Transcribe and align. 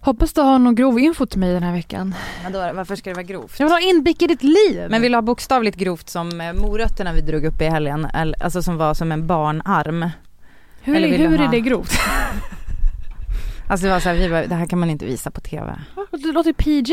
Hoppas 0.00 0.32
du 0.32 0.40
har 0.40 0.58
någon 0.58 0.74
grov 0.74 0.98
info 0.98 1.26
till 1.26 1.38
mig 1.40 1.52
den 1.52 1.62
här 1.62 1.72
veckan. 1.72 2.14
Vadå, 2.44 2.58
varför 2.74 2.96
ska 2.96 3.10
det 3.10 3.14
vara 3.14 3.22
grovt? 3.22 3.60
Jag 3.60 3.66
vill 3.66 3.72
ha 3.72 3.80
inblick 3.80 4.22
i 4.22 4.26
ditt 4.26 4.42
liv. 4.42 4.86
Men 4.90 5.02
vill 5.02 5.12
du 5.12 5.16
ha 5.16 5.22
bokstavligt 5.22 5.76
grovt 5.76 6.08
som 6.08 6.40
eh, 6.40 6.52
morötterna 6.52 7.12
vi 7.12 7.20
drog 7.20 7.44
upp 7.44 7.60
i 7.60 7.64
helgen, 7.64 8.06
alltså 8.40 8.62
som 8.62 8.76
var 8.76 8.94
som 8.94 9.12
en 9.12 9.26
barnarm? 9.26 10.10
hur 10.82 10.96
eller 10.96 11.08
är, 11.08 11.12
vill 11.12 11.26
hur 11.28 11.34
är 11.40 11.44
ha- 11.44 11.50
det 11.50 11.60
grovt? 11.60 11.92
Alltså 13.70 13.86
det 13.86 13.92
var 13.92 14.00
så 14.00 14.08
här, 14.08 14.16
vi 14.16 14.28
bara, 14.28 14.46
det 14.46 14.54
här 14.54 14.66
kan 14.66 14.78
man 14.78 14.90
inte 14.90 15.04
visa 15.06 15.30
på 15.30 15.40
TV. 15.40 15.74
Det 16.10 16.32
låter 16.32 16.52
PG. 16.52 16.92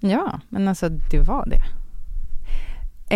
Ja, 0.00 0.40
men 0.48 0.68
alltså 0.68 0.88
det 0.88 1.18
var 1.20 1.46
det. 1.48 1.62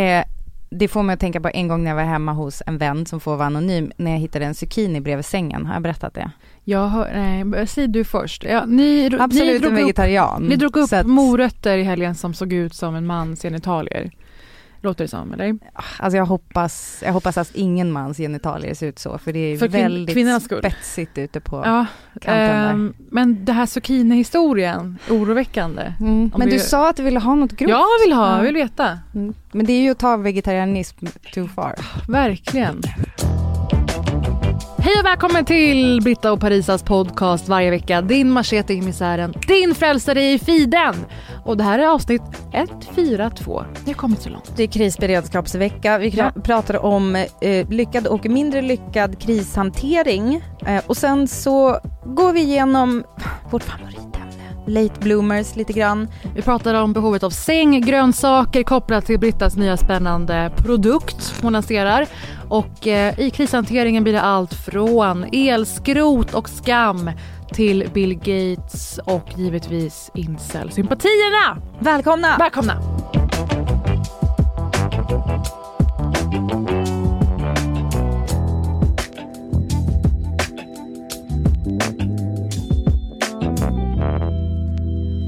Eh, 0.00 0.24
det 0.70 0.88
får 0.88 1.02
mig 1.02 1.14
att 1.14 1.20
tänka 1.20 1.40
på 1.40 1.50
en 1.54 1.68
gång 1.68 1.82
när 1.84 1.90
jag 1.90 1.96
var 1.96 2.02
hemma 2.02 2.32
hos 2.32 2.62
en 2.66 2.78
vän 2.78 3.06
som 3.06 3.20
får 3.20 3.36
vara 3.36 3.46
anonym, 3.46 3.92
när 3.96 4.10
jag 4.10 4.18
hittade 4.18 4.44
en 4.44 4.54
zucchini 4.54 5.00
bredvid 5.00 5.24
sängen. 5.24 5.66
Har 5.66 5.74
jag 5.74 5.82
berättat 5.82 6.14
det? 6.14 6.30
Jag 6.64 6.88
hör, 6.88 7.10
nej, 7.14 7.66
säg 7.66 7.88
du 7.88 8.04
först. 8.04 8.44
Ja, 8.44 8.64
ni, 8.66 9.08
ni 9.08 9.16
Absolut 9.20 9.62
drog 9.62 9.72
en 9.72 9.78
upp, 9.78 9.84
vegetarian. 9.84 10.42
ni 10.42 10.56
drog 10.56 10.76
upp 10.76 10.92
att- 10.92 11.06
morötter 11.06 11.78
i 11.78 11.82
helgen 11.82 12.14
som 12.14 12.34
såg 12.34 12.52
ut 12.52 12.74
som 12.74 12.94
en 12.94 13.06
mans 13.06 13.42
genitalier. 13.42 14.10
Låter 14.80 15.04
det 15.04 15.08
som, 15.08 15.32
eller? 15.32 15.58
Alltså 15.98 16.16
jag 16.16 16.26
hoppas, 16.26 17.02
jag 17.06 17.12
hoppas 17.12 17.38
att 17.38 17.50
ingen 17.54 17.92
mans 17.92 18.16
genitalier 18.18 18.74
ser 18.74 18.86
ut 18.86 18.98
så, 18.98 19.18
för 19.18 19.32
det 19.32 19.38
är 19.38 19.58
För 19.58 19.68
väldigt 19.68 20.42
spetsigt 20.42 21.18
ute 21.18 21.40
på 21.40 21.62
Ja, 21.64 21.86
kanten 22.20 22.70
ehm, 22.70 22.94
men 23.10 23.44
det 23.44 23.52
här 23.52 23.66
zucchini-historien, 23.66 24.98
oroväckande. 25.10 25.92
Mm. 26.00 26.30
Men 26.36 26.46
vi- 26.48 26.52
du 26.54 26.58
sa 26.58 26.88
att 26.90 26.96
du 26.96 27.02
ville 27.02 27.20
ha 27.20 27.34
något 27.34 27.52
grovt. 27.52 27.70
Jag 27.70 27.84
vill 28.06 28.12
ha, 28.12 28.30
Ja. 28.30 28.36
jag 28.36 28.42
vill 28.44 28.54
veta. 28.54 28.98
Mm. 29.14 29.34
Men 29.52 29.66
det 29.66 29.72
är 29.72 29.80
ju 29.82 29.90
att 29.90 29.98
ta 29.98 30.16
vegetarianism 30.16 31.06
too 31.34 31.48
far. 31.48 31.74
Verkligen. 32.08 32.82
Hej 34.92 35.00
och 35.00 35.06
välkommen 35.06 35.44
till 35.44 36.00
Britta 36.02 36.32
och 36.32 36.40
Parisas 36.40 36.82
podcast 36.82 37.48
varje 37.48 37.70
vecka. 37.70 38.02
Din 38.02 38.30
machete 38.30 38.74
i 38.74 38.82
misären, 38.82 39.34
din 39.48 39.74
frälsare 39.74 40.24
i 40.24 40.38
fiden. 40.38 40.94
Och 41.44 41.56
det 41.56 41.64
här 41.64 41.78
är 41.78 41.86
avsnitt 41.86 42.22
142. 42.52 43.64
Det 43.84 43.90
har 43.90 43.94
kommit 43.94 44.20
så 44.22 44.28
långt. 44.28 44.52
Det 44.56 44.62
är 44.62 44.66
krisberedskapsvecka. 44.66 45.98
Vi 45.98 46.10
kra- 46.10 46.40
pratar 46.42 46.84
om 46.84 47.16
eh, 47.40 47.68
lyckad 47.70 48.06
och 48.06 48.26
mindre 48.26 48.62
lyckad 48.62 49.18
krishantering. 49.18 50.44
Eh, 50.66 50.82
och 50.86 50.96
sen 50.96 51.28
så 51.28 51.78
går 52.04 52.32
vi 52.32 52.40
igenom 52.40 53.04
vårt 53.50 53.62
favoritämne. 53.62 54.21
Late 54.66 55.00
bloomers 55.00 55.56
lite 55.56 55.72
grann. 55.72 56.08
Vi 56.34 56.42
pratar 56.42 56.74
om 56.74 56.92
behovet 56.92 57.22
av 57.22 57.30
sänggrönsaker 57.30 58.62
kopplat 58.62 59.06
till 59.06 59.18
Brittas 59.18 59.56
nya 59.56 59.76
spännande 59.76 60.52
produkt 60.56 61.34
hon 61.42 61.52
lanserar. 61.52 62.06
Och 62.48 62.86
eh, 62.86 63.20
i 63.20 63.30
krishanteringen 63.30 64.02
blir 64.02 64.12
det 64.12 64.20
allt 64.20 64.54
från 64.54 65.24
elskrot 65.32 66.34
och 66.34 66.48
skam 66.48 67.10
till 67.52 67.88
Bill 67.94 68.14
Gates 68.14 69.00
och 69.04 69.26
givetvis 69.36 70.10
incel-sympatierna. 70.14 71.62
Välkomna! 71.78 72.36
Välkomna! 72.38 72.82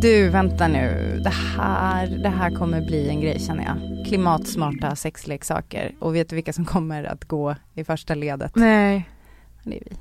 Du, 0.04 0.28
vänta 0.28 0.68
nu. 0.68 1.20
Det 1.24 1.30
här, 1.30 2.06
det 2.06 2.28
här 2.28 2.50
kommer 2.50 2.80
bli 2.80 3.08
en 3.08 3.20
grej 3.20 3.40
känner 3.40 3.64
jag. 3.64 4.06
Klimatsmarta 4.06 4.96
sexleksaker. 4.96 5.94
Och 5.98 6.14
vet 6.14 6.28
du 6.28 6.36
vilka 6.36 6.52
som 6.52 6.64
kommer 6.64 7.04
att 7.04 7.24
gå 7.24 7.56
i 7.74 7.84
första 7.84 8.14
ledet? 8.14 8.56
Nej, 8.56 9.08
Det 9.62 9.76
är 9.76 9.82
vi. 9.90 9.96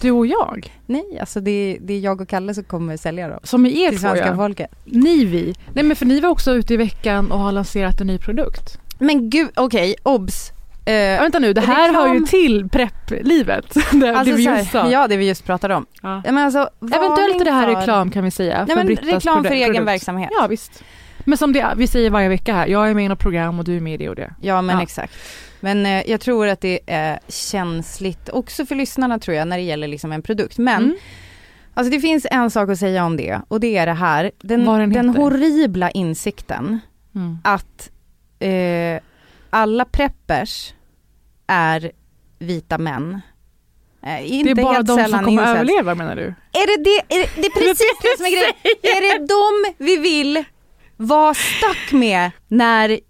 du 0.00 0.10
och 0.10 0.26
jag. 0.26 0.72
Nej, 0.86 1.18
alltså 1.20 1.40
det 1.40 1.50
är, 1.50 1.78
det 1.80 1.94
är 1.94 2.00
jag 2.00 2.20
och 2.20 2.28
Kalle 2.28 2.54
som 2.54 2.64
kommer 2.64 2.96
sälja 2.96 3.28
dem. 3.28 3.40
Som 3.42 3.66
är 3.66 3.70
er 3.70 3.88
Till 3.90 3.98
två 3.98 4.08
svenska 4.08 4.36
folket. 4.36 4.70
Ni 4.84 5.24
vi. 5.24 5.54
Nej 5.72 5.84
men 5.84 5.96
för 5.96 6.06
ni 6.06 6.20
var 6.20 6.28
också 6.28 6.52
ute 6.52 6.74
i 6.74 6.76
veckan 6.76 7.32
och 7.32 7.38
har 7.38 7.52
lanserat 7.52 8.00
en 8.00 8.06
ny 8.06 8.18
produkt. 8.18 8.78
Men 8.98 9.30
gud, 9.30 9.50
okej, 9.56 9.94
obs. 10.02 10.52
Ja, 10.84 10.92
vänta 11.22 11.38
nu, 11.38 11.52
det 11.52 11.60
här 11.60 11.88
reklam- 11.88 11.94
hör 12.08 12.14
ju 12.14 12.20
till 12.20 12.68
prepplivet. 12.68 13.74
det, 13.92 14.08
alltså 14.16 14.24
det 14.24 14.36
vi 14.36 14.44
just 14.44 14.70
sa. 14.72 14.90
Ja, 14.90 15.08
det 15.08 15.16
vi 15.16 15.28
just 15.28 15.44
pratade 15.46 15.74
om. 15.74 15.86
Ja. 16.02 16.22
Men 16.24 16.38
alltså, 16.38 16.70
Eventuellt 16.80 17.40
är 17.40 17.44
det 17.44 17.50
här 17.50 17.72
för- 17.72 17.80
reklam 17.80 18.10
kan 18.10 18.24
vi 18.24 18.30
säga. 18.30 18.64
Nej, 18.68 18.76
men 18.76 18.88
reklam 18.88 19.44
för 19.44 19.50
egen 19.54 19.66
produkt. 19.68 19.86
verksamhet. 19.88 20.30
Ja 20.40 20.46
visst. 20.46 20.84
Men 21.24 21.38
som 21.38 21.52
det, 21.52 21.72
vi 21.76 21.86
säger 21.86 22.10
varje 22.10 22.28
vecka 22.28 22.54
här, 22.54 22.66
jag 22.66 22.90
är 22.90 22.94
med 22.94 23.04
i 23.04 23.08
något 23.08 23.18
program 23.18 23.58
och 23.58 23.64
du 23.64 23.76
är 23.76 23.80
med 23.80 23.94
i 23.94 23.96
det 23.96 24.08
och 24.08 24.16
det. 24.16 24.34
Ja 24.40 24.62
men 24.62 24.76
Ja. 24.76 24.82
exakt. 24.82 25.14
Men 25.60 25.86
eh, 25.86 26.10
jag 26.10 26.20
tror 26.20 26.46
att 26.48 26.60
det 26.60 26.80
är 26.86 27.18
känsligt 27.28 28.28
också 28.32 28.66
för 28.66 28.74
lyssnarna 28.74 29.18
tror 29.18 29.36
jag 29.36 29.48
när 29.48 29.56
det 29.56 29.62
gäller 29.62 29.88
liksom 29.88 30.12
en 30.12 30.22
produkt. 30.22 30.58
Men 30.58 30.82
Mm. 30.84 30.96
alltså 31.74 31.90
det 31.90 32.00
finns 32.00 32.26
en 32.30 32.50
sak 32.50 32.70
att 32.70 32.78
säga 32.78 33.04
om 33.04 33.16
det 33.16 33.40
och 33.48 33.60
det 33.60 33.76
är 33.76 33.86
det 33.86 33.92
här. 33.92 34.30
Den, 34.40 34.64
den 34.64 34.90
den 34.92 35.08
horribla 35.08 35.90
insikten 35.90 36.80
Mm. 37.14 37.38
att 37.44 37.90
eh, 38.38 39.02
alla 39.52 39.84
preppers 39.84 40.74
är 41.46 41.92
vita 42.38 42.78
män. 42.78 43.20
Eh, 44.02 44.14
Det 44.16 44.26
inte 44.26 44.50
är 44.50 44.54
bara 44.54 44.82
de 44.82 44.98
som 45.08 45.12
kommer 45.18 45.30
incels. 45.32 45.48
överleva 45.48 45.94
menar 45.94 46.16
du? 46.16 46.22
Är 46.52 46.66
det 46.76 46.84
det, 46.84 47.14
är 47.16 47.20
det, 47.20 47.30
det 47.42 47.46
är 47.46 47.50
precis 47.68 47.98
det 48.02 48.16
som 48.16 48.26
är 48.26 48.30
grejen. 48.30 48.54
Är 48.82 49.18
det 49.18 49.26
de 49.26 49.74
vi 49.84 49.96
vill 49.96 50.44
vara 50.96 51.34
stuck 51.34 51.92
med 51.92 52.30
när 52.48 53.00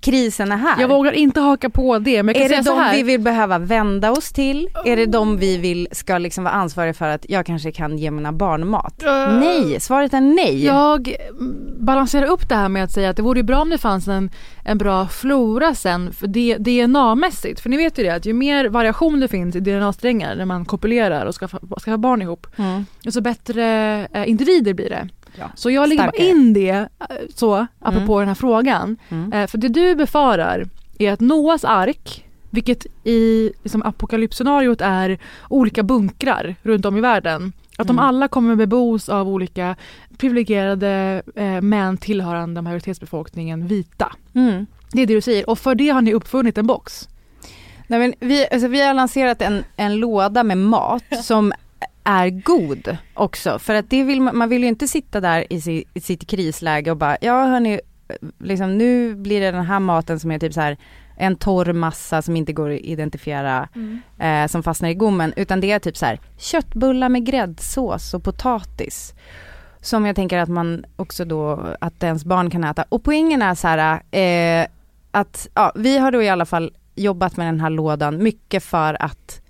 krisen 0.00 0.52
är 0.52 0.56
här? 0.56 0.80
Jag 0.80 0.88
vågar 0.88 1.12
inte 1.12 1.40
haka 1.40 1.70
på 1.70 1.98
det 1.98 2.22
men 2.22 2.36
Är 2.36 2.48
det 2.48 2.60
de 2.62 2.90
vi 2.92 3.02
vill 3.02 3.20
behöva 3.20 3.58
vända 3.58 4.10
oss 4.12 4.32
till? 4.32 4.68
Är 4.84 4.96
det 4.96 5.06
de 5.06 5.36
vi 5.36 5.56
vill 5.58 5.88
ska 5.92 6.18
liksom 6.18 6.44
vara 6.44 6.54
ansvariga 6.54 6.94
för 6.94 7.08
att 7.08 7.26
jag 7.28 7.46
kanske 7.46 7.72
kan 7.72 7.98
ge 7.98 8.10
mina 8.10 8.32
barn 8.32 8.68
mat? 8.68 9.02
Uh, 9.06 9.38
Nej, 9.40 9.80
svaret 9.80 10.14
är 10.14 10.20
nej. 10.20 10.64
Jag 10.64 11.14
balanserar 11.78 12.26
upp 12.26 12.48
det 12.48 12.54
här 12.54 12.68
med 12.68 12.84
att 12.84 12.90
säga 12.92 13.10
att 13.10 13.16
det 13.16 13.22
vore 13.22 13.42
bra 13.42 13.60
om 13.60 13.70
det 13.70 13.78
fanns 13.78 14.08
en, 14.08 14.30
en 14.64 14.78
bra 14.78 15.08
flora 15.08 15.74
sen 15.74 16.12
för 16.12 16.26
det- 16.26 16.56
DNA-mässigt. 16.58 17.60
För 17.60 17.70
ni 17.70 17.76
vet 17.76 17.98
ju 17.98 18.02
det 18.02 18.10
att 18.14 18.26
ju 18.26 18.32
mer 18.32 18.68
variation 18.68 19.20
det 19.20 19.28
finns 19.28 19.56
i 19.56 19.60
DNA-strängar 19.60 20.36
när 20.36 20.44
man 20.44 20.64
kopulerar 20.64 21.26
och 21.26 21.34
skaffar, 21.34 21.60
skaffar 21.80 21.96
barn 21.96 22.22
ihop, 22.22 22.46
Mm. 22.56 22.86
desto 23.02 23.20
bättre 23.20 23.64
eh, 24.12 24.28
individer 24.28 24.74
blir 24.74 24.90
det. 24.90 25.08
Ja. 25.38 25.50
Så 25.54 25.70
jag 25.70 25.88
lägger 25.88 26.02
bara 26.02 26.10
Starkare. 26.12 26.28
in 26.30 26.52
det 26.52 26.68
eh, 26.70 26.86
så, 27.34 27.66
apropå 27.80 28.18
den 28.18 28.28
här 28.28 28.34
frågan. 28.34 28.96
Mm. 29.08 29.32
Eh, 29.32 29.46
för 29.46 29.58
det 29.58 29.68
du 29.68 29.94
befarar 29.94 30.68
är 30.98 31.12
att 31.12 31.20
Noas 31.20 31.64
ark, 31.64 32.24
vilket 32.50 32.86
i 33.04 33.50
liksom, 33.62 33.82
apokalypsscenariot 33.82 34.80
är 34.80 35.18
olika 35.48 35.82
bunkrar 35.82 36.54
runt 36.62 36.84
om 36.86 36.96
i 36.96 37.00
världen, 37.00 37.52
att 37.78 37.86
de 37.86 37.98
Mm. 37.98 38.04
alla 38.04 38.28
kommer 38.28 38.56
bebos 38.56 39.08
av 39.08 39.28
olika 39.28 39.76
privilegierade 40.16 41.22
eh, 41.34 41.60
män 41.60 41.96
tillhörande 41.96 42.62
majoritetsbefolkningen 42.62 43.66
vita. 43.66 44.12
Mm. 44.34 44.66
Det 44.92 45.02
är 45.02 45.06
det 45.06 45.14
du 45.14 45.20
säger 45.20 45.50
och 45.50 45.58
för 45.58 45.74
det 45.74 45.88
har 45.88 46.02
ni 46.02 46.14
uppfunnit 46.14 46.58
en 46.58 46.66
box. 46.66 47.08
Nej, 47.86 47.98
men 48.00 48.14
vi, 48.28 48.46
alltså, 48.52 48.68
vi 48.68 48.80
har 48.86 48.94
lanserat 48.94 49.42
en, 49.42 49.64
en 49.76 49.96
låda 49.96 50.42
med 50.44 50.58
mat 50.58 51.04
som 51.22 51.52
är 52.04 52.30
god 52.30 52.96
också. 53.14 53.58
För 53.58 53.74
att 53.74 53.90
det 53.90 54.02
vill 54.02 54.20
man, 54.20 54.36
man 54.36 54.48
vill 54.48 54.62
ju 54.62 54.68
inte 54.68 54.88
sitta 54.88 55.20
där 55.20 55.52
i, 55.52 55.60
si, 55.60 55.84
i 55.94 56.00
sitt 56.00 56.26
krisläge 56.26 56.90
och 56.90 56.96
bara, 56.96 57.16
ja 57.20 57.44
hörni, 57.46 57.80
liksom 58.38 58.78
nu 58.78 59.14
blir 59.14 59.40
det 59.40 59.50
den 59.50 59.64
här 59.64 59.80
maten 59.80 60.20
som 60.20 60.30
är 60.30 60.38
typ 60.38 60.52
så 60.52 60.60
här 60.60 60.76
en 61.16 61.36
torr 61.36 61.72
massa 61.72 62.22
som 62.22 62.36
inte 62.36 62.52
går 62.52 62.70
att 62.70 62.80
identifiera 62.80 63.68
Mm. 63.74 64.00
eh, 64.18 64.48
som 64.48 64.62
fastnar 64.62 64.88
i 64.88 64.94
gommen 64.94 65.32
utan 65.36 65.60
det 65.60 65.70
är 65.70 65.78
typ 65.78 65.96
så 65.96 66.06
här 66.06 66.20
köttbullar 66.38 67.08
med 67.08 67.26
gräddsås 67.26 68.14
och 68.14 68.22
potatis. 68.24 69.14
Som 69.80 70.06
jag 70.06 70.16
tänker 70.16 70.38
att 70.38 70.48
man 70.48 70.84
också 70.96 71.24
då, 71.24 71.74
att 71.80 72.02
ens 72.02 72.24
barn 72.24 72.50
kan 72.50 72.64
äta. 72.64 72.84
Och 72.88 73.02
poängen 73.02 73.42
är 73.42 73.54
så 73.54 73.68
här 73.68 74.02
eh, 74.10 74.66
att, 75.10 75.48
ja 75.54 75.72
vi 75.74 75.98
har 75.98 76.12
då 76.12 76.22
i 76.22 76.28
alla 76.28 76.46
fall 76.46 76.72
jobbat 76.94 77.36
med 77.36 77.46
den 77.46 77.60
här 77.60 77.70
lådan 77.70 78.22
mycket 78.22 78.64
för 78.64 79.02
att 79.02 79.40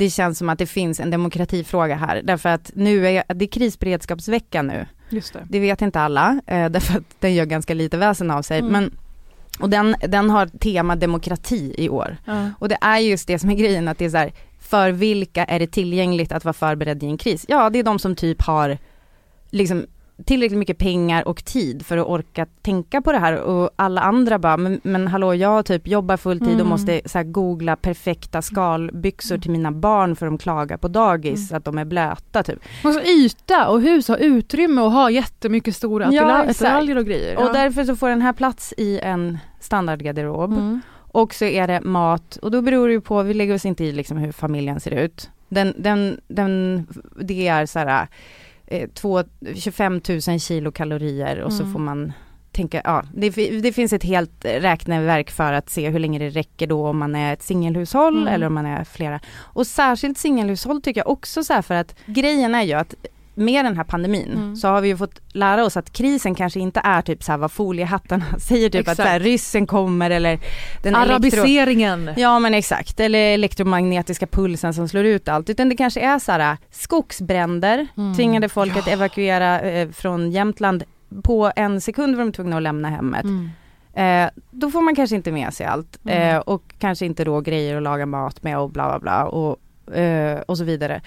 det 0.00 0.10
känns 0.10 0.38
som 0.38 0.48
att 0.48 0.58
det 0.58 0.66
finns 0.66 1.00
en 1.00 1.10
demokratifråga 1.10 1.96
här. 1.96 2.22
Därför 2.24 2.48
att 2.48 2.70
nu 2.74 3.08
är 3.08 3.24
det 3.34 3.44
är 3.44 3.48
krisberedskapsvecka 3.48 4.62
nu. 4.62 4.86
Just 5.08 5.32
det. 5.32 5.46
Det 5.48 5.60
vet 5.60 5.82
inte 5.82 6.00
alla, 6.00 6.40
eh, 6.46 6.66
därför 6.70 6.98
att 6.98 7.04
den 7.18 7.34
gör 7.34 7.44
ganska 7.44 7.74
lite 7.74 7.96
väsen 7.96 8.30
av 8.30 8.42
sig. 8.42 8.58
Mm. 8.58 8.72
Men, 8.72 8.90
och 9.60 9.70
den, 9.70 9.94
den 10.08 10.30
har 10.30 10.46
tema 10.46 10.96
demokrati 10.96 11.74
i 11.78 11.88
år. 11.88 12.16
Ja. 12.24 12.50
Och 12.58 12.68
det 12.68 12.78
är 12.80 12.98
just 12.98 13.26
det 13.26 13.38
som 13.38 13.50
är 13.50 13.54
grejen, 13.54 13.88
att 13.88 13.98
det 13.98 14.04
är 14.04 14.10
så 14.10 14.16
här, 14.16 14.32
för 14.60 14.90
vilka 14.90 15.44
är 15.44 15.58
det 15.58 15.66
tillgängligt 15.66 16.32
att 16.32 16.44
vara 16.44 16.52
förberedd 16.52 17.02
i 17.02 17.06
en 17.06 17.18
kris? 17.18 17.44
Ja, 17.48 17.70
det 17.70 17.78
är 17.78 17.82
de 17.82 17.98
som 17.98 18.16
typ 18.16 18.42
har 18.42 18.78
liksom 19.50 19.86
tillräckligt 20.24 20.58
mycket 20.58 20.78
pengar 20.78 21.28
och 21.28 21.44
tid 21.44 21.86
för 21.86 21.98
att 21.98 22.06
orka 22.06 22.46
tänka 22.62 23.00
på 23.00 23.12
det 23.12 23.18
här 23.18 23.40
och 23.40 23.70
alla 23.76 24.00
andra 24.00 24.38
bara, 24.38 24.56
men, 24.56 24.80
men 24.82 25.08
hallå 25.08 25.34
jag 25.34 25.66
typ 25.66 25.88
jobbar 25.88 26.16
fulltid 26.16 26.48
och 26.48 26.54
Mm. 26.54 26.68
måste 26.68 27.00
så 27.06 27.18
här, 27.18 27.24
googla 27.24 27.76
perfekta 27.76 28.42
skalbyxor 28.42 29.38
till 29.38 29.50
mina 29.50 29.72
barn 29.72 30.16
för 30.16 30.26
de 30.26 30.38
klagar 30.38 30.76
på 30.76 30.88
dagis 30.88 31.52
att 31.52 31.64
de 31.64 31.78
är 31.78 31.84
blöta 31.84 32.42
typ. 32.42 32.58
Man 32.84 32.92
ska 32.92 33.04
yta 33.04 33.68
och 33.68 33.80
hus 33.80 34.08
ha 34.08 34.16
utrymme 34.16 34.80
och 34.80 34.92
ha 34.92 35.10
jättemycket 35.10 35.76
stora 35.76 36.04
Ja, 36.04 36.22
attiraljer 36.22 36.50
attiraljer 36.50 36.98
och 36.98 37.04
grejer. 37.06 37.38
Och 37.38 37.52
därför 37.52 37.84
så 37.84 37.96
får 37.96 38.08
den 38.08 38.22
här 38.22 38.32
plats 38.32 38.74
i 38.76 38.98
en 38.98 39.38
standardgarderob. 39.60 40.52
Mm. 40.52 40.80
Och 41.12 41.34
så 41.34 41.44
är 41.44 41.66
det 41.66 41.80
mat 41.80 42.36
och 42.36 42.50
då 42.50 42.62
beror 42.62 42.86
det 42.86 42.92
ju 42.92 43.00
på, 43.00 43.22
vi 43.22 43.34
lägger 43.34 43.54
oss 43.54 43.64
inte 43.64 43.84
i 43.84 43.92
liksom 43.92 44.16
hur 44.16 44.32
familjen 44.32 44.80
ser 44.80 44.90
ut. 44.90 45.30
Den, 45.48 45.74
den, 45.78 46.20
den, 46.28 46.86
det 47.20 47.48
är 47.48 47.66
så 47.66 47.78
här 47.78 48.08
eh, 48.70 48.88
två, 48.94 49.22
25 49.56 50.00
000 50.28 50.40
kilokalorier 50.40 51.40
och 51.40 51.52
så 51.52 51.62
Mm. 51.62 51.72
får 51.72 51.80
man 51.80 52.12
tänka, 52.52 52.80
ja 52.84 53.04
det, 53.14 53.30
det 53.60 53.72
finns 53.72 53.92
ett 53.92 54.02
helt 54.04 54.44
räkneverk 54.44 55.30
för 55.30 55.52
att 55.52 55.70
se 55.70 55.88
hur 55.90 55.98
länge 55.98 56.18
det 56.18 56.28
räcker 56.28 56.66
då 56.66 56.86
om 56.88 56.98
man 56.98 57.14
är 57.16 57.32
ett 57.32 57.42
singelhushåll 57.42 58.16
Mm. 58.22 58.34
eller 58.34 58.46
om 58.46 58.54
man 58.54 58.66
är 58.66 58.84
flera. 58.84 59.20
Och 59.38 59.66
särskilt 59.66 60.18
singelhushåll 60.18 60.82
tycker 60.82 61.00
jag 61.00 61.08
också 61.08 61.44
så 61.44 61.52
här 61.52 61.62
för 61.62 61.74
att 61.74 61.94
grejen 62.06 62.54
är 62.54 62.62
ju 62.62 62.72
att 62.72 62.94
med 63.34 63.64
den 63.64 63.76
här 63.76 63.84
pandemin 63.84 64.32
Mm. 64.32 64.56
så 64.56 64.68
har 64.68 64.80
vi 64.80 64.88
ju 64.88 64.96
fått 64.96 65.20
lära 65.32 65.64
oss 65.64 65.76
att 65.76 65.92
krisen 65.92 66.34
kanske 66.34 66.60
inte 66.60 66.80
är 66.84 67.02
typ 67.02 67.22
så 67.22 67.32
här 67.32 67.38
vad 67.38 67.52
foliehattarna 67.52 68.24
säger 68.38 68.70
typ 68.70 68.88
att 68.88 68.96
så 68.96 69.02
här, 69.02 69.16
Exakt. 69.16 69.24
ryssen 69.24 69.66
kommer 69.66 70.10
eller 70.10 70.38
den 70.82 70.94
elektro- 70.96 71.10
Arabiseringen. 71.10 72.10
Ja 72.16 72.38
men 72.38 72.54
exakt, 72.54 73.00
eller 73.00 73.18
elektromagnetiska 73.34 74.26
pulsen 74.26 74.74
som 74.74 74.88
slår 74.88 75.04
ut 75.04 75.28
allt. 75.28 75.50
Utan 75.50 75.68
det 75.68 75.76
kanske 75.76 76.00
är 76.00 76.18
så 76.18 76.32
här 76.32 76.56
skogsbränder, 76.70 77.86
Mm. 77.96 78.14
tvingade 78.14 78.48
folk 78.48 78.76
att 78.76 78.86
Ja. 78.86 78.92
evakuera 78.92 79.60
eh, 79.60 79.88
från 79.90 80.30
Jämtland 80.30 80.84
på 81.22 81.52
en 81.56 81.80
sekund 81.80 82.16
var 82.16 82.24
de 82.24 82.32
tvungna 82.32 82.56
att 82.56 82.62
lämna 82.62 82.88
hemmet. 82.90 83.24
Mm. 83.24 83.50
Eh, 83.94 84.30
då 84.50 84.70
får 84.70 84.80
man 84.82 84.94
kanske 84.96 85.16
inte 85.16 85.32
med 85.32 85.54
sig 85.54 85.66
allt 85.66 85.98
eh, 86.06 86.36
och 86.36 86.62
kanske 86.78 87.06
inte 87.06 87.24
då 87.24 87.40
grejer 87.40 87.76
att 87.76 87.82
laga 87.82 88.06
mat 88.06 88.42
med 88.42 88.58
och 88.58 88.70
bla 88.70 88.88
bla 88.88 88.98
bla 88.98 89.24
och, 89.26 89.56
och 90.46 90.58
så 90.58 90.64
vidare. 90.64 91.00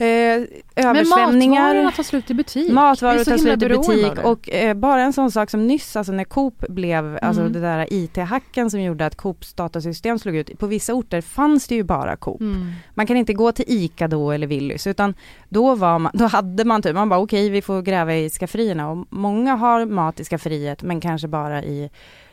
Eh, 0.00 0.06
Men 0.06 0.46
översvämningar. 0.86 1.62
matvarorna 1.62 1.90
tar 1.92 2.02
slut 2.02 2.30
i 2.30 2.34
butik. 2.34 2.72
Matvaror 2.72 3.24
tar 3.24 3.36
slut 3.38 3.62
i 3.62 3.68
butik 3.68 4.24
och 4.24 4.50
eh, 4.50 4.74
bara 4.74 5.02
en 5.02 5.12
sån 5.12 5.30
sak 5.30 5.50
som 5.50 5.66
nyss, 5.66 5.96
alltså 5.96 6.12
när 6.12 6.24
Coop 6.24 6.64
blev, 6.68 7.18
alltså 7.22 7.40
Mm. 7.42 7.52
det 7.52 7.60
där 7.60 7.86
IT-hacken 7.90 8.70
som 8.70 8.80
gjorde 8.82 9.06
att 9.06 9.14
Coops 9.16 9.52
datasystem 9.54 10.18
slog 10.18 10.36
ut. 10.36 10.58
På 10.58 10.66
vissa 10.66 10.94
orter 10.94 11.20
fanns 11.20 11.66
det 11.68 11.74
ju 11.74 11.82
bara 11.82 12.16
Coop. 12.16 12.40
Mm. 12.40 12.72
Man 12.94 13.06
kan 13.06 13.16
inte 13.16 13.32
gå 13.32 13.52
till 13.52 13.64
ICA 13.68 14.08
då 14.08 14.30
eller 14.32 14.46
Willys 14.46 14.86
utan 14.86 15.14
då 15.48 15.74
var 15.74 15.98
man, 15.98 16.12
då 16.14 16.24
hade 16.24 16.64
man 16.64 16.82
typ, 16.82 16.94
man 16.94 17.08
bara 17.08 17.20
okej 17.20 17.50
vi 17.50 17.62
får 17.62 17.82
gräva 17.82 18.14
i 18.16 18.30
skafferierna 18.30 18.90
och 18.90 19.06
många 19.10 19.54
har 19.56 19.86
mat 19.86 20.20
i 20.20 20.24
skafferiet 20.24 20.82
men 20.82 21.00
kanske 21.00 21.28
bara 21.28 21.62
i 21.64 21.90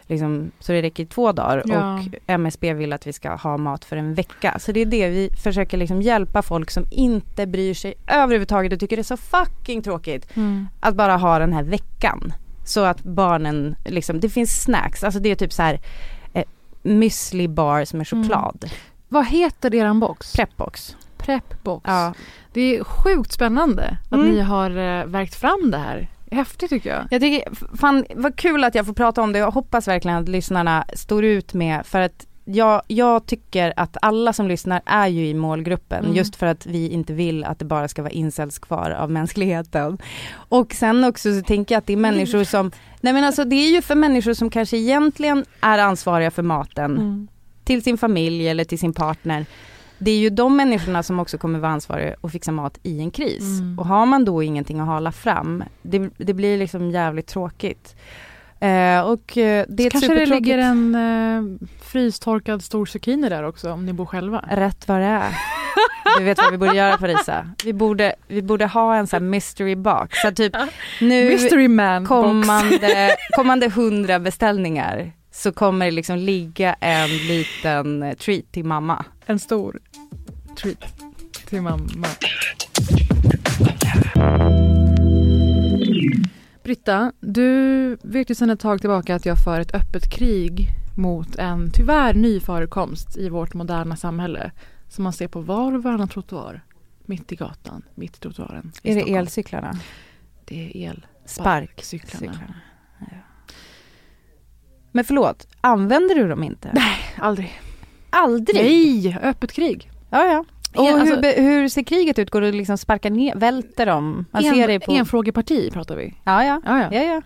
liksom, 0.08 0.52
så 0.60 0.72
det 0.72 0.82
räcker 0.82 1.06
två 1.06 1.32
dagar 1.32 1.62
Ja. 1.66 1.94
och 1.94 2.00
MSB 2.28 2.74
vill 2.74 2.94
att 2.94 3.08
vi 3.08 3.14
ska 3.14 3.36
ha 3.36 3.58
mat 3.58 3.86
för 3.86 3.98
en 3.98 4.14
vecka. 4.14 4.58
Så 4.60 4.72
det 4.72 4.80
är 4.80 4.86
det 4.86 5.10
vi 5.10 5.30
försöker 5.44 5.78
liksom 5.78 6.02
hjälpa 6.02 6.42
folk 6.42 6.72
som 6.72 6.86
inte 6.92 7.48
bryr 7.48 7.74
sig 7.74 7.94
överhuvudtaget 8.08 8.74
och 8.74 8.80
tycker 8.80 8.96
det 8.96 9.02
är 9.02 9.04
så 9.04 9.18
fucking 9.18 9.82
tråkigt 9.82 10.38
Mm. 10.38 10.68
att 10.80 10.96
bara 10.96 11.18
ha 11.18 11.40
den 11.40 11.54
här 11.54 11.64
veckan. 11.64 12.34
Så 12.66 12.84
att 12.84 13.04
barnen, 13.04 13.76
liksom, 13.86 14.20
det 14.20 14.30
finns 14.30 14.62
snacks, 14.64 15.04
alltså 15.04 15.20
det 15.20 15.30
är 15.32 15.36
typ 15.36 15.54
så 15.54 15.62
här 15.62 15.80
eh, 16.34 16.44
müsli 16.84 17.48
bars 17.48 17.94
med 17.94 18.08
Mm. 18.14 18.24
choklad. 18.24 18.66
Vad 19.10 19.26
heter 19.28 19.76
eran 19.76 20.00
box? 20.00 20.34
Prepbox. 20.34 20.96
Prepbox. 21.18 21.84
Ja. 21.88 22.14
Det 22.54 22.78
är 22.78 22.84
sjukt 22.84 23.32
spännande 23.32 23.98
att 24.06 24.14
Mm. 24.14 24.30
ni 24.30 24.40
har 24.42 24.70
eh, 24.70 25.06
verkt 25.06 25.36
fram 25.36 25.72
det 25.72 25.78
här. 25.78 26.08
Häftigt 26.32 26.70
tycker 26.70 26.90
jag. 26.90 27.08
Jag 27.12 27.22
tycker, 27.22 27.76
fan 27.78 28.06
vad 28.16 28.36
kul 28.36 28.64
att 28.64 28.76
jag 28.76 28.86
får 28.86 28.94
prata 28.94 29.22
om 29.22 29.34
det. 29.34 29.40
Jag 29.40 29.52
hoppas 29.52 29.88
verkligen 29.88 30.18
att 30.18 30.30
lyssnarna 30.30 30.86
står 30.94 31.24
ut 31.26 31.54
med 31.54 31.86
för 31.86 32.02
att 32.02 32.28
jag, 32.46 32.82
jag 32.88 33.26
tycker 33.26 33.74
att 33.76 33.98
alla 34.02 34.34
som 34.34 34.48
lyssnar 34.48 34.82
är 34.86 35.08
ju 35.08 35.28
i 35.28 35.34
målgruppen 35.34 36.04
Mm. 36.06 36.16
just 36.18 36.36
för 36.36 36.46
att 36.46 36.66
vi 36.66 36.90
inte 36.90 37.14
vill 37.14 37.44
att 37.44 37.60
det 37.60 37.66
bara 37.66 37.88
ska 37.88 38.02
vara 38.02 38.12
incels 38.12 38.60
kvar 38.60 38.92
av 38.92 39.12
mänskligheten. 39.12 39.98
Och 40.34 40.74
sen 40.74 41.04
också 41.04 41.34
så 41.40 41.42
tänker 41.42 41.76
jag 41.76 41.80
att 41.80 41.88
det 41.88 41.94
är 41.94 41.98
människor 41.98 42.44
som, 42.44 42.72
nej 43.02 43.14
men 43.14 43.24
alltså 43.24 43.44
det 43.46 43.56
är 43.56 43.70
ju 43.70 43.82
för 43.82 43.96
människor 43.96 44.34
som 44.34 44.50
kanske 44.50 44.78
egentligen 44.78 45.46
är 45.62 45.78
ansvariga 45.80 46.32
för 46.32 46.44
maten 46.44 46.92
Mm. 46.98 47.28
till 47.64 47.84
sin 47.84 47.98
familj 47.98 48.50
eller 48.50 48.64
till 48.64 48.80
sin 48.80 48.94
partner. 48.94 49.46
Det 49.98 50.12
är 50.12 50.18
ju 50.18 50.30
de 50.30 50.56
människorna 50.58 51.04
som 51.04 51.20
också 51.20 51.38
kommer 51.38 51.60
vara 51.60 51.72
ansvariga 51.72 52.16
och 52.22 52.32
fixa 52.32 52.52
mat 52.52 52.80
i 52.84 53.00
en 53.00 53.12
kris. 53.12 53.60
Mm. 53.60 53.80
Och 53.80 53.86
har 53.86 54.06
man 54.06 54.26
då 54.26 54.44
ingenting 54.44 54.80
att 54.80 54.88
hala 54.88 55.12
fram, 55.12 55.64
det, 55.82 56.10
det 56.18 56.34
blir 56.34 56.58
liksom 56.58 56.92
jävligt 56.92 57.28
tråkigt. 57.28 57.96
Eh, 58.60 59.02
och 59.02 59.38
eh, 59.38 59.66
det 59.70 59.86
ett 59.86 59.92
Kanske 59.92 60.16
det 60.16 60.26
ligger 60.26 60.58
en 60.58 60.96
eh, 60.96 61.68
frystorkad 61.82 62.64
stor 62.64 62.86
zucchini 62.86 63.30
där 63.30 63.44
också 63.44 63.72
om 63.72 63.86
ni 63.86 63.94
bor 63.94 64.06
själva. 64.06 64.46
Rätt 64.52 64.88
vad 64.88 65.00
det 65.00 65.06
är. 65.06 65.38
Du 66.18 66.24
vet 66.24 66.38
vad 66.38 66.52
vi 66.52 66.58
borde 66.58 66.76
göra 66.76 66.98
Parisa? 66.98 67.50
Vi 67.66 67.74
borde, 67.74 68.16
vi 68.28 68.42
borde 68.42 68.66
ha 68.66 68.96
en 68.96 69.08
sån 69.08 69.22
här 69.22 69.30
mystery 69.30 69.76
box. 69.76 70.22
Så 70.22 70.32
typ 70.32 70.56
nu 71.02 71.30
Mystery 71.30 71.68
man 71.68 72.04
box. 72.04 72.08
kommande, 72.08 73.16
kommande 73.36 73.70
hundra 73.70 74.20
beställningar 74.20 75.12
så 75.32 75.52
kommer 75.52 75.86
det 75.86 75.92
liksom 75.92 76.18
ligga 76.18 76.74
en 76.74 77.10
liten 77.10 78.16
treat 78.20 78.52
till 78.52 78.66
mamma. 78.66 79.06
En 79.26 79.40
stor 79.40 79.80
treat 80.58 80.80
till 81.46 81.62
mamma. 81.62 82.08
Britta, 86.64 87.12
du 87.20 87.98
vet 88.02 88.30
ju 88.30 88.36
sedan 88.36 88.50
ett 88.50 88.60
tag 88.60 88.80
tillbaka 88.82 89.16
att 89.16 89.26
jag 89.26 89.38
för 89.44 89.60
ett 89.60 89.76
öppet 89.76 90.10
krig 90.12 90.68
mot 90.98 91.36
en 91.36 91.72
tyvärr 91.74 92.14
ny 92.14 92.40
förekomst 92.40 93.18
i 93.18 93.30
vårt 93.30 93.54
moderna 93.54 93.96
samhälle 93.96 94.52
som 94.90 95.04
man 95.04 95.14
ser 95.14 95.28
på 95.28 95.42
var 95.42 95.74
och 95.76 95.84
varannan 95.84 96.08
trottoar. 96.08 96.64
Mitt 97.06 97.32
i 97.32 97.36
gatan, 97.36 97.82
mitt 97.96 98.18
i 98.18 98.20
trottoaren. 98.20 98.72
i 98.84 98.92
Är 98.92 98.96
det 98.96 99.02
Stockholm. 99.02 99.18
elcyklarna? 99.20 99.74
Det 100.46 100.66
är 100.66 100.78
el. 100.90 101.06
Sparkcyklarna. 101.26 102.34
Cyklarna. 102.34 102.56
Ja. 103.00 103.06
Men 104.92 105.04
förlåt, 105.04 105.48
använder 105.62 106.16
du 106.16 106.28
dem 106.28 106.44
inte? 106.44 106.72
Nej, 106.74 106.98
aldrig. 107.18 107.60
Aldrig? 108.10 108.56
Nej, 108.64 109.18
öppet 109.22 109.52
krig. 109.52 109.92
Ja, 110.10 110.26
ja. 110.26 110.46
Och 110.76 110.88
En- 110.90 111.00
alltså- 111.02 111.16
hur, 111.16 111.42
hur 111.44 111.68
ser 111.70 111.84
kriget 111.84 112.20
ut? 112.20 112.30
Går 112.30 112.42
det 112.42 112.52
liksom 112.52 112.78
sparka 112.78 113.10
ner, 113.10 113.36
välter 113.36 113.86
dem? 113.86 114.26
Man 114.32 114.46
en, 114.46 114.54
ser 114.56 114.68
det 114.68 114.80
på... 114.80 114.92
Enfrågeparti 114.92 115.74
pratar 115.74 115.96
vi. 115.96 116.14
Ja, 116.24 116.44
ja. 116.44 116.62
Ja, 116.66 116.80
ja. 116.82 116.88
ja, 116.92 117.02
ja. 117.04 117.22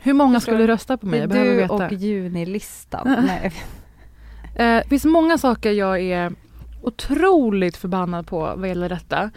Hur 0.00 0.12
många 0.12 0.40
skulle 0.40 0.66
rösta 0.66 0.96
på 0.96 1.06
mig? 1.06 1.20
Jag 1.20 1.30
du 1.30 1.54
veta. 1.56 1.74
och 1.74 1.92
junilistan. 1.92 3.26
Nej. 3.26 3.52
Eh, 4.54 4.82
det 4.82 4.88
finns 4.88 5.04
många 5.04 5.38
saker 5.38 5.72
jag 5.72 6.00
är 6.00 6.32
otroligt 6.82 7.76
förbannad 7.76 8.26
på 8.26 8.52
vad 8.56 8.68
gäller 8.68 8.88
detta. 8.88 9.30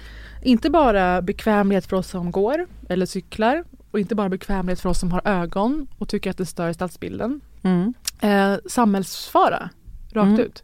Inte 0.43 0.69
bara 0.69 1.21
bekvämlighet 1.21 1.85
för 1.85 1.97
oss 1.97 2.07
som 2.09 2.31
går 2.31 2.67
eller 2.89 3.05
cyklar 3.05 3.63
och 3.91 3.99
inte 3.99 4.15
bara 4.15 4.29
bekvämlighet 4.29 4.79
för 4.79 4.89
oss 4.89 4.99
som 4.99 5.11
har 5.11 5.21
ögon 5.25 5.87
och 5.97 6.09
tycker 6.09 6.29
att 6.29 6.37
det 6.37 6.45
stör 6.45 6.73
stadsbilden. 6.73 7.41
Mm. 7.63 7.93
Eh, 8.21 8.59
samhällsfara, 8.69 9.69
rakt 10.13 10.27
Mm. 10.27 10.39
ut. 10.39 10.63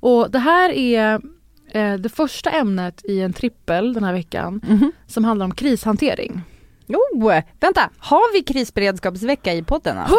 Och 0.00 0.30
det 0.30 0.38
här 0.38 0.70
är 0.70 1.20
eh, 1.74 1.94
det 1.94 2.08
första 2.08 2.50
ämnet 2.50 3.04
i 3.04 3.20
en 3.20 3.32
trippel 3.32 3.92
den 3.94 4.04
här 4.04 4.12
veckan 4.12 4.60
Mhm. 4.68 4.92
som 5.06 5.24
handlar 5.24 5.44
om 5.46 5.54
krishantering. 5.54 6.40
Oh, 6.88 7.40
vänta, 7.60 7.90
har 7.98 8.32
vi 8.32 8.42
krisberedskapsvecka 8.42 9.52
i 9.54 9.62
podden? 9.62 9.98
Alltså? 9.98 10.16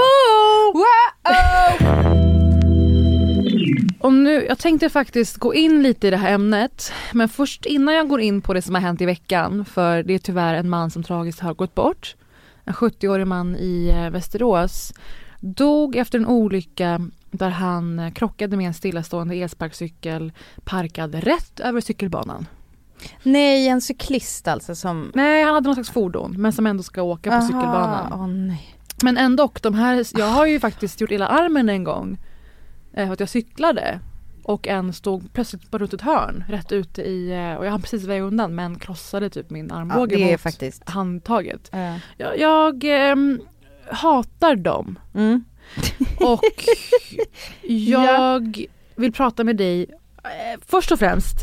Och 4.00 4.14
nu, 4.14 4.46
jag 4.48 4.58
tänkte 4.60 4.90
faktiskt 4.90 5.38
gå 5.38 5.54
in 5.54 5.84
lite 5.84 6.08
i 6.08 6.10
det 6.10 6.18
här 6.18 6.34
ämnet 6.34 6.92
men 7.14 7.30
först 7.30 7.66
innan 7.66 7.96
jag 7.96 8.08
går 8.10 8.22
in 8.22 8.42
på 8.42 8.54
det 8.54 8.62
som 8.62 8.76
har 8.76 8.82
hänt 8.82 9.02
i 9.02 9.06
veckan 9.06 9.66
för 9.66 10.04
det 10.04 10.14
är 10.14 10.20
tyvärr 10.20 10.54
en 10.54 10.70
man 10.70 10.92
som 10.92 11.04
tragiskt 11.04 11.40
har 11.40 11.54
gått 11.54 11.76
bort 11.76 12.16
en 12.66 12.74
70-årig 12.74 13.28
man 13.28 13.56
i 13.56 13.94
eh, 13.96 14.10
Västerås, 14.10 14.94
dog 15.40 15.96
efter 15.96 16.20
en 16.20 16.26
olycka 16.28 17.02
där 17.32 17.50
han 17.50 18.00
eh, 18.00 18.12
krockade 18.12 18.58
med 18.58 18.68
en 18.68 18.74
stillastående 18.74 19.36
elsparkcykel 19.36 20.32
parkad 20.64 21.16
rätt 21.16 21.60
över 21.60 21.82
cykelbanan. 21.82 22.46
Nej, 23.24 23.68
en 23.68 23.82
cyklist 23.82 24.48
alltså 24.48 24.76
som... 24.76 25.12
Nej, 25.16 25.44
han 25.44 25.54
hade 25.54 25.68
någon 25.68 25.76
slags 25.76 25.90
fordon 25.90 26.36
men 26.38 26.54
som 26.54 26.66
ändå 26.68 26.84
ska 26.84 27.02
åka 27.02 27.30
på 27.30 27.36
Aha, 27.36 27.46
cykelbanan. 27.48 28.14
åh 28.14 28.28
nej. 28.28 28.76
Men 29.04 29.18
ändå, 29.18 29.52
de 29.62 29.74
här, 29.74 30.06
jag 30.20 30.26
har 30.26 30.46
ju 30.46 30.60
faktiskt 30.60 31.02
gjort 31.02 31.12
illa 31.12 31.28
armen 31.28 31.70
en 31.70 31.84
gång 31.84 32.18
eh, 32.94 33.06
för 33.06 33.14
att 33.14 33.20
jag 33.20 33.30
cyklade 33.30 34.00
och 34.44 34.68
en 34.68 34.94
stod 34.94 35.34
plötsligt 35.34 35.72
på 35.72 35.78
runt 35.78 35.94
ett 35.94 36.02
hörn 36.02 36.44
rätt 36.50 36.72
ute 36.72 37.02
i, 37.02 37.32
eh, 37.32 37.54
och 37.56 37.66
jag 37.66 37.72
hann 37.72 37.82
precis 37.82 38.04
väga 38.04 38.24
undan 38.24 38.56
men 38.56 38.80
krossade 38.80 39.30
typ 39.30 39.50
min 39.50 39.68
Ja, 39.70 39.76
armbåge 39.76 40.16
är 40.16 40.32
mot 40.32 40.42
faktiskt... 40.42 40.90
handtaget. 40.90 41.70
Ja. 41.72 42.00
Jag, 42.18 42.40
jag 42.40 42.84
ehm, 42.84 43.42
hatar 43.92 44.56
dem 44.56 45.00
Mm. 45.14 45.44
Och 46.20 46.44
jag 47.72 48.66
vill 48.96 49.14
prata 49.14 49.44
med 49.44 49.58
dig 49.58 49.86
eh, 50.24 50.60
först 50.66 50.92
och 50.92 51.00
främst 51.00 51.36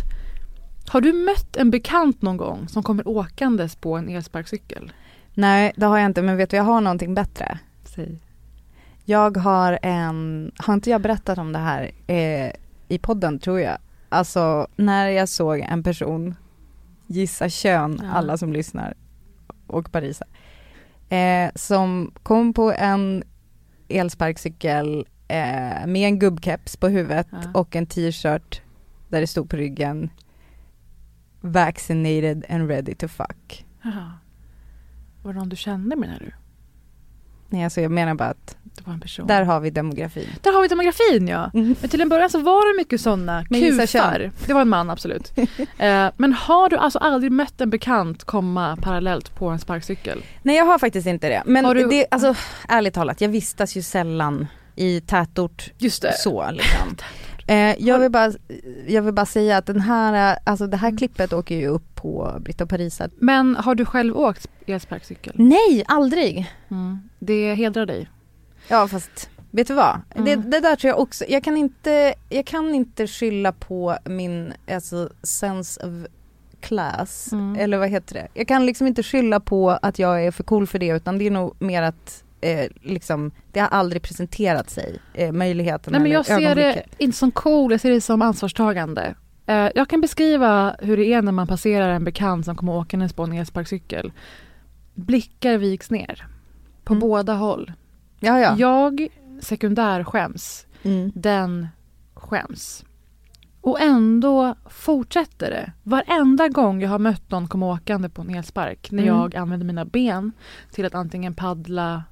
har 0.89 1.01
du 1.01 1.13
mött 1.13 1.57
en 1.57 1.71
bekant 1.71 2.23
någon 2.23 2.37
gång 2.37 2.69
som 2.69 2.83
kommer 2.83 3.09
åkandes 3.09 3.77
på 3.77 3.97
en 3.97 4.09
elsparkcykel? 4.09 4.93
Nej, 5.35 5.73
det 5.77 5.87
har 5.87 5.99
jag 5.99 6.07
inte, 6.07 6.23
men 6.23 6.37
vet 6.37 6.51
du, 6.51 6.57
jag 6.57 6.65
har 6.65 6.81
någonting 6.81 7.15
bättre. 7.15 7.59
Säg. 7.85 8.19
Jag 9.05 9.37
har 9.37 9.79
en, 9.83 10.51
har 10.57 10.75
inte 10.75 10.91
jag 10.91 11.01
berättat 11.01 11.39
om 11.39 11.53
det 11.53 11.59
här 11.59 11.91
eh, 12.07 12.53
i 12.89 12.99
podden 12.99 13.39
tror 13.39 13.61
jag? 13.61 13.79
Alltså 14.09 14.67
när 14.77 15.09
jag 15.09 15.29
såg 15.29 15.61
en 15.61 15.83
person, 15.83 16.35
gissa 17.07 17.49
kön, 17.49 18.01
Ja. 18.03 18.11
alla 18.13 18.37
som 18.37 18.53
lyssnar 18.53 18.95
och 19.67 19.93
Parisa, 19.93 20.25
eh, 21.09 21.51
som 21.55 22.13
kom 22.23 22.55
på 22.55 22.73
en 22.73 23.25
elsparkcykel 23.99 25.07
eh, 25.29 25.87
med 25.87 25.97
en 25.97 26.19
gubbkeps 26.19 26.77
på 26.77 26.89
huvudet 26.89 27.27
Ja. 27.33 27.39
och 27.55 27.77
en 27.77 27.87
t-shirt 27.87 28.63
där 29.09 29.21
det 29.21 29.27
stod 29.27 29.51
på 29.51 29.57
ryggen 29.57 30.11
Vaccinated 31.41 32.45
and 32.49 32.69
ready 32.69 32.95
to 32.95 33.09
fuck. 33.09 33.67
Jaha. 33.83 34.13
Var 35.23 35.33
det 35.33 35.39
någon 35.39 35.49
du 35.49 35.57
kände 35.57 35.97
menar 35.97 36.19
du? 36.19 36.33
Nej 37.53 37.65
alltså 37.65 37.81
jag 37.81 37.91
menar 37.91 38.15
bara 38.15 38.29
att 38.29 38.57
där 39.27 39.43
har 39.43 39.61
vi 39.61 39.71
demografin. 39.71 40.29
Där 40.41 40.53
har 40.53 40.63
vi 40.63 40.69
demografin 40.69 41.29
ja. 41.29 41.51
Mm. 41.55 41.77
Men 41.81 41.91
till 41.91 42.01
en 42.01 42.09
början 42.09 42.31
så 42.31 42.39
var 42.39 42.73
det 42.73 42.77
mycket 42.77 43.01
sådana 43.01 43.45
kufar. 43.45 44.31
Det 44.47 44.53
var 44.53 44.61
en 44.61 44.69
man 44.69 44.91
absolut. 44.91 45.33
eh, 45.79 46.09
men 46.17 46.33
har 46.33 46.69
du 46.69 46.77
alltså 46.77 46.99
aldrig 46.99 47.33
mött 47.33 47.61
en 47.61 47.71
bekant 47.71 48.25
komma 48.25 48.77
parallellt 48.83 49.35
på 49.35 49.49
en 49.49 49.59
sparkcykel? 49.59 50.23
Nej 50.43 50.57
jag 50.57 50.65
har 50.65 50.79
faktiskt 50.79 51.07
inte 51.07 51.29
det. 51.29 51.43
Men 51.47 51.65
Har 51.65 51.75
du- 51.75 51.87
det, 51.87 52.07
alltså 52.11 52.35
ärligt 52.69 52.95
talat, 52.95 53.21
jag 53.21 53.29
vistas 53.29 53.77
ju 53.77 53.83
sällan 53.83 54.47
i 54.77 55.01
tätort 55.01 55.71
Just 55.79 56.03
det. 56.03 56.13
så 56.19 56.51
liksom. 56.51 56.97
Eh, 57.47 57.75
jag, 57.79 57.99
vill 57.99 58.11
bara, 58.11 58.33
jag 58.87 59.03
vill 59.03 59.15
bara 59.15 59.27
säga 59.27 59.57
att 59.57 59.67
den 59.67 59.81
här, 59.81 60.39
alltså 60.45 60.67
det 60.67 60.77
här 60.77 60.89
Mm. 60.89 60.99
klippet 60.99 61.33
åker 61.33 61.57
ju 61.57 61.67
upp 61.69 61.95
på 61.95 62.37
Britta 62.41 62.67
Parisa. 62.67 63.09
Men 63.19 63.57
har 63.57 63.75
du 63.75 63.85
själv 63.85 64.17
åkt 64.19 64.47
elsparkcykel? 64.67 65.33
Nej, 65.37 65.85
aldrig! 65.89 66.51
Mm. 66.71 66.99
Det 67.19 67.55
hedrar 67.55 67.87
dig. 67.87 68.09
Ja 68.69 68.89
fast, 68.89 69.31
vet 69.51 69.67
du 69.69 69.75
vad? 69.75 70.01
Det, 70.15 70.33
Mm. 70.33 70.51
det 70.51 70.61
där 70.61 70.77
tror 70.77 70.89
jag 70.89 71.01
också, 71.01 71.25
jag 71.29 71.45
kan 71.45 71.57
inte, 71.57 72.15
jag 72.29 72.47
kan 72.47 72.75
inte 72.75 73.07
skylla 73.07 73.53
på 73.53 73.97
min 74.05 74.53
alltså, 74.71 75.11
sense 75.23 75.87
of 75.87 75.93
class, 76.61 77.33
Mm. 77.33 77.57
eller 77.61 77.79
vad 77.79 77.89
heter 77.89 78.15
det? 78.15 78.29
Jag 78.35 78.49
kan 78.49 78.67
liksom 78.67 78.87
inte 78.87 79.03
skylla 79.03 79.41
på 79.41 79.71
att 79.71 79.99
jag 79.99 80.25
är 80.25 80.31
för 80.31 80.43
cool 80.45 80.67
för 80.67 80.79
det 80.79 80.87
utan 80.89 81.19
det 81.19 81.27
är 81.27 81.31
nog 81.31 81.55
mer 81.59 81.83
att 81.83 82.25
eh, 82.43 82.71
liksom, 82.81 83.31
det 83.53 83.61
har 83.61 83.69
aldrig 83.69 84.03
presenterat 84.03 84.71
sig, 84.71 84.99
eh, 85.15 85.33
möjligheten 85.33 85.93
Nej 85.93 86.01
men 86.03 86.11
jag 86.13 86.27
ser 86.27 86.55
det 86.55 86.83
inte 86.99 87.17
som 87.17 87.31
cool, 87.31 87.73
jag 87.73 87.81
ser 87.81 87.91
det 87.91 88.01
som 88.01 88.23
ansvarstagande. 88.23 89.15
Eh, 89.47 89.69
jag 89.75 89.89
kan 89.89 90.01
beskriva 90.01 90.77
hur 90.81 90.97
det 90.97 91.05
är 91.13 91.23
när 91.23 91.33
man 91.33 91.47
passerar 91.47 91.89
en 91.91 92.05
bekant 92.05 92.45
som 92.45 92.57
kommer 92.57 92.73
åkandes 92.73 93.13
på 93.13 93.23
en 93.25 93.33
elsparkcykel. 93.33 94.13
Blickar 94.95 95.59
viks 95.59 95.91
ner. 95.91 96.27
På 96.85 96.93
Mm. 96.93 97.01
båda 97.01 97.35
håll. 97.35 97.73
Ja, 98.21 98.41
ja. 98.41 98.55
Jag 98.59 99.09
sekundär 99.41 100.05
skäms. 100.05 100.67
Mm. 100.83 101.13
Den 101.15 101.69
skäms. 102.15 102.85
Och 103.61 103.81
ändå 103.81 104.55
fortsätter 104.71 105.51
det. 105.51 105.73
Varenda 105.83 106.49
gång 106.49 106.83
jag 106.83 106.91
har 106.91 106.99
mött 106.99 107.31
någon 107.31 107.49
komma 107.49 107.67
åkande 107.67 108.09
på 108.09 108.23
en 108.23 108.31
elspark 108.35 108.91
när 108.91 109.03
Mm. 109.03 109.15
jag 109.17 109.37
använder 109.37 109.67
mina 109.67 109.85
ben 109.85 110.33
till 110.73 110.85
att 110.87 110.95
antingen 110.95 111.35
paddla, 111.35 112.05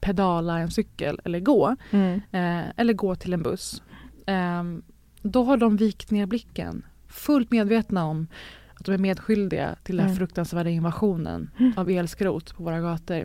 pedala 0.00 0.58
en 0.58 0.70
cykel 0.70 1.20
eller 1.24 1.40
gå. 1.40 1.76
Mm. 1.90 2.20
Eh, 2.32 2.64
eller 2.76 2.92
gå 2.92 3.14
till 3.14 3.32
en 3.32 3.42
buss. 3.42 3.82
Ehm, 4.26 4.82
då 5.22 5.44
har 5.44 5.56
de 5.56 5.76
vikt 5.76 6.10
ner 6.10 6.26
blicken. 6.26 6.86
Fullt 7.08 7.50
medvetna 7.50 8.04
om 8.04 8.26
att 8.74 8.84
de 8.84 8.92
är 8.94 8.98
medskyldiga 8.98 9.76
till 9.84 9.96
den 9.96 10.04
här 10.06 10.10
Mm. 10.10 10.16
fruktansvärda 10.18 10.70
invasionen 10.70 11.50
av 11.76 11.90
elskrot 11.90 12.54
på 12.56 12.62
våra 12.62 12.80
gator. 12.80 13.24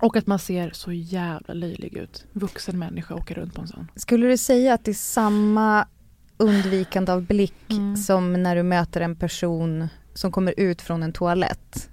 Och 0.00 0.16
att 0.16 0.26
man 0.26 0.38
ser 0.38 0.70
så 0.74 0.92
jävla 0.92 1.54
löjlig 1.54 1.96
ut. 1.96 2.26
Vuxen 2.32 2.78
människa 2.78 3.14
åker 3.14 3.34
runt 3.34 3.54
på 3.54 3.60
en 3.60 3.66
sån. 3.68 3.88
Skulle 3.96 4.26
du 4.26 4.36
säga 4.36 4.74
att 4.74 4.84
det 4.84 4.90
är 4.90 4.94
samma 4.94 5.86
undvikande 6.36 7.12
av 7.12 7.22
blick 7.22 7.54
Mm. 7.70 7.96
som 7.96 8.42
när 8.42 8.56
du 8.56 8.62
möter 8.62 9.00
en 9.00 9.16
person 9.16 9.88
som 10.14 10.32
kommer 10.32 10.54
ut 10.56 10.82
från 10.82 11.02
en 11.02 11.12
toalett 11.12 11.90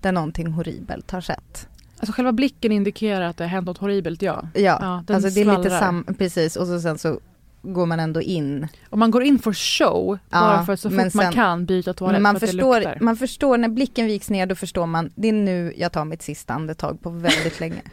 där 0.00 0.12
någonting 0.12 0.52
horribelt 0.52 1.10
har 1.10 1.20
skett? 1.20 1.68
Alltså 2.02 2.12
själva 2.12 2.32
blicken 2.32 2.72
indikerar 2.72 3.20
att 3.20 3.36
det 3.36 3.44
har 3.44 3.48
hänt 3.48 3.66
något 3.66 3.78
horribelt, 3.78 4.22
ja. 4.22 4.42
Ja, 4.54 4.60
Ja, 4.60 5.14
alltså 5.14 5.30
det 5.30 5.40
är 5.40 5.56
lite 5.58 5.70
sam, 5.70 6.04
precis 6.18 6.56
och 6.56 6.66
så 6.66 6.80
sen 6.80 6.98
så 6.98 7.20
går 7.62 7.86
man 7.86 8.00
ändå 8.00 8.22
in. 8.22 8.68
Om 8.90 8.98
man 8.98 9.10
går 9.10 9.22
in 9.22 9.38
för 9.38 9.52
show, 9.52 10.18
bara 10.30 10.56
Ja, 10.56 10.62
för 10.66 10.72
att 10.72 10.80
så 10.80 10.88
fort 10.90 10.96
men 10.96 11.10
man 11.14 11.24
sen- 11.24 11.32
kan 11.32 11.66
byta 11.66 11.92
toalett 11.94 12.22
man 12.22 12.32
för 12.34 12.36
att 12.36 12.40
det 12.40 12.46
förstår, 12.46 12.74
luktar. 12.80 12.98
man 13.00 13.16
förstår, 13.16 13.58
när 13.58 13.68
blicken 13.68 14.06
viks 14.06 14.30
ner 14.30 14.46
då 14.46 14.54
förstår 14.54 14.86
man, 14.86 15.10
det 15.14 15.28
är 15.28 15.32
nu 15.32 15.74
jag 15.76 15.92
tar 15.92 16.04
mitt 16.04 16.22
sista 16.22 16.54
andetag 16.54 17.02
på 17.02 17.10
väldigt 17.10 17.60
länge. 17.60 17.82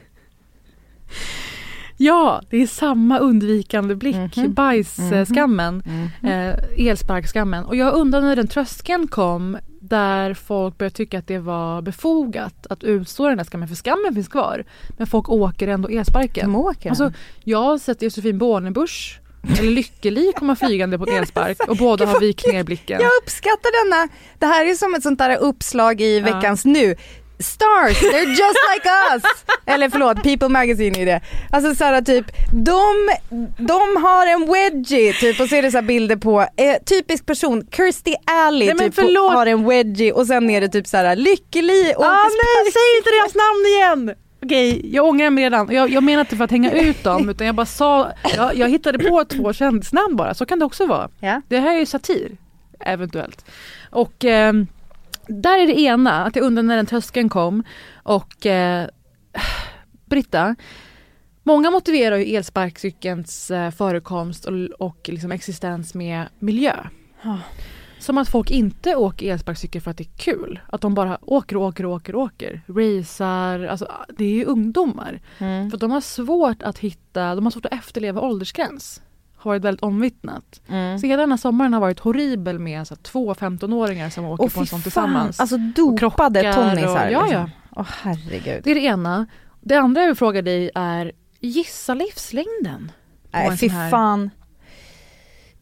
Ja, 2.02 2.42
det 2.50 2.58
är 2.58 2.68
samma 2.68 3.20
undvikande 3.20 3.96
blick. 3.96 4.38
Mhm. 4.38 4.54
Bajsskammen. 4.54 5.84
Mhm. 5.86 6.30
eh, 6.32 6.56
elsparkskammen. 6.90 7.66
Och 7.66 7.76
jag 7.76 7.94
undrar 7.94 8.22
när 8.22 8.36
den 8.36 8.48
tröskeln 8.48 9.08
kom 9.08 9.58
där 9.80 10.34
folk 10.34 10.78
började 10.78 10.96
tycka 10.96 11.20
att 11.20 11.28
det 11.28 11.40
var 11.40 11.82
befogat 11.82 12.68
att 12.70 12.84
utstå 12.84 13.30
den 13.30 13.40
här 13.40 13.46
skammen, 13.46 13.68
för 13.68 13.76
skammen 13.76 14.14
finns 14.14 14.28
kvar. 14.28 14.66
Men 14.98 15.08
folk 15.08 15.30
åker 15.30 15.68
ändå 15.68 15.90
elsparken. 15.90 16.52
De 16.52 16.56
åker 16.56 16.90
Alltså, 16.90 17.14
jag 17.44 17.62
har 17.62 17.78
sett 17.78 18.02
Josefin 18.02 18.38
Bornebusch 18.38 19.20
eller 19.60 19.72
Lykkeli 19.72 20.34
komma 20.36 20.56
flygande 20.56 20.98
på 20.98 21.06
en 21.10 21.18
elspark 21.18 21.58
och 21.68 21.78
båda 21.78 22.06
har 22.06 22.20
vikt 22.20 22.48
ner 22.48 22.64
blicken. 22.64 23.02
Jag 23.02 23.12
uppskattar 23.24 23.90
denna, 23.90 24.14
det 24.40 24.46
här 24.46 24.66
är 24.66 24.74
som 24.76 24.96
ett 24.96 25.04
sånt 25.04 25.20
där 25.20 25.38
uppslag 25.38 26.02
i 26.02 26.20
veckans 26.20 26.66
nu. 26.66 26.96
Stars, 27.44 27.98
they're 28.02 28.30
just 28.30 28.60
like 28.74 28.90
us! 29.14 29.24
Eller 29.66 29.90
förlåt, 29.90 30.24
People 30.24 30.48
Magazine 30.48 31.00
är 31.02 31.06
det. 31.06 31.22
Alltså 31.52 31.76
såhär 31.76 32.02
typ, 32.02 32.26
de, 32.52 33.10
de 33.58 34.04
har 34.04 34.28
en 34.28 34.52
wedgie 34.54 35.14
typ 35.14 35.40
och 35.40 35.48
så 35.50 35.56
är 35.56 35.62
det 35.62 35.72
så 35.72 35.78
här 35.78 35.86
bilder 35.86 36.16
på, 36.16 36.42
eh, 36.42 36.76
typisk 36.86 37.26
person, 37.26 37.68
Kirstie 37.72 38.16
Alley 38.26 38.74
Nej, 38.74 38.78
typ 38.78 38.96
förlåt. 38.96 39.34
har 39.34 39.46
en 39.46 39.68
wedgie 39.70 40.12
och 40.12 40.28
sen 40.28 40.50
är 40.50 40.62
det 40.62 40.68
typ 40.70 40.88
såhär 40.88 41.16
Lykkeli 41.16 41.94
och 41.98 42.06
Ah, 42.06 42.24
nej, 42.24 42.72
säg 42.74 42.98
inte 42.98 43.10
deras 43.10 43.36
namn 43.36 43.66
igen! 44.06 44.16
Okej, 44.44 44.96
jag 44.96 45.06
ångrar 45.06 45.30
mig 45.30 45.44
redan. 45.44 45.68
Jag, 45.72 45.90
jag 45.90 46.04
menar 46.04 46.20
inte 46.22 46.36
för 46.36 46.44
att 46.44 46.52
hänga 46.52 46.72
ut 46.72 47.04
dem 47.04 47.30
utan 47.30 47.48
jag 47.48 47.56
bara 47.56 47.66
sa, 47.66 48.12
jag, 48.36 48.56
jag 48.56 48.70
hittade 48.70 49.00
på 49.00 49.26
två 49.26 49.54
kändisnamn 49.54 50.16
bara, 50.16 50.34
så 50.34 50.46
kan 50.46 50.60
det 50.60 50.66
också 50.66 50.86
vara. 50.86 51.10
Ja. 51.20 51.42
Det 51.48 51.60
här 51.60 51.76
är 51.76 51.80
ju 51.80 51.86
satir, 51.86 52.32
eventuellt. 52.80 53.46
Och 53.92 54.26
ehm, 54.26 54.68
där 55.30 55.60
är 55.60 55.68
det 55.68 55.80
ena, 55.80 56.26
att 56.26 56.36
jag 56.36 56.46
undrar 56.46 56.64
när 56.64 56.76
den 56.76 56.86
tröskeln 56.86 57.30
kom. 57.30 57.64
Och 58.04 58.46
eh, 58.46 58.88
Britta, 60.06 60.56
många 61.44 61.72
motiverar 61.72 62.18
ju 62.18 62.36
elsparkcykelns 62.36 63.52
eh, 63.52 63.72
förekomst 63.72 64.46
och, 64.46 64.54
och 64.80 65.10
liksom 65.10 65.32
existens 65.32 65.94
med 65.94 66.26
miljö. 66.40 66.76
Ja. 67.22 67.40
Som 68.00 68.18
att 68.18 68.30
folk 68.30 68.52
inte 68.52 68.96
åker 68.96 69.32
elsparkcykel 69.32 69.82
för 69.82 69.92
att 69.92 69.98
det 69.98 70.04
är 70.04 70.18
kul. 70.18 70.60
Att 70.68 70.82
de 70.82 70.94
bara 70.94 71.18
åker 71.22 71.58
och 71.58 71.64
åker 71.64 71.86
och 71.86 71.92
åker 71.92 72.16
och 72.16 72.22
åker. 72.22 72.62
Racear, 72.68 73.66
alltså 73.66 73.92
det 74.18 74.26
är 74.26 74.34
ju 74.34 74.46
ungdomar. 74.46 75.22
Mm. 75.38 75.72
För 75.72 75.78
de 75.78 75.92
har 75.92 76.02
svårt 76.02 76.64
att 76.64 76.80
hitta, 76.80 77.36
de 77.36 77.46
har 77.46 77.52
svårt 77.52 77.66
att 77.66 77.74
efterleva 77.74 78.22
åldersgräns. 78.22 79.02
Har 79.42 79.52
varit 79.52 79.64
väldigt 79.64 79.84
omvittnat. 79.84 80.62
Mm. 80.68 81.00
Så 81.00 81.08
hela 81.08 81.22
den 81.22 81.32
här 81.32 81.38
sommaren 81.38 81.74
har 81.74 81.80
varit 81.82 82.00
horribel 82.00 82.60
med 82.60 82.88
så 82.88 82.96
två 82.96 83.34
15-åringar 83.34 84.10
som 84.10 84.26
åker 84.26 84.44
Och 84.44 84.54
på 84.54 84.60
en 84.60 84.66
sån 84.68 84.82
tillsammans. 84.82 85.40
alltså 85.40 85.58
dopade 85.58 86.54
tonnisar. 86.54 87.06
och- 87.08 87.12
ja, 87.12 87.22
liksom. 87.24 87.32
ja. 87.42 87.50
Åh 87.76 87.88
herregud. 88.02 88.62
Det 88.64 88.72
är 88.72 88.76
det 88.76 88.82
ena. 88.82 89.26
Det 89.62 89.76
andra 89.76 90.02
jag 90.02 90.08
vill 90.08 90.16
fråga 90.18 90.42
dig 90.42 90.72
är, 90.76 91.12
gissa 91.40 91.94
livslängden? 91.94 92.92
Nej 93.32 93.58
fy 93.58 93.68
här- 93.70 93.90
fan. 93.90 94.30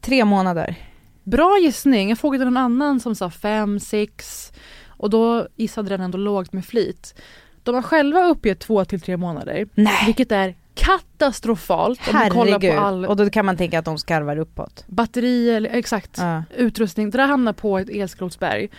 Tre 0.01 0.25
månader. 0.25 0.75
Bra 1.23 1.57
gissning. 1.61 2.09
Jag 2.09 2.17
frågade 2.19 2.45
någon 2.45 2.57
annan 2.57 2.99
som 2.99 3.15
sa 3.15 3.29
fem, 3.29 3.79
sex 3.79 4.51
och 4.87 5.09
då 5.09 5.47
gissade 5.55 5.89
den 5.89 6.01
ändå 6.01 6.17
lågt 6.17 6.53
med 6.53 6.65
flit. 6.65 7.21
De 7.63 7.75
har 7.75 7.81
själva 7.81 8.23
uppgett 8.25 8.59
två 8.59 8.85
till 8.85 9.01
tre 9.01 9.17
månader. 9.17 9.67
Nej. 9.75 10.03
Vilket 10.05 10.31
är 10.31 10.55
katastrofalt 10.77 11.99
om 12.07 12.19
du 12.23 12.29
kollar 12.29 12.51
Herregud. 12.51 12.75
på 12.75 12.81
all 12.81 13.05
Och 13.05 13.15
då 13.15 13.29
kan 13.29 13.45
man 13.45 13.57
tänka 13.57 13.79
att 13.79 13.85
de 13.85 13.97
skarvar 13.97 14.37
uppåt. 14.37 14.83
batterier, 14.87 15.67
exakt, 15.71 16.17
Ja. 16.17 16.43
utrustning. 16.57 17.09
Det 17.09 17.17
där 17.17 17.27
hamnar 17.27 17.53
på 17.53 17.77
ett 17.79 17.89
elskrotsberg. 17.89 18.69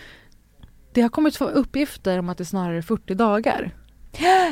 Det 0.94 1.00
har 1.02 1.08
kommit 1.08 1.40
uppgifter 1.40 2.18
om 2.18 2.28
att 2.28 2.38
det 2.38 2.44
snarare 2.44 2.76
är 2.78 2.82
40 2.82 3.14
dagar. 3.14 3.74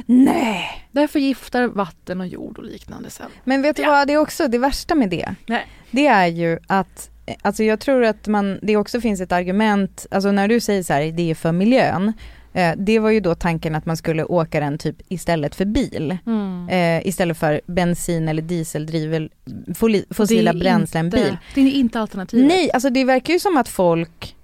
Nej! 0.07 0.87
Det 0.93 1.01
här 1.01 1.07
förgiftar 1.07 1.67
vatten 1.67 2.21
och 2.21 2.27
jord 2.27 2.59
och 2.59 2.65
liknande 2.65 3.11
sen. 3.11 3.27
Men 3.45 3.63
vet 3.63 3.77
du 3.77 3.83
Ja. 3.83 3.91
vad, 3.91 4.07
det 4.07 4.13
är 4.13 4.17
också 4.19 4.49
det 4.49 4.59
värsta 4.59 4.95
med 4.95 5.11
det. 5.11 5.35
Nej. 5.47 5.67
Det 5.91 6.07
är 6.07 6.27
ju 6.27 6.59
att, 6.67 7.11
alltså 7.43 7.63
jag 7.65 7.81
tror 7.81 8.05
att 8.05 8.27
man, 8.27 8.59
det 8.63 8.77
också 8.77 9.01
finns 9.01 9.21
ett 9.21 9.33
argument, 9.33 10.07
alltså 10.11 10.33
när 10.33 10.49
du 10.49 10.61
säger 10.61 10.83
så 10.83 10.93
här, 10.93 11.13
det 11.13 11.31
är 11.31 11.35
för 11.35 11.53
miljön. 11.53 12.13
Eh, 12.57 12.75
det 12.77 12.99
var 12.99 13.11
ju 13.11 13.21
då 13.21 13.35
tanken 13.35 13.75
att 13.75 13.87
man 13.87 13.97
skulle 13.97 14.25
åka 14.25 14.61
den 14.61 14.79
typ 14.79 14.97
istället 15.09 15.55
för 15.55 15.65
bil. 15.65 16.19
Mm. 16.27 16.69
Eh, 16.69 17.07
istället 17.07 17.37
för 17.39 17.61
bensin 17.67 18.29
eller 18.29 18.43
dieseldriven, 18.43 19.29
fossila 20.11 20.53
bränslen 20.53 21.05
inte- 21.05 21.17
bil. 21.17 21.37
Det 21.55 21.61
är 21.61 21.71
inte 21.73 22.01
alternativet. 22.01 22.47
Nej, 22.49 22.71
alltså 22.75 22.91
det 22.91 23.05
verkar 23.05 23.33
ju 23.33 23.39
som 23.41 23.57
att 23.57 23.69
folk 23.69 24.37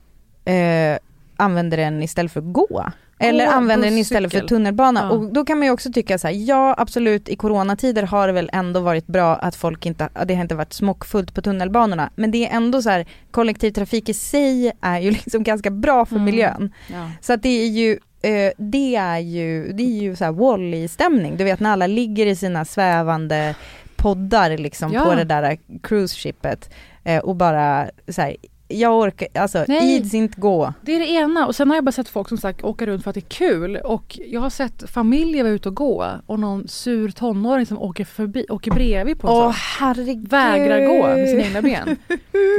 eh, 0.44 0.98
använder 1.36 1.76
den 1.76 2.02
istället 2.02 2.32
för 2.32 2.40
att 2.40 2.52
gå. 2.52 2.86
Eller 3.22 3.46
använder 3.46 3.88
den 3.88 3.98
istället 3.98 4.32
för 4.32 4.40
tunnelbana. 4.40 5.00
Ja. 5.00 5.10
Och 5.10 5.32
då 5.32 5.44
kan 5.44 5.58
man 5.58 5.66
ju 5.66 5.72
också 5.72 5.92
tycka 5.92 6.18
så 6.18 6.26
här, 6.26 6.34
ja 6.34 6.74
absolut 6.78 7.28
i 7.28 7.36
coronatider 7.36 8.02
har 8.02 8.26
det 8.26 8.32
väl 8.32 8.50
ändå 8.52 8.80
varit 8.80 9.06
bra 9.06 9.36
att 9.36 9.56
folk 9.56 9.86
inte, 9.86 10.08
det 10.26 10.34
har 10.34 10.42
inte 10.42 10.54
varit 10.54 10.72
smockfullt 10.72 11.34
på 11.34 11.42
tunnelbanorna. 11.42 12.10
Men 12.14 12.30
det 12.30 12.46
är 12.48 12.56
ändå 12.56 12.82
så 12.82 12.90
här, 12.90 13.06
kollektivtrafik 13.30 14.08
i 14.08 14.14
sig 14.14 14.72
är 14.80 14.98
ju 15.00 15.10
liksom 15.24 15.42
ganska 15.42 15.70
bra 15.70 16.04
för 16.06 16.14
Mm. 16.16 16.24
miljön. 16.24 16.72
Ja. 16.92 17.10
Så 17.20 17.32
att 17.32 17.42
det 17.42 17.48
är 17.62 17.68
ju 17.68 17.98
eh, 18.22 18.52
det 18.58 18.96
är 18.96 19.18
ju, 19.18 19.72
det 19.72 19.82
är 19.82 20.02
ju 20.02 20.16
så 20.16 20.24
här 20.24 20.32
Wall-E-stämning. 20.32 21.36
Du 21.36 21.44
vet 21.44 21.60
när 21.60 21.70
alla 21.70 21.86
ligger 21.86 22.26
i 22.26 22.36
sina 22.36 22.64
svävande 22.64 23.54
poddar 23.96 24.58
liksom 24.58 24.92
Ja. 24.92 25.04
på 25.04 25.14
det 25.14 25.24
där 25.24 25.58
cruise-shippet 25.82 26.70
eh, 27.04 27.18
och 27.18 27.36
bara 27.36 27.90
så 28.08 28.22
här, 28.22 28.36
jag 28.80 28.98
orkar, 28.98 29.28
alltså 29.34 29.64
Nej. 29.68 29.96
ids 29.96 30.14
inte 30.14 30.40
gå. 30.40 30.72
Det 30.82 30.92
är 30.92 30.98
det 31.00 31.06
ena 31.10 31.46
och 31.46 31.56
sen 31.56 31.68
har 31.70 31.76
jag 31.76 31.84
bara 31.84 31.92
sett 31.92 32.08
folk 32.08 32.28
som 32.28 32.38
sagt 32.38 32.64
åka 32.64 32.86
runt 32.86 33.02
för 33.02 33.10
att 33.10 33.14
det 33.14 33.20
är 33.20 33.48
kul 33.48 33.76
och 33.76 34.18
jag 34.28 34.40
har 34.40 34.50
sett 34.50 34.90
familjer 34.90 35.42
vara 35.44 35.52
ute 35.52 35.68
och 35.68 35.74
gå 35.76 36.06
och 36.26 36.38
någon 36.40 36.68
sur 36.68 37.10
tonåring 37.10 37.66
som 37.66 37.78
åker 37.78 38.04
förbi, 38.04 38.46
åker 38.48 38.70
bredvid 38.70 39.18
på 39.20 39.28
en 39.28 39.34
Åh 39.34 39.50
herregud. 39.78 40.28
Vägrar 40.28 40.86
gå 40.86 41.06
med 41.06 41.28
sina 41.28 41.42
egna 41.42 41.62
ben. 41.62 41.96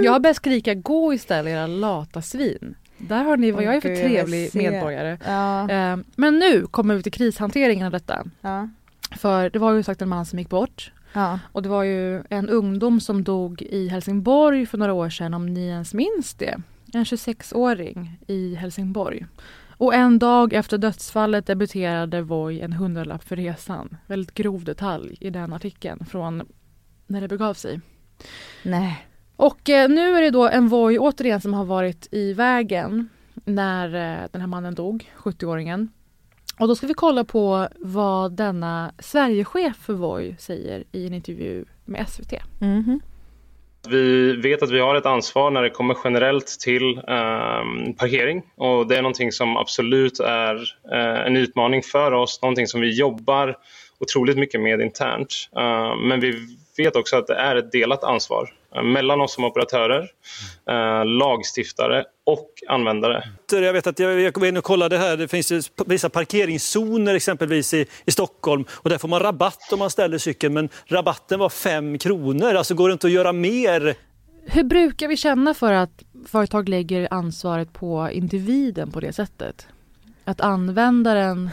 Jag 0.03 0.12
har 0.12 0.20
börjat 0.20 0.38
skrika 0.38 0.74
gå 0.74 1.13
istället 1.13 1.51
era 1.51 1.67
lata 1.67 2.22
svin. 2.22 2.75
Där 2.98 3.24
har 3.24 3.38
ni 3.38 3.51
vad 3.51 3.63
jag 3.63 3.75
är 3.75 3.82
för 3.82 3.96
trevlig 3.96 4.50
medborgare. 4.55 5.17
Ja, 5.25 5.70
Eh, 5.70 5.98
Men 6.15 6.39
nu 6.39 6.65
kommer 6.72 6.96
vi 6.96 7.03
till 7.03 7.12
krishanteringen 7.12 7.86
av 7.86 7.91
detta. 7.91 8.24
ja, 8.41 8.70
För 9.17 9.50
det 9.50 9.60
var 9.60 9.72
ju 9.74 9.84
sagt 9.84 10.01
en 10.01 10.10
man 10.10 10.25
som 10.25 10.39
gick 10.39 10.50
bort 10.50 10.91
ja. 11.13 11.39
och 11.51 11.62
det 11.62 11.70
var 11.70 11.84
ju 11.84 12.24
en 12.29 12.50
ungdom 12.50 13.00
som 13.00 13.24
dog 13.24 13.62
i 13.62 13.88
Helsingborg 13.88 14.65
för 14.65 14.77
några 14.77 14.93
år 14.93 15.10
sedan 15.10 15.34
om 15.34 15.46
ni 15.46 15.67
ens 15.67 15.93
minns 15.93 16.34
det. 16.34 16.62
En 16.93 17.03
26-åring 17.03 18.20
i 18.27 18.55
Helsingborg. 18.55 19.25
Och 19.77 19.93
en 19.93 20.20
dag 20.20 20.53
efter 20.53 20.77
dödsfallet 20.77 21.46
debuterade 21.46 22.22
Voi 22.22 22.62
en 22.62 22.74
hundralapp 22.74 23.24
för 23.24 23.36
resan. 23.36 23.98
Väldigt 24.08 24.34
grov 24.34 24.63
detalj 24.63 25.17
i 25.20 25.29
den 25.29 25.53
artikeln 25.53 26.05
från 26.05 26.43
när 27.08 27.22
det 27.22 27.27
begav 27.27 27.53
sig. 27.53 27.82
Nej. 28.63 29.08
Och 29.36 29.70
eh, 29.70 29.89
nu 29.89 30.17
är 30.17 30.22
det 30.22 30.29
då 30.29 30.50
en 30.50 30.67
Voi 30.67 30.98
återigen 30.98 31.41
som 31.41 31.53
har 31.53 31.65
varit 31.65 32.08
i 32.12 32.34
vägen 32.34 33.10
när 33.46 33.86
eh, 33.86 34.27
den 34.32 34.41
här 34.41 34.48
mannen 34.48 34.75
dog, 34.75 35.12
70-åringen. 35.17 35.88
Och 36.63 36.70
då 36.70 36.75
ska 36.75 36.88
vi 36.88 36.93
kolla 36.93 37.24
på 37.24 37.67
vad 37.79 38.32
denna 38.32 38.93
Sverigechef 39.00 39.77
för 39.77 39.93
Voi 39.93 40.36
säger 40.39 40.84
i 40.91 41.08
en 41.08 41.13
intervju 41.13 41.65
med 41.86 42.10
SVT. 42.10 42.34
Mhm. 42.62 43.00
Vi 43.88 44.36
vet 44.36 44.63
att 44.63 44.72
vi 44.72 44.79
har 44.79 44.96
ett 44.96 45.05
ansvar 45.05 45.51
när 45.51 45.62
det 45.62 45.70
kommer 45.70 45.98
generellt 46.03 46.60
till 46.60 46.98
ehm, 47.08 47.93
parkering 47.93 48.43
och 48.55 48.88
det 48.88 48.98
är 48.98 49.01
någonting 49.01 49.32
som 49.32 49.58
absolut 49.58 50.20
är 50.20 50.55
eh, 50.91 51.25
en 51.25 51.38
utmaning 51.38 51.82
för 51.82 52.12
oss, 52.12 52.39
någonting 52.41 52.67
som 52.67 52.82
vi 52.82 53.00
jobbar 53.00 53.58
otroligt 54.00 54.38
mycket 54.38 54.61
med 54.61 54.81
internt. 54.81 55.50
Eh, 55.57 55.96
men 55.96 56.20
vi 56.20 56.57
vet 56.77 56.96
också 56.96 57.18
att 57.18 57.27
det 57.27 57.35
är 57.35 57.55
ett 57.55 57.72
delat 57.72 58.03
ansvar 58.03 58.44
eh, 58.44 58.63
mellan 58.81 59.22
oss 59.22 59.33
som 59.33 59.44
operatörer, 59.44 60.09
eh, 60.70 61.05
lagstiftare 61.05 62.05
och 62.25 62.50
användare. 62.70 63.24
Jag 63.51 63.74
vet 63.74 63.88
att 63.88 64.00
jag, 64.00 64.20
jag 64.20 64.40
var 64.40 64.48
inne 64.48 64.59
och 64.59 64.66
kollade 64.66 64.98
här, 64.98 65.18
det 65.18 65.27
finns 65.27 65.51
ju 65.51 65.62
vissa 65.86 66.09
parkeringszoner 66.09 67.16
exempelvis 67.16 67.74
i, 67.74 67.86
i 68.05 68.12
Stockholm 68.12 68.66
och 68.72 68.90
där 68.90 68.98
får 68.98 69.07
man 69.07 69.20
rabatt 69.20 69.74
om 69.74 69.79
man 69.79 69.90
ställer 69.90 70.18
cykeln 70.18 70.53
men 70.53 70.70
rabatten 70.86 71.40
var 71.40 71.50
5 71.50 71.98
kronor, 71.98 72.53
alltså 72.53 72.74
går 72.74 72.90
det 72.90 72.94
inte 72.94 73.07
att 73.07 73.14
göra 73.14 73.31
mer? 73.31 73.96
Hur 74.46 74.64
brukar 74.64 75.07
vi 75.07 75.18
känna 75.18 75.53
för 75.53 75.72
att 75.72 76.03
företag 76.27 76.70
lägger 76.70 77.14
ansvaret 77.14 77.74
på 77.74 78.09
individen 78.12 78.92
på 78.92 79.00
det 79.00 79.14
sättet? 79.14 79.68
Att 80.25 80.42
användaren 80.42 81.50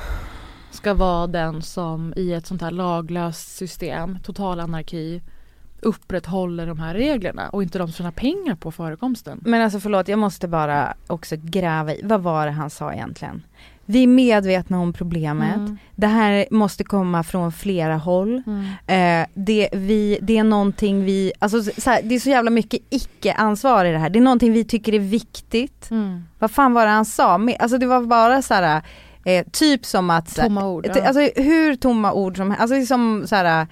ska 0.71 0.95
vara 0.95 1.27
den 1.27 1.63
som 1.63 2.15
i 2.17 2.33
ett 2.33 2.47
sånt 2.47 2.63
här 2.63 2.71
laglöst 2.71 3.57
system, 3.57 4.19
total 4.25 4.61
anarki, 4.61 5.23
upprätthåller 5.83 6.67
de 6.67 6.81
här 6.81 6.95
reglerna 6.95 7.49
och 7.49 7.63
inte 7.63 7.79
de 7.79 7.93
tjänar 7.93 8.11
pengar 8.11 8.55
på 8.55 8.73
förekomsten. 8.73 9.41
Men 9.43 9.63
alltså 9.63 9.81
förlåt, 9.81 10.09
jag 10.09 10.19
måste 10.19 10.49
bara 10.49 10.95
också 11.07 11.37
gräva 11.39 11.95
i, 11.95 12.01
vad 12.05 12.21
var 12.21 12.47
det 12.47 12.53
han 12.53 12.71
sa 12.71 12.93
egentligen? 12.93 13.43
Vi 13.91 14.03
är 14.03 14.07
medvetna 14.07 14.81
om 14.81 14.93
problemet. 14.93 15.57
Mm. 15.57 15.79
Det 15.97 16.07
här 16.07 16.47
måste 16.51 16.85
komma 16.85 17.23
från 17.23 17.53
flera 17.53 17.97
håll. 17.97 18.43
Mm. 18.47 19.23
Eh, 19.23 19.29
det, 19.35 19.69
vi, 19.73 20.19
det 20.23 20.39
är 20.39 20.45
någonting 20.45 21.05
vi, 21.05 21.33
alltså 21.39 21.63
så 21.63 21.91
här, 21.91 22.03
det 22.03 22.15
är 22.15 22.21
så 22.21 22.31
jävla 22.31 22.51
mycket 22.51 22.81
icke-ansvar 22.91 23.85
i 23.85 23.93
det 23.93 23.99
här. 23.99 24.11
Det 24.11 24.19
är 24.19 24.21
någonting 24.21 24.53
vi 24.53 24.65
tycker 24.65 24.95
är 24.95 24.99
viktigt. 24.99 25.91
Mm. 25.91 26.25
Vad 26.39 26.51
fan 26.51 26.75
var 26.75 26.87
det 26.87 26.93
han 26.93 27.05
sa? 27.05 27.41
Alltså 27.59 27.79
det 27.79 27.87
var 27.87 28.01
bara 28.01 28.43
så 28.43 28.55
här, 28.55 28.83
eh, 29.25 29.47
typ 29.53 29.87
som 29.87 30.11
att... 30.11 30.37
Tomma 30.37 30.69
ord. 30.69 30.87
Ja. 30.95 31.07
Alltså 31.07 31.21
hur 31.43 31.77
tomma 31.77 32.13
ord 32.13 32.37
som 32.37 32.55
Alltså 32.59 32.75
det 32.75 32.83
är 32.83 32.87
som 32.87 33.25
så 33.27 33.37
här, 33.37 33.67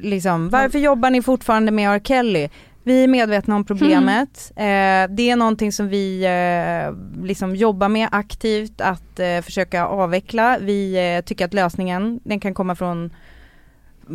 liksom, 0.00 0.48
varför 0.50 0.78
jobbar 0.78 1.10
ni 1.10 1.22
fortfarande 1.22 1.72
med 1.72 1.90
R. 1.90 2.00
Kelly? 2.04 2.48
Vi 2.86 3.04
är 3.04 3.08
medvetna 3.08 3.56
om 3.56 3.64
problemet. 3.64 4.52
Eh, 4.56 4.62
det 5.14 5.30
är 5.30 5.36
någonting 5.36 5.72
som 5.72 5.88
vi 5.88 6.24
eh, 6.24 7.22
liksom 7.24 7.56
jobbar 7.56 7.88
med 7.88 8.08
aktivt 8.12 8.80
att 8.80 9.18
eh, 9.20 9.40
försöka 9.40 9.86
avveckla. 9.86 10.58
Vi 10.60 11.14
eh, 11.16 11.24
tycker 11.24 11.44
att 11.44 11.54
lösningen, 11.54 12.20
den 12.24 12.40
kan 12.40 12.54
komma 12.54 12.74
från 12.74 13.10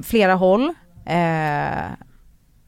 flera 0.03 0.33
håll. 0.33 0.61
Eh, 1.05 1.85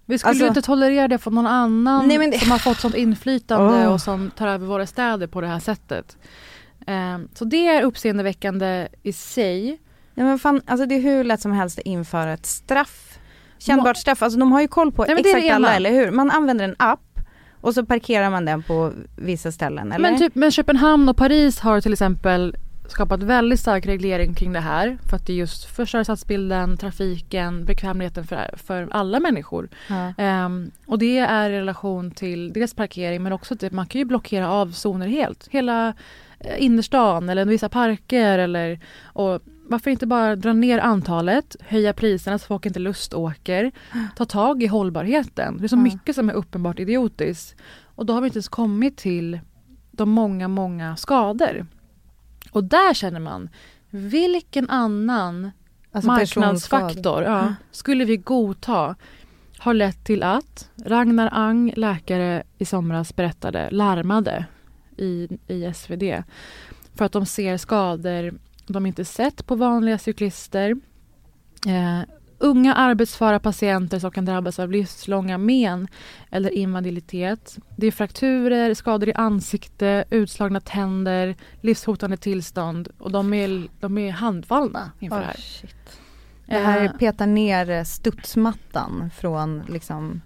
Vi 0.06 0.18
skulle 0.18 0.30
alltså- 0.30 0.48
inte 0.48 0.62
tolerera 0.62 1.08
det 1.08 1.18
från 1.18 1.36
någon 1.36 1.48
annan 1.48 2.08
Nej, 2.08 2.18
men 2.18 2.40
som 2.40 2.52
har 2.52 2.58
fått 2.60 2.80
sånt 2.80 2.96
inflytande 2.96 3.88
Åh. 3.88 3.94
och 3.94 4.02
som 4.02 4.32
tar 4.38 4.48
över 4.48 4.68
våra 4.68 4.86
städer 4.86 5.28
på 5.28 5.42
det 5.42 5.48
här 5.48 5.60
sättet. 5.60 6.18
Så 7.34 7.46
det 7.46 7.68
är 7.68 7.82
uppseendeväckande 7.82 8.88
i 9.04 9.14
sig. 9.14 9.80
Ja 10.16 10.24
men 10.24 10.40
fan, 10.40 10.62
alltså 10.66 10.86
det 10.86 10.96
är 10.96 11.02
hur 11.02 11.24
lätt 11.24 11.42
som 11.42 11.52
helst 11.52 11.80
att 11.80 11.86
införa 11.86 12.34
ett 12.34 12.46
straff. 12.46 13.20
Kännbart 13.58 13.98
straff, 13.98 14.24
alltså 14.24 14.40
de 14.40 14.52
har 14.52 14.62
ju 14.62 14.68
koll 14.68 14.92
på 14.92 15.06
Nej, 15.06 15.16
exakt 15.20 15.52
alla, 15.52 15.76
eller 15.76 15.92
hur? 15.92 16.12
Man 16.12 16.32
använder 16.32 16.66
en 16.66 16.76
app 16.80 17.20
och 17.62 17.74
så 17.74 17.86
parkerar 17.86 18.30
man 18.30 18.46
den 18.46 18.64
på 18.64 18.92
vissa 19.16 19.52
ställen, 19.52 19.92
eller? 19.92 20.10
Men, 20.10 20.20
typ, 20.20 20.36
men 20.36 20.52
Köpenhamn 20.52 21.10
och 21.10 21.18
Paris 21.18 21.60
har 21.60 21.82
till 21.82 21.94
exempel 21.94 22.56
skapat 22.88 23.24
väldigt 23.24 23.60
stark 23.60 23.86
reglering 23.86 24.34
kring 24.34 24.54
det 24.54 24.60
här 24.60 24.98
för 25.10 25.16
att 25.16 25.28
det 25.28 25.34
just 25.34 25.66
förstör 25.66 26.04
stadsbilden, 26.04 26.78
trafiken, 26.78 27.66
bekvämligheten 27.66 28.24
för, 28.28 28.54
för 28.58 28.88
alla 28.92 29.20
människor. 29.20 29.70
ja. 29.88 30.14
Ehm, 30.18 30.72
och 30.88 31.00
det 31.00 31.18
är 31.18 31.50
i 31.50 31.60
relation 31.60 32.12
till 32.12 32.54
dels 32.54 32.74
parkering 32.74 33.24
men 33.24 33.34
också 33.34 33.54
att 33.54 33.72
man 33.72 33.86
kan 33.86 34.00
ju 34.00 34.06
blockera 34.06 34.52
av 34.52 34.72
zoner 34.72 35.08
helt. 35.08 35.48
Hela 35.52 35.94
eh, 36.40 36.64
innerstan 36.64 37.30
eller 37.30 37.46
vissa 37.46 37.70
parker 37.70 38.40
eller 38.40 38.80
och 39.04 39.42
varför 39.72 39.92
inte 39.92 40.08
bara 40.08 40.36
dra 40.36 40.54
ner 40.54 40.80
antalet, 40.80 41.56
höja 41.62 41.94
priserna 41.94 42.40
så 42.40 42.46
folk 42.48 42.66
inte 42.66 42.80
luståker, 42.80 43.72
ta 44.16 44.26
tag 44.26 44.64
i 44.64 44.68
hållbarheten. 44.68 45.58
Det 45.58 45.64
är 45.64 45.68
så 45.68 45.76
Ja. 45.76 45.80
mycket 45.82 46.16
som 46.16 46.30
är 46.30 46.34
uppenbart 46.34 46.80
idiotiskt. 46.80 47.56
Och 47.96 48.06
då 48.06 48.14
har 48.14 48.22
vi 48.22 48.26
inte 48.28 48.38
ens 48.38 48.48
kommit 48.50 48.98
till 48.98 49.40
de 49.92 50.10
många, 50.10 50.48
många 50.48 50.96
skador. 50.96 51.66
Och 52.52 52.64
där 52.64 52.94
känner 52.94 53.20
man, 53.20 53.50
vilken 53.90 54.70
annan 54.70 55.52
Alltså 55.94 56.08
marknadsfaktor 56.08 57.24
Ja. 57.24 57.54
skulle 57.72 58.06
vi 58.06 58.18
godta 58.18 58.96
har 59.58 59.74
lett 59.74 60.04
till 60.04 60.24
att 60.24 60.70
Ragnar 60.86 61.30
Ang, 61.32 61.74
läkare 61.76 62.44
i 62.58 62.66
somras 62.66 63.16
berättade, 63.16 63.70
larmade 63.72 64.46
i, 64.98 65.28
i 65.48 65.74
SvD 65.74 66.24
för 66.96 67.06
att 67.06 67.12
de 67.12 67.26
ser 67.26 67.58
skador 67.58 68.34
de 68.72 68.86
inte 68.86 69.06
sett 69.06 69.46
på 69.46 69.56
vanliga 69.56 69.98
cyklister. 69.98 70.76
Eh, 71.68 72.02
unga 72.38 72.74
arbetsföra 72.74 73.40
patienter 73.40 74.00
som 74.00 74.12
kan 74.12 74.26
drabbas 74.26 74.60
av 74.60 74.72
livslånga 74.72 75.38
men 75.38 75.88
eller 76.32 76.50
invaliditet. 76.50 77.58
Det 77.78 77.88
är 77.88 77.92
frakturer, 77.92 78.74
skador 78.74 79.10
i 79.10 79.14
ansikte, 79.14 80.06
utslagna 80.10 80.60
tänder, 80.60 81.36
livshotande 81.62 82.18
tillstånd 82.18 82.88
och 82.98 83.12
de 83.12 83.34
är, 83.34 83.68
de 83.80 83.98
är 83.98 84.12
handfallna 84.12 84.92
inför 85.00 85.18
oh, 85.18 85.20
det 85.20 85.26
här. 85.26 85.34
Shit. 85.34 86.00
Det 86.46 86.58
här 86.58 86.84
Eh, 86.84 86.92
petar 86.92 87.28
ner 87.28 87.84
studsmattan 87.84 89.10
från 89.16 89.64
liksom 89.70 90.22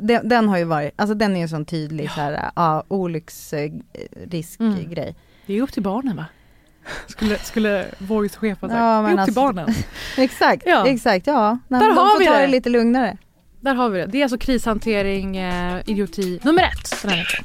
den, 0.00 0.28
den 0.28 0.48
har 0.48 0.58
ju 0.58 0.64
varit, 0.64 0.92
alltså 0.96 1.14
den 1.14 1.32
är 1.32 1.36
ju 1.36 1.42
en 1.42 1.48
sån 1.48 1.64
tydlig 1.64 2.10
så 2.10 2.20
här, 2.20 2.50
ja, 2.56 2.84
olycksriskgrej. 2.88 4.44
Mm. 4.58 5.14
Det 5.46 5.54
är 5.54 5.62
upp 5.62 5.72
till 5.72 5.82
barnen 5.82 6.16
va? 6.16 6.26
Skulle, 7.06 7.38
skulle 7.38 7.84
Voice 7.98 8.36
chef 8.36 8.60
ha 8.60 8.68
sagt. 8.68 8.78
Ja, 8.78 9.02
det 9.02 9.02
är 9.02 9.02
upp 9.02 9.08
till 9.10 9.18
alltså- 9.18 9.34
barnen. 9.40 9.74
exakt, 10.16 10.62
Ja. 10.66 10.86
exakt, 10.86 11.26
ja. 11.26 11.58
Nej, 11.68 11.80
Där 11.80 11.88
de 11.88 11.96
har 11.96 12.10
får 12.12 12.18
vi 12.18 12.26
ta 12.26 12.32
det. 12.32 12.40
det 12.40 12.46
lite 12.46 12.68
lugnare. 12.68 13.16
Där 13.60 13.74
har 13.74 13.88
vi 13.88 13.98
det. 13.98 14.06
Det 14.06 14.18
är 14.18 14.22
alltså 14.22 14.38
krishantering, 14.38 15.36
eh, 15.36 15.80
idioti 15.86 16.40
nummer 16.42 16.62
ett 16.62 17.02
den 17.02 17.10
här 17.10 17.18
veckan. 17.18 17.44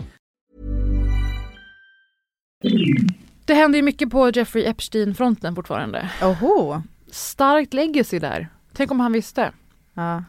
Det 3.45 3.53
händer 3.53 3.77
ju 3.79 3.83
mycket 3.83 4.09
på 4.09 4.29
Jeffrey 4.29 4.65
Epstein-fronten 4.65 5.55
fortfarande. 5.55 6.09
Oho. 6.23 6.81
Starkt 7.11 7.73
legacy 7.73 8.19
där. 8.19 8.47
Tänk 8.73 8.91
om 8.91 8.99
han 8.99 9.11
visste. 9.13 9.51
Ja, 9.93 10.23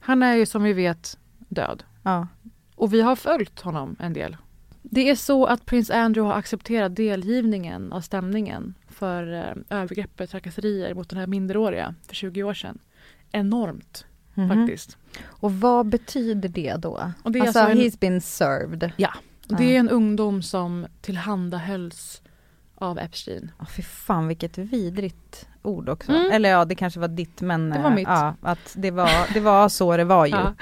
Han 0.00 0.22
är 0.22 0.34
ju 0.34 0.46
som 0.46 0.62
vi 0.62 0.72
vet 0.72 1.18
död. 1.48 1.82
ja. 2.02 2.28
Och 2.74 2.94
vi 2.94 3.00
har 3.00 3.16
följt 3.16 3.60
honom 3.60 3.96
en 3.98 4.12
del. 4.12 4.36
Det 4.82 5.10
är 5.10 5.14
så 5.14 5.46
att 5.46 5.66
prins 5.66 5.90
Andrew 5.90 6.32
har 6.32 6.38
accepterat 6.38 6.96
delgivningen 6.96 7.92
av 7.92 8.00
stämningen 8.00 8.74
för 8.88 9.32
eh, 9.34 9.78
övergrepp, 9.80 10.30
trakasserier 10.30 10.94
mot 10.94 11.08
den 11.08 11.18
här 11.18 11.26
minderåriga 11.26 11.94
för 12.08 12.14
20 12.14 12.42
år 12.42 12.54
sedan. 12.54 12.78
Enormt 13.32 14.04
Mhm. 14.34 14.48
faktiskt. 14.48 14.96
Och 15.24 15.52
vad 15.52 15.86
betyder 15.86 16.48
det 16.48 16.74
då? 16.78 17.12
Och 17.22 17.32
det 17.32 17.38
är 17.38 17.42
alltså, 17.42 17.58
alltså 17.58 17.78
en- 17.80 17.86
he's 17.90 17.98
been 18.00 18.20
served. 18.20 18.90
Ja, 18.96 19.12
det 19.48 19.76
är 19.76 19.80
en 19.80 19.88
ungdom 19.88 20.42
som 20.42 20.86
tillhandahölls 21.00 22.22
av 22.74 22.98
Epstein. 22.98 23.50
Oh, 23.58 23.66
fy 23.66 23.82
fan 23.82 24.28
vilket 24.28 24.58
vidrigt 24.58 25.48
ord 25.62 25.88
också. 25.88 26.12
Mm. 26.12 26.32
Eller 26.32 26.48
ja, 26.48 26.64
det 26.64 26.74
kanske 26.74 27.00
var 27.00 27.08
ditt 27.08 27.40
men 27.40 27.70
Det 27.70 27.78
var 27.78 27.90
mitt. 27.90 28.08
Ja, 28.08 28.34
att 28.40 28.74
det 28.76 28.90
var, 28.90 29.34
det 29.34 29.40
var 29.40 29.68
så 29.68 29.96
det 29.96 30.04
var 30.04 30.26
ju. 30.26 30.32
Ja. 30.36 30.54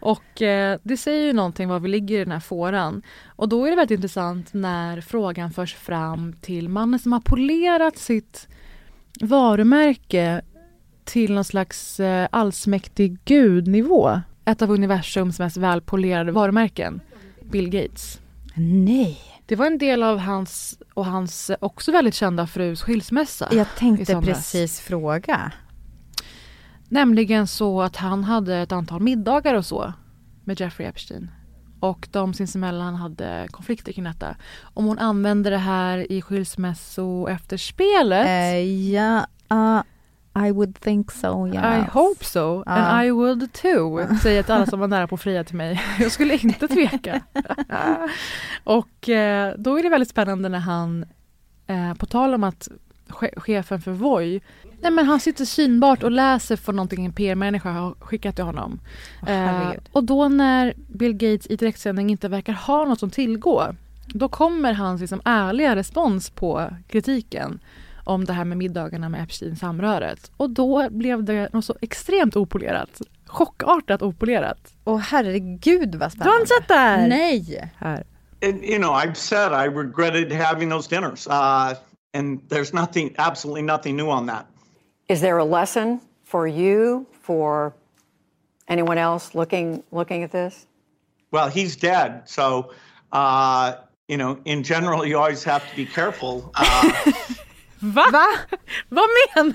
Och 0.00 0.42
eh, 0.42 0.78
det 0.82 0.96
säger 0.96 1.26
ju 1.26 1.32
någonting 1.32 1.68
var 1.68 1.80
vi 1.80 1.88
ligger 1.88 2.16
i 2.16 2.24
den 2.24 2.32
här 2.32 2.40
fåran. 2.40 3.02
Och 3.26 3.48
då 3.48 3.64
är 3.64 3.70
det 3.70 3.76
väldigt 3.76 3.96
intressant 3.96 4.54
när 4.54 5.00
frågan 5.00 5.50
förs 5.50 5.74
fram 5.74 6.32
till 6.32 6.68
mannen 6.68 7.00
som 7.00 7.12
har 7.12 7.20
polerat 7.20 7.98
sitt 7.98 8.48
varumärke 9.20 10.42
till 11.04 11.34
någon 11.34 11.44
slags 11.44 12.00
eh, 12.00 12.28
allsmäktig 12.30 13.18
gudnivå. 13.24 14.20
Ett 14.44 14.62
av 14.62 14.70
universums 14.70 15.38
mest 15.38 15.56
välpolerade 15.56 16.32
varumärken, 16.32 17.00
Bill 17.50 17.70
Gates. 17.70 18.20
Nej. 18.56 19.20
Det 19.46 19.56
var 19.56 19.66
en 19.66 19.78
del 19.78 20.02
av 20.02 20.18
hans 20.18 20.78
och 20.94 21.06
hans 21.06 21.50
också 21.60 21.92
väldigt 21.92 22.14
kända 22.14 22.46
frus 22.46 22.82
skilsmässa. 22.82 23.48
Jag 23.52 23.66
tänkte 23.76 24.20
precis 24.20 24.80
fråga. 24.80 25.52
Nämligen 26.88 27.46
så 27.46 27.82
att 27.82 27.96
han 27.96 28.24
hade 28.24 28.56
ett 28.56 28.72
antal 28.72 29.00
middagar 29.00 29.54
och 29.54 29.66
så 29.66 29.92
med 30.44 30.60
Jeffrey 30.60 30.88
Epstein. 30.88 31.30
Och 31.80 32.08
de 32.10 32.34
sinsemellan 32.34 32.94
hade 32.94 33.48
konflikter 33.50 33.92
kring 33.92 34.04
detta. 34.04 34.36
Om 34.62 34.84
hon 34.84 34.98
använde 34.98 35.50
det 35.50 35.58
här 35.58 36.12
i 36.12 36.22
skilsmässo 36.22 37.28
efterspelet. 37.28 38.26
Eh, 38.26 38.90
ja, 38.92 39.26
uh, 39.52 39.82
I 40.36 40.50
would 40.52 40.80
think 40.80 41.10
so, 41.10 41.46
yes. 41.48 41.56
I 41.56 41.90
hope 41.90 42.24
so, 42.24 42.62
Ja. 42.66 42.72
and 42.72 43.06
I 43.06 43.10
would 43.10 43.52
too, 43.52 44.06
säger 44.22 44.42
till 44.42 44.52
alla 44.54 44.66
som 44.66 44.80
var 44.80 44.88
nära 44.88 45.06
på 45.08 45.14
att 45.14 45.20
fria 45.20 45.44
till 45.44 45.56
mig. 45.56 45.80
Jag 46.00 46.12
skulle 46.12 46.34
inte 46.36 46.68
tveka. 46.68 47.20
och 48.64 49.08
eh, 49.08 49.54
då 49.58 49.78
är 49.78 49.82
det 49.82 49.88
väldigt 49.88 50.08
spännande 50.10 50.48
när 50.48 50.58
han, 50.58 51.04
eh, 51.66 51.94
på 51.94 52.06
tal 52.06 52.34
om 52.34 52.44
att 52.44 52.68
che- 53.08 53.40
chefen 53.40 53.80
för 53.80 53.92
Voi, 53.92 54.40
nej 54.80 54.90
men 54.92 55.06
han 55.06 55.20
sitter 55.20 55.44
synbart 55.44 56.02
och 56.02 56.10
läser 56.10 56.56
för 56.56 56.72
någonting 56.72 57.06
en 57.06 57.12
PR-människa 57.12 57.70
har 57.70 57.94
skickat 58.00 58.34
till 58.34 58.44
honom. 58.44 58.80
Eh, 59.26 59.26
herregud. 59.34 59.88
och 59.92 60.04
då 60.04 60.28
när 60.28 60.74
Bill 60.88 61.12
Gates 61.12 61.46
i 61.50 61.56
direktsändning 61.56 62.10
inte 62.10 62.28
verkar 62.28 62.52
ha 62.52 62.84
något 62.84 63.00
som 63.00 63.10
tillgå, 63.10 63.74
då 64.06 64.28
kommer 64.28 64.72
hans 64.72 65.00
liksom 65.00 65.20
ärliga 65.24 65.76
respons 65.76 66.30
på 66.30 66.70
kritiken 66.88 67.58
om 68.04 68.24
det 68.24 68.32
här 68.32 68.44
med 68.44 68.58
middagarna 68.58 69.08
med 69.08 69.22
Epstein 69.22 69.56
samröret. 69.56 70.30
Och 70.36 70.50
då 70.50 70.88
blev 70.90 71.24
det 71.24 71.52
något 71.52 71.64
så 71.64 71.76
extremt 71.80 72.36
opolerat. 72.36 73.00
Chockartat 73.26 74.02
opolerat. 74.02 74.72
Åh 74.84 74.98
herregud 74.98 75.94
vad 75.94 76.08
Du 76.08 76.10
spännande. 76.10 76.32
har 76.32 76.40
inte 76.40 76.54
sett 76.54 76.68
det 76.68 76.74
här? 76.74 77.08
Nej. 77.08 77.70
Här. 77.78 78.04
And, 78.46 78.64
you 78.64 78.78
know, 78.78 78.92
I've 78.94 79.14
said 79.14 79.52
I 79.52 79.68
regretted 79.68 80.32
having 80.32 80.70
those 80.70 80.88
dinners, 80.88 81.26
uh, 81.26 81.72
and 82.14 82.40
there's 82.48 82.74
nothing, 82.74 83.14
absolutely 83.18 83.62
nothing 83.62 83.96
new 83.96 84.08
on 84.08 84.26
that. 84.26 84.46
Is 85.08 85.20
there 85.20 85.38
a 85.38 85.44
lesson 85.44 86.00
for 86.26 86.48
you, 86.48 87.04
for 87.22 87.72
anyone 88.68 88.98
else 89.00 89.34
looking 89.38 89.82
looking 89.90 90.22
at 90.24 90.30
this? 90.32 90.66
Well, 91.30 91.48
he's 91.48 91.76
dead, 91.76 92.22
so 92.26 92.70
uh, 93.12 93.72
you 94.08 94.18
know, 94.18 94.36
in 94.44 94.62
general, 94.62 95.06
you 95.06 95.16
always 95.18 95.44
have 95.44 95.60
to 95.70 95.76
be 95.76 95.86
careful. 95.86 96.50
Uh, 96.54 96.92
Va? 97.84 98.04
Va? 98.12 98.26
Vad 98.88 99.04
menar 99.34 99.54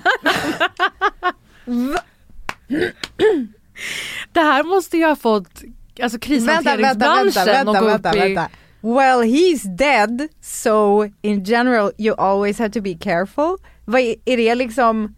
det 4.32 4.40
här 4.40 4.62
måste 4.64 4.96
ju 4.96 5.04
ha 5.06 5.16
fått 5.16 5.62
alltså, 6.02 6.18
Vänta, 6.28 6.46
vänta, 6.46 6.76
krishanteringsbranschen 6.76 7.44
vänta, 7.66 7.84
vänta, 7.84 8.16
i... 8.16 8.18
vänta. 8.34 8.48
Well, 8.82 9.20
he's 9.22 9.76
dead, 9.76 10.28
so 10.40 11.04
in 11.22 11.44
general 11.44 11.92
you 11.98 12.14
always 12.18 12.58
have 12.58 12.70
to 12.70 12.80
be 12.80 12.94
careful. 12.94 13.56
Vad 13.84 14.00
är, 14.00 14.36
det 14.36 14.54
liksom, 14.54 15.14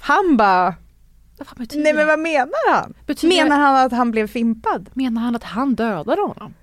han 0.00 0.36
bara, 0.36 0.74
nej 1.72 1.92
men 1.92 2.06
vad 2.06 2.18
menar 2.18 2.70
han? 2.72 2.94
Betyder- 3.06 3.36
Menar 3.44 3.58
han 3.58 3.76
att 3.86 3.92
han 3.92 4.10
blev 4.10 4.26
fimpad? 4.26 4.90
Menar 4.94 5.22
han 5.22 5.36
att 5.36 5.44
han 5.44 5.74
dödade 5.74 6.22
honom? 6.22 6.54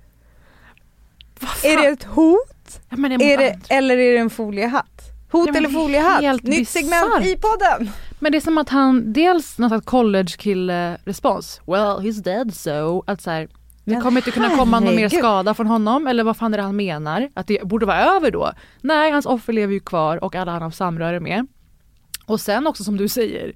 Är 1.64 1.76
det 1.76 1.86
ett 1.88 2.04
hot? 2.04 2.80
Ja, 2.88 2.96
Är 3.06 3.36
det, 3.38 3.58
eller 3.68 3.96
är 3.96 4.12
det 4.12 4.18
en 4.18 4.30
foliehatt? 4.30 5.09
Hot 5.30 5.56
eller 5.56 5.68
foliehatt? 5.68 6.42
Nytt 6.42 6.68
segment 6.68 7.26
i 7.26 7.36
podden! 7.36 7.90
Men 8.18 8.32
det 8.32 8.38
är 8.38 8.40
som 8.40 8.58
att 8.58 8.68
han, 8.68 9.12
dels 9.12 9.58
något 9.58 9.84
college-kille-respons. 9.84 11.60
Well, 11.66 11.98
he's 11.98 12.22
dead 12.22 12.54
so. 12.54 13.02
Att 13.06 13.20
så 13.20 13.30
här, 13.30 13.48
det 13.84 13.96
kommer 13.96 14.20
inte 14.20 14.30
kunna 14.30 14.56
komma 14.56 14.80
någon 14.80 14.96
mer 14.96 15.08
skada 15.08 15.54
från 15.54 15.66
honom. 15.66 16.06
Eller 16.06 16.24
vad 16.24 16.36
fan 16.36 16.54
är 16.54 16.58
det 16.58 16.64
han 16.64 16.76
menar? 16.76 17.30
Att 17.34 17.46
det 17.46 17.62
borde 17.64 17.86
vara 17.86 18.00
över 18.00 18.30
då? 18.30 18.52
Nej, 18.80 19.10
hans 19.10 19.26
offer 19.26 19.52
lever 19.52 19.72
ju 19.72 19.80
kvar 19.80 20.24
och 20.24 20.34
alla 20.34 20.52
han 20.52 20.62
har 20.62 20.70
samröre 20.70 21.20
med. 21.20 21.46
Och 22.26 22.40
sen 22.40 22.66
också 22.66 22.84
som 22.84 22.96
du 22.96 23.08
säger, 23.08 23.52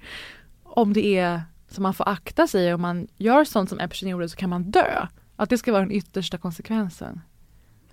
om 0.64 0.92
det 0.92 1.06
är 1.18 1.42
som 1.70 1.82
man 1.82 1.94
får 1.94 2.08
akta 2.08 2.46
sig, 2.46 2.74
om 2.74 2.82
man 2.82 3.06
gör 3.16 3.44
sånt 3.44 3.68
som 3.68 3.80
Epstein 3.80 4.10
gjorde 4.10 4.28
så 4.28 4.36
kan 4.36 4.50
man 4.50 4.70
dö. 4.70 5.06
Att 5.36 5.50
det 5.50 5.58
ska 5.58 5.72
vara 5.72 5.82
den 5.82 5.92
yttersta 5.92 6.38
konsekvensen. 6.38 7.20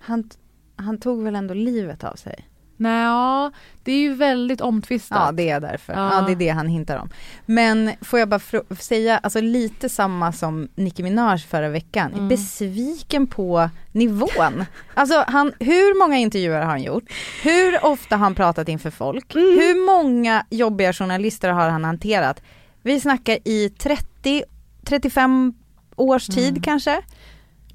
Han, 0.00 0.30
han 0.76 1.00
tog 1.00 1.24
väl 1.24 1.34
ändå 1.34 1.54
livet 1.54 2.04
av 2.04 2.14
sig? 2.14 2.48
Nej, 2.82 3.04
ja, 3.04 3.50
det 3.84 3.92
är 3.92 3.98
ju 3.98 4.14
väldigt 4.14 4.60
omtvistat. 4.60 5.22
Ja 5.26 5.32
det 5.32 5.48
är 5.50 5.60
därför. 5.60 5.92
Ja. 5.92 6.14
Ja. 6.14 6.20
det 6.26 6.32
är 6.32 6.36
det 6.36 6.48
han 6.48 6.66
hintar 6.66 6.96
om. 6.96 7.10
Men 7.46 7.90
får 8.00 8.18
jag 8.18 8.28
bara 8.28 8.40
säga, 8.78 9.18
alltså 9.18 9.40
lite 9.40 9.88
samma 9.88 10.32
som 10.32 10.68
Nicki 10.74 11.02
Minaj 11.02 11.38
förra 11.38 11.68
veckan. 11.68 12.12
Mm. 12.12 12.28
Besviken 12.28 13.26
på 13.26 13.70
nivån. 13.92 14.64
Alltså 14.94 15.24
han, 15.28 15.52
hur 15.60 15.98
många 15.98 16.16
intervjuer 16.18 16.58
har 16.58 16.66
han 16.66 16.82
gjort? 16.82 17.04
Hur 17.42 17.84
ofta 17.84 18.16
har 18.16 18.24
han 18.24 18.34
pratat 18.34 18.68
inför 18.68 18.90
folk? 18.90 19.34
Mm. 19.34 19.44
Hur 19.46 19.86
många 19.86 20.46
jobbiga 20.50 20.92
journalister 20.92 21.48
har 21.50 21.68
han 21.68 21.84
hanterat? 21.84 22.42
Vi 22.82 23.00
snackar 23.00 23.38
i 23.44 23.68
30, 23.68 24.44
35 24.84 25.54
års 25.96 26.26
tid 26.26 26.48
Mm. 26.48 26.62
kanske? 26.62 27.02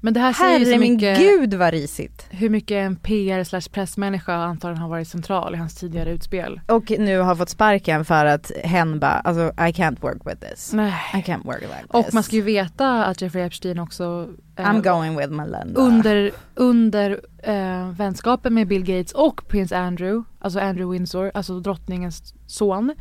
Men 0.00 0.14
det 0.14 0.20
här 0.20 0.32
säger 0.32 0.58
Herre 0.58 0.64
så 0.64 0.80
min 0.80 0.92
mycket 0.92 1.18
gud 1.18 1.54
vad 1.54 1.70
risigt. 1.70 2.26
hur 2.30 2.50
mycket 2.50 2.74
en 2.74 2.96
PR 2.96 3.44
slash 3.44 3.62
pressmänniska 3.72 4.34
antagligen 4.34 4.82
har 4.82 4.88
varit 4.88 5.08
central 5.08 5.54
i 5.54 5.58
hans 5.58 5.74
tidigare 5.74 6.10
utspel. 6.10 6.60
Och 6.66 6.92
nu 6.98 7.18
har 7.18 7.36
fått 7.36 7.48
sparken 7.48 8.04
för 8.04 8.24
att 8.24 8.52
hen 8.64 9.00
bara, 9.00 9.12
alltså 9.12 9.40
I 9.40 9.72
can't 9.72 10.00
work 10.00 10.20
with 10.24 10.40
this. 10.40 10.72
Nej. 10.72 10.94
I 11.14 11.16
can't 11.16 11.44
work 11.44 11.60
like 11.60 11.82
this. 11.82 11.90
Och 11.90 12.14
man 12.14 12.22
ska 12.22 12.36
ju 12.36 12.42
veta 12.42 13.04
att 13.04 13.22
Jeffrey 13.22 13.44
Epstein 13.44 13.78
också 13.78 14.28
eh, 14.56 14.66
I'm 14.66 14.82
going 14.82 15.16
with 15.16 15.30
Melinda. 15.30 15.80
under, 15.80 16.30
under 16.54 17.20
eh, 17.42 17.90
vänskapen 17.90 18.54
med 18.54 18.68
Bill 18.68 18.84
Gates 18.84 19.12
och 19.12 19.48
prins 19.48 19.72
Andrew, 19.72 20.24
alltså 20.38 20.58
Andrew 20.60 20.92
Windsor, 20.92 21.30
alltså 21.34 21.60
drottningens 21.60 22.34
son, 22.46 22.94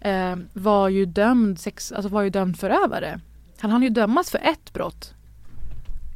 eh, 0.00 0.36
var 0.52 0.88
ju 0.88 1.06
dömd, 1.06 1.58
sex, 1.58 1.92
alltså 1.92 2.08
var 2.08 2.22
ju 2.22 2.30
dömd 2.30 2.58
förövare. 2.58 3.20
Han 3.60 3.70
hann 3.70 3.82
ju 3.82 3.88
dömas 3.88 4.30
för 4.30 4.38
ett 4.38 4.72
brott 4.72 5.14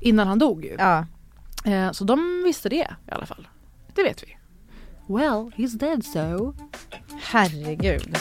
innan 0.02 0.28
han 0.28 0.38
dog 0.38 0.64
ju. 0.64 0.76
Ja. 0.78 1.06
Eh, 1.64 1.92
så 1.92 2.04
de 2.04 2.42
visste 2.44 2.68
det 2.68 2.86
i 3.06 3.10
alla 3.10 3.26
fall. 3.26 3.48
Det 3.94 4.02
vet 4.02 4.22
vi. 4.22 4.36
Well, 5.06 5.52
he's 5.56 5.78
dead 5.78 6.04
so. 6.04 6.54
Herregud. 7.22 8.16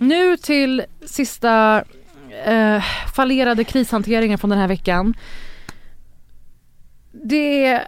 Nu 0.00 0.36
till 0.36 0.82
sista 1.06 1.84
eh, 2.44 2.84
fallerade 3.14 3.64
krishanteringen 3.64 4.38
från 4.38 4.50
den 4.50 4.58
här 4.58 4.68
veckan. 4.68 5.14
Det 7.12 7.80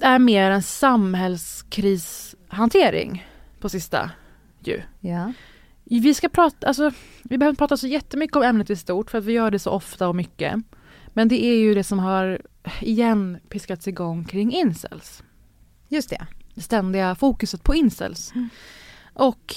är 0.00 0.18
mer 0.18 0.50
en 0.50 0.62
samhällskrishantering 0.62 3.26
på 3.60 3.68
sista 3.68 4.10
ju. 4.64 4.82
Ja. 5.00 5.32
Vi 5.90 6.14
ska 6.14 6.28
prata, 6.28 6.66
alltså 6.66 6.90
vi 7.22 7.38
behöver 7.38 7.50
inte 7.50 7.58
prata 7.58 7.76
så 7.76 7.86
jättemycket 7.86 8.36
om 8.36 8.42
ämnet 8.42 8.70
i 8.70 8.76
stort 8.76 9.10
för 9.10 9.18
att 9.18 9.24
vi 9.24 9.32
gör 9.32 9.50
det 9.50 9.58
så 9.58 9.70
ofta 9.70 10.08
och 10.08 10.16
mycket. 10.16 10.54
Men 11.08 11.28
det 11.28 11.44
är 11.44 11.56
ju 11.56 11.74
det 11.74 11.84
som 11.84 11.98
har 11.98 12.40
igen 12.80 13.38
piskats 13.48 13.88
igång 13.88 14.24
kring 14.24 14.52
incels. 14.52 15.22
Just 15.88 16.10
det. 16.10 16.26
Det 16.54 16.60
ständiga 16.60 17.14
fokuset 17.14 17.62
på 17.62 17.74
incels. 17.74 18.32
Och 19.12 19.54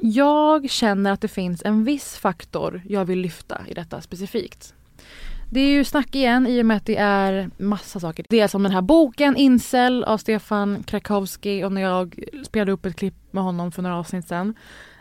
jag 0.00 0.70
känner 0.70 1.12
att 1.12 1.20
det 1.20 1.28
finns 1.28 1.62
en 1.64 1.84
viss 1.84 2.16
faktor 2.16 2.82
jag 2.88 3.04
vill 3.04 3.18
lyfta 3.18 3.60
i 3.68 3.74
detta 3.74 4.00
specifikt. 4.00 4.74
Det 5.50 5.60
är 5.60 5.70
ju 5.70 5.84
snack 5.84 6.14
igen 6.14 6.46
i 6.46 6.62
och 6.62 6.66
med 6.66 6.76
att 6.76 6.86
det 6.86 6.96
är 6.96 7.50
massa 7.56 8.00
saker. 8.00 8.26
Det 8.28 8.40
är 8.40 8.48
som 8.48 8.62
den 8.62 8.72
här 8.72 8.82
boken 8.82 9.36
Incel 9.36 10.04
av 10.04 10.18
Stefan 10.18 10.82
Krakowski 10.82 11.64
och 11.64 11.72
när 11.72 11.80
jag 11.80 12.24
spelade 12.44 12.72
upp 12.72 12.86
ett 12.86 12.96
klipp 12.96 13.14
med 13.30 13.42
honom 13.42 13.72
för 13.72 13.82
några 13.82 13.96
avsnitt 13.96 14.28
sedan. 14.28 14.54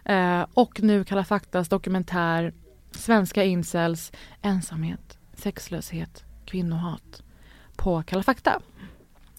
Eh, 0.08 0.46
och 0.54 0.84
nu 0.84 1.04
Kalla 1.04 1.24
faktas 1.24 1.70
dokumentär 1.70 2.54
Svenska 2.91 3.43
incels, 3.43 4.12
ensamhet, 4.41 5.17
sexlöshet, 5.34 6.24
kvinnohat 6.46 7.24
på 7.76 8.04
Kalla 8.04 8.24
fakta. 8.24 8.60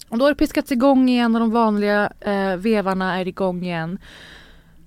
Och 0.09 0.19
då 0.19 0.25
har 0.25 0.31
det 0.31 0.39
piskats 0.39 0.73
igång 0.73 1.09
igen 1.09 1.35
och 1.35 1.41
de 1.41 1.51
vanliga 1.51 2.13
eh, 2.21 2.57
vevarna 2.57 3.19
är 3.19 3.29
igång 3.29 3.65
igen. 3.65 3.99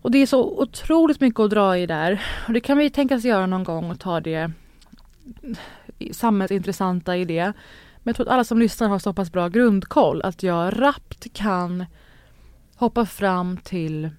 Och 0.02 0.12
det 0.12 0.18
är 0.18 0.26
så 0.26 0.62
otroligt 0.62 1.20
mycket 1.20 1.40
att 1.40 1.50
dra 1.50 1.78
i 1.78 1.86
där. 1.86 2.22
Och 2.48 2.54
det 2.54 2.60
kan 2.60 2.78
vi 2.78 2.90
tänkas 2.90 3.24
göra 3.24 3.46
någon 3.46 3.64
gång 3.64 3.92
och 3.92 4.00
ta 4.00 4.20
det 4.20 4.52
samhällsintressanta 6.12 7.18
i 7.18 7.26
det. 7.26 7.44
Men 7.44 7.54
jag 8.04 8.16
tror 8.16 8.28
att 8.28 8.34
alla 8.34 8.44
som 8.44 8.60
lyssnar 8.60 8.88
har 8.90 9.00
så 9.00 9.14
pass 9.14 9.32
bra 9.32 9.48
grundkoll 9.48 10.22
att 10.22 10.44
jag 10.44 10.82
rappt 10.82 11.34
kan 11.34 11.86
hoppa 12.76 13.06
fram 13.06 13.58
till 13.58 14.10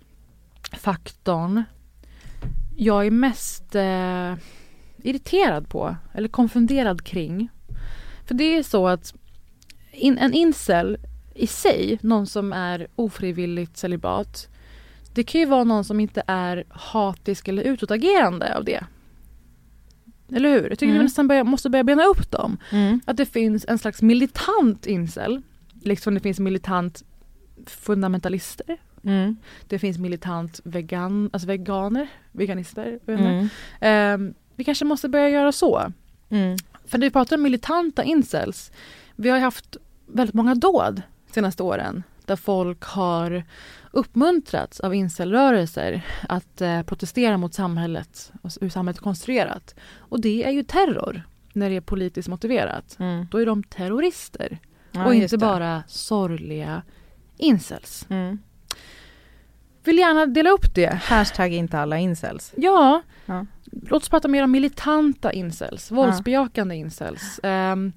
faktorn 0.78 1.62
jag 2.76 3.06
är 3.06 3.11
mest 3.11 3.74
eh, 3.74 4.35
irriterad 5.02 5.68
på 5.68 5.96
eller 6.14 6.28
konfunderad 6.28 7.04
kring. 7.04 7.48
För 8.26 8.35
det 8.35 8.44
är 8.56 8.62
så 8.62 8.88
att 8.88 9.14
in, 9.92 10.18
en 10.18 10.32
incel 10.32 10.98
i 11.35 11.46
sig, 11.46 11.98
någon 12.02 12.26
som 12.26 12.52
är 12.52 12.87
ofrivilligt 12.96 13.76
celibat, 13.76 14.48
det 15.14 15.24
kan 15.24 15.40
ju 15.40 15.46
vara 15.46 15.64
någon 15.64 15.85
som 15.85 16.00
inte 16.00 16.22
är 16.26 16.64
hatisk 16.68 17.48
eller 17.48 17.62
utåtagerande 17.62 18.56
av 18.56 18.64
det. 18.64 18.85
Eller 20.35 20.50
hur? 20.50 20.68
Jag 20.68 20.78
tycker 20.78 20.87
Mm. 20.87 20.98
vi 20.98 21.04
nästan 21.04 21.28
börja, 21.28 21.44
måste 21.44 21.70
börja 21.70 21.85
bena 21.85 22.04
upp 22.04 22.30
dem. 22.30 22.56
Mm. 22.70 23.00
Att 23.04 23.16
det 23.16 23.26
finns 23.26 23.64
en 23.68 23.78
slags 23.78 24.02
militant 24.02 24.87
incel, 24.87 25.42
liksom 25.82 26.14
det 26.14 26.20
finns 26.20 26.40
militant 26.40 27.02
fundamentalister. 27.66 28.76
Mm. 29.05 29.37
Det 29.67 29.79
finns 29.79 29.99
militant 29.99 30.61
vegan, 30.65 31.31
alltså 31.33 31.49
veganer, 31.49 32.09
veganister. 32.33 32.99
Mm. 33.07 33.49
Ehm, 33.81 34.35
vi 34.57 34.65
kanske 34.65 34.85
måste 34.85 35.09
börja 35.09 35.29
göra 35.29 35.53
så. 35.53 35.93
Mm. 36.31 36.57
För 36.87 36.99
när 36.99 37.07
vi 37.07 37.11
pratar 37.11 37.37
om 37.37 37.43
militanta 37.43 38.05
incels, 38.05 38.73
vi 39.17 39.29
har 39.29 39.37
ju 39.37 39.43
haft 39.43 39.77
väldigt 40.07 40.35
många 40.35 40.55
dåd 40.55 41.03
de 41.27 41.33
senaste 41.33 41.62
åren 41.62 42.03
där 42.27 42.37
folk 42.37 42.85
har 42.85 43.45
uppmuntrats 43.91 44.81
av 44.81 44.95
incelrörelser 44.95 46.07
att 46.29 46.61
eh, 46.61 46.83
protestera 46.83 47.37
mot 47.37 47.55
samhället 47.55 48.33
och 48.43 48.51
hur 48.61 48.69
samhället 48.69 48.99
är 48.99 49.03
konstruerat. 49.03 49.75
Och 49.99 50.21
det 50.21 50.45
är 50.45 50.51
ju 50.51 50.62
terror 50.62 51.23
när 51.53 51.71
det 51.71 51.77
är 51.77 51.81
politiskt 51.81 52.29
motiverat. 52.29 52.97
Mm. 52.99 53.27
Då 53.31 53.38
är 53.38 53.47
de 53.47 53.62
terrorister 53.62 54.59
Ja, 54.93 55.07
och 55.07 55.15
inte 55.15 55.38
bara 55.38 55.83
sorgliga 55.87 56.83
incels. 57.37 58.07
Mm. 58.09 58.38
Vill 59.85 59.99
gärna 59.99 60.27
dela 60.27 60.51
upp 60.51 60.75
det. 60.75 60.95
Hashtag 61.03 61.53
inte 61.53 61.79
alla 61.79 61.99
incels. 61.99 62.53
Ja, 62.57 63.03
Ja. 63.27 63.47
låt 63.90 64.03
oss 64.03 64.09
prata 64.09 64.29
mer 64.29 64.45
om 64.45 64.51
militanta 64.51 65.33
incels, 65.33 65.90
våldsbejakande 65.90 66.75
incels. 66.75 67.40
Um, 67.42 67.92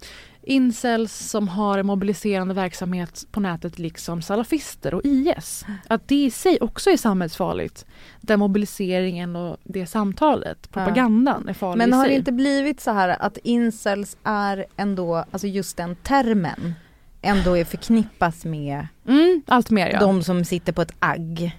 incels 0.48 1.14
som 1.30 1.48
har 1.48 1.78
en 1.78 1.86
mobiliserande 1.86 2.54
verksamhet 2.54 3.26
på 3.32 3.40
nätet 3.40 3.80
liksom 3.80 4.22
salafister 4.22 4.94
och 4.94 5.02
IS. 5.04 5.66
Att 5.88 6.08
det 6.08 6.16
i 6.26 6.32
sig 6.32 6.58
också 6.62 6.90
är 6.90 6.98
samhällsfarligt. 6.98 7.86
Där 8.22 8.38
mobiliseringen 8.38 9.36
och 9.36 9.58
det 9.64 9.86
samtalet, 9.86 10.72
propagandan 10.72 11.50
är 11.50 11.54
farlig 11.54 11.78
Men 11.78 11.94
har 11.94 12.08
det 12.08 12.14
inte 12.14 12.32
blivit 12.32 12.82
så 12.82 12.92
här 12.92 13.16
att 13.20 13.38
incels 13.44 14.18
är 14.24 14.66
ändå, 14.78 15.16
alltså 15.32 15.48
just 15.48 15.78
den 15.78 15.96
termen, 15.96 16.74
ändå 17.22 17.58
är 17.58 17.66
förknippas 17.66 18.46
med 18.46 18.88
Mm, 19.08 19.42
allt 19.48 19.70
mer 19.70 19.90
ja. 19.94 20.00
de 20.00 20.24
som 20.24 20.46
sitter 20.46 20.74
på 20.74 20.82
ett 20.82 20.94
agg. 21.00 21.58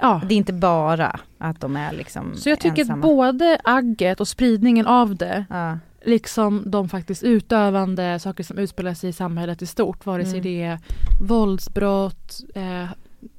Ja. 0.00 0.20
Det 0.28 0.34
är 0.34 0.36
inte 0.36 0.52
bara 0.52 1.20
att 1.38 1.60
de 1.60 1.76
är 1.76 1.92
liksom 1.92 2.34
Så 2.36 2.48
jag 2.48 2.60
tycker 2.60 2.82
ensamma. 2.82 2.98
att 2.98 3.02
både 3.02 3.58
agget 3.64 4.20
och 4.20 4.28
spridningen 4.28 4.86
av 4.86 5.16
det 5.16 5.44
Ja. 5.50 5.78
liksom 6.04 6.62
de 6.66 6.88
faktiskt 6.88 7.22
utövande 7.22 8.18
saker 8.18 8.44
som 8.44 8.58
utspelar 8.58 8.94
sig 8.94 9.10
i 9.10 9.12
samhället 9.12 9.62
i 9.62 9.66
stort, 9.66 10.06
vare 10.06 10.22
sig 10.24 10.32
Mm. 10.38 10.42
det 10.42 10.62
är 10.62 10.78
våldsbrott, 11.20 12.40
eh, 12.54 12.88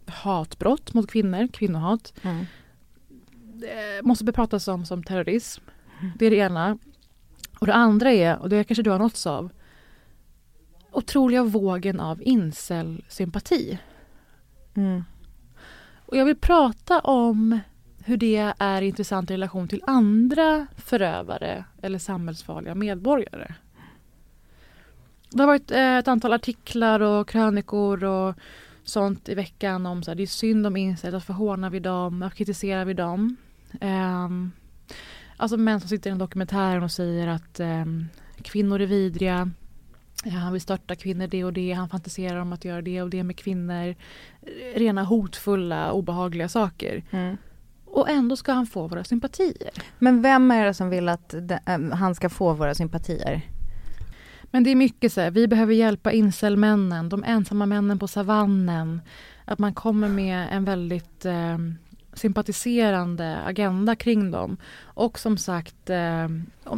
hatbrott 0.06 0.93
mot 0.93 1.12
kvinnor, 1.12 1.48
kvinnohat, 1.48 2.13
Mm. 2.22 2.46
eh, 3.63 4.04
måste 4.04 4.24
bepratas 4.26 4.67
om 4.67 4.86
som 4.86 5.04
terrorism. 5.04 5.63
Det 6.20 6.26
är 6.26 6.30
det 6.32 6.38
ena. 6.38 6.78
Och 7.60 7.67
det 7.67 7.74
andra 7.74 8.12
är, 8.12 8.38
och 8.39 8.50
det 8.50 8.63
kanske 8.63 8.84
du 8.84 8.89
har 8.89 9.00
nåtts 9.00 9.28
av, 9.28 9.50
otroliga 10.91 11.43
vågen 11.43 12.00
av 12.00 12.22
incel-sympati. 12.24 13.78
Mm. 14.76 15.04
Och 16.08 16.17
jag 16.17 16.26
vill 16.26 16.36
prata 16.36 17.00
om 17.00 17.60
hur 18.04 18.17
det 18.17 18.54
är 18.60 18.82
intressant 18.82 19.32
i 19.32 19.34
relation 19.34 19.67
till 19.67 19.84
andra 19.88 20.67
förövare 20.78 21.65
eller 21.82 22.00
samhällsfarliga 22.00 22.76
medborgare. 22.76 23.54
Det 25.30 25.39
har 25.39 25.48
varit 25.48 25.72
eh, 25.72 25.98
ett 25.98 26.08
antal 26.08 26.34
artiklar 26.34 27.00
och 27.00 27.30
krönikor 27.30 28.04
och 28.04 28.36
sånt 28.84 29.30
i 29.30 29.36
veckan 29.36 29.86
om 29.86 30.04
så 30.04 30.12
här, 30.12 30.15
det 30.15 30.24
är 30.24 30.28
synd 30.28 30.67
om 30.67 30.78
incels, 30.78 31.13
varför 31.13 31.34
hånar 31.34 31.70
vi 31.70 31.80
dem, 31.80 32.20
varför 32.20 32.38
kritiserar 32.38 32.86
vi 32.86 32.93
dem? 32.93 33.36
Um, 33.82 34.52
alltså 35.38 35.58
män 35.58 35.80
som 35.80 35.89
sitter 35.89 36.10
i 36.10 36.12
en 36.12 36.17
dokumentären 36.17 36.84
och 36.84 36.91
säger 36.91 37.28
att 37.28 37.60
um, 37.60 38.08
kvinnor 38.41 38.82
är 38.82 38.86
vidriga, 38.86 39.52
han 40.25 40.53
vill 40.53 40.62
störta 40.62 40.95
kvinnor 40.95 41.27
det 41.27 41.43
och 41.43 41.53
det, 41.53 41.71
han 41.71 41.89
fantiserar 41.89 42.39
om 42.39 42.53
att 42.53 42.65
göra 42.65 42.82
det 42.82 43.01
och 43.01 43.10
det 43.10 43.23
med 43.23 43.38
kvinnor. 43.38 43.95
Rena 44.75 45.03
hotfulla, 45.03 45.91
obehagliga 45.91 46.49
saker. 46.49 47.03
Mm. 47.12 47.38
Och 47.86 48.10
ändå 48.10 48.36
ska 48.36 48.51
han 48.53 48.67
få 48.67 48.88
våra 48.88 49.03
sympatier. 49.03 49.69
Men 49.99 50.21
vem 50.21 50.51
är 50.51 50.65
det 50.65 50.73
som 50.73 50.89
vill 50.89 51.10
att 51.10 51.30
de, 51.30 51.60
ähm, 51.65 51.91
han 51.91 52.15
ska 52.15 52.30
få 52.30 52.53
våra 52.53 52.75
sympatier? 52.75 53.41
Men 54.51 54.63
det 54.63 54.69
är 54.69 54.75
mycket 54.75 55.13
så 55.13 55.21
här, 55.21 55.32
vi 55.32 55.47
behöver 55.47 55.73
hjälpa 55.73 56.12
incelmännen, 56.12 57.10
de 57.10 57.23
ensamma 57.23 57.65
männen 57.65 57.99
på 57.99 58.08
savannen. 58.08 59.01
Att 59.45 59.60
man 59.60 59.73
kommer 59.73 60.10
med 60.10 60.47
en 60.51 60.65
väldigt 60.65 61.25
eh, 61.25 61.58
sympatiserande 62.13 63.38
agenda 63.38 63.95
kring 63.95 64.32
dem. 64.32 64.58
Och 64.82 65.19
som 65.19 65.38
sagt 65.38 65.89
eh, 65.89 66.27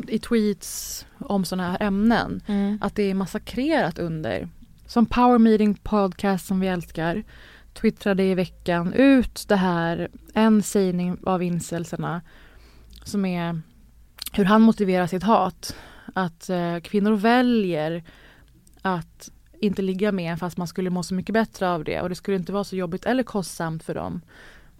i 0.07 0.19
tweets 0.19 1.05
om 1.29 1.45
sådana 1.45 1.71
här 1.71 1.77
ämnen, 1.87 2.41
Mm. 2.47 2.77
att 2.81 2.95
det 2.95 3.03
är 3.03 3.13
massakrerat 3.13 3.99
under. 3.99 4.49
Som 4.85 5.05
Power 5.05 5.37
Meeting 5.37 5.73
Podcast 5.73 6.45
som 6.45 6.59
vi 6.59 6.67
älskar 6.67 7.23
twittrade 7.73 8.23
i 8.23 8.35
veckan 8.35 8.93
ut 8.93 9.45
det 9.47 9.55
här, 9.55 10.09
en 10.33 10.63
sägning 10.63 11.17
av 11.25 11.43
incelserna 11.43 12.21
som 13.03 13.25
är 13.25 13.61
hur 14.33 14.45
han 14.45 14.61
motiverar 14.61 15.07
sitt 15.07 15.23
hat. 15.23 15.75
Att 16.13 16.49
eh, 16.49 16.79
kvinnor 16.79 17.11
väljer 17.15 18.03
att 18.81 19.29
inte 19.61 19.81
ligga 19.81 20.11
med 20.11 20.39
fast 20.39 20.57
man 20.57 20.67
skulle 20.67 20.89
må 20.89 21.03
så 21.03 21.13
mycket 21.13 21.33
bättre 21.33 21.69
av 21.69 21.83
det 21.83 22.01
och 22.01 22.09
det 22.09 22.15
skulle 22.15 22.37
inte 22.37 22.51
vara 22.51 22.63
så 22.63 22.75
jobbigt 22.75 23.05
eller 23.05 23.23
kostsamt 23.23 23.83
för 23.83 23.95
dem. 23.95 24.21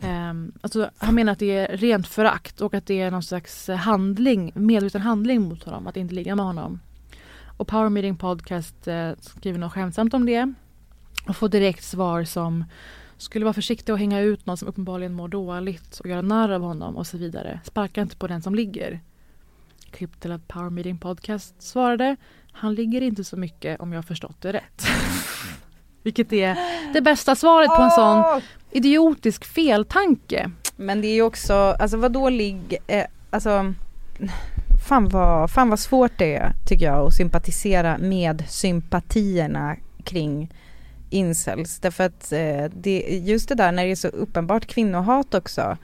Um, 0.01 0.51
alltså, 0.61 0.89
han 0.97 1.15
menar 1.15 1.31
att 1.33 1.39
det 1.39 1.57
är 1.57 1.77
rent 1.77 2.07
förakt 2.07 2.61
och 2.61 2.73
att 2.73 2.85
det 2.85 3.01
är 3.01 3.11
någon 3.11 3.23
slags 3.23 3.67
handling, 3.67 4.51
medveten 4.55 5.01
handling 5.01 5.41
mot 5.41 5.63
honom 5.63 5.87
att 5.87 5.97
inte 5.97 6.15
ligga 6.15 6.35
med 6.35 6.45
honom. 6.45 6.79
Och 7.57 7.67
Power 7.67 7.89
Meeting 7.89 8.17
Podcast 8.17 8.87
eh, 8.87 9.11
skriver 9.19 9.59
något 9.59 9.73
skämtsamt 9.73 10.13
om 10.13 10.25
det 10.25 10.53
och 11.27 11.35
får 11.35 11.49
direkt 11.49 11.83
svar 11.83 12.23
som 12.23 12.65
skulle 13.17 13.45
vara 13.45 13.53
försiktig 13.53 13.93
och 13.93 13.99
hänga 13.99 14.19
ut 14.19 14.45
någon 14.45 14.57
som 14.57 14.67
uppenbarligen 14.67 15.13
mår 15.13 15.27
dåligt 15.27 15.99
och 15.99 16.05
göra 16.05 16.21
narr 16.21 16.49
av 16.49 16.61
honom 16.61 16.97
och 16.97 17.07
så 17.07 17.17
vidare. 17.17 17.59
Sparka 17.63 18.01
inte 18.01 18.15
på 18.15 18.27
den 18.27 18.41
som 18.41 18.55
ligger. 18.55 18.99
Klipp 19.91 20.19
till 20.19 20.31
att 20.31 20.47
Power 20.47 20.69
Meeting 20.69 20.97
Podcast 20.97 21.61
svarade 21.61 22.15
Han 22.51 22.75
ligger 22.75 23.01
inte 23.01 23.23
så 23.23 23.37
mycket 23.37 23.79
om 23.79 23.91
jag 23.91 23.97
har 23.97 24.03
förstått 24.03 24.41
det 24.41 24.53
rätt. 24.53 24.87
Vilket 26.03 26.33
är 26.33 26.57
det 26.93 27.01
bästa 27.01 27.35
svaret 27.35 27.67
på 27.67 27.81
en 27.81 27.91
sån 27.91 28.41
idiotisk 28.71 29.45
feltanke. 29.45 30.51
Men 30.75 31.01
det 31.01 31.07
är 31.07 31.13
ju 31.13 31.21
också, 31.21 31.53
alltså 31.53 31.97
vad 31.97 32.11
då 32.11 32.29
ligg, 32.29 32.77
eh, 32.87 33.05
alltså 33.29 33.73
fan 34.87 35.09
vad, 35.09 35.51
fan 35.51 35.69
vad 35.69 35.79
svårt 35.79 36.17
det 36.17 36.35
är 36.35 36.53
tycker 36.67 36.85
jag 36.85 37.07
att 37.07 37.13
sympatisera 37.13 37.97
med 37.97 38.43
sympatierna 38.47 39.75
kring 40.03 40.53
incels. 41.09 41.79
Därför 41.79 42.03
att 42.03 42.31
eh, 42.31 42.65
det, 42.73 42.99
just 42.99 43.49
det 43.49 43.55
där 43.55 43.71
när 43.71 43.85
det 43.85 43.91
är 43.91 43.95
så 43.95 44.07
uppenbart 44.07 44.65
kvinnohat 44.65 45.33
också. 45.33 45.77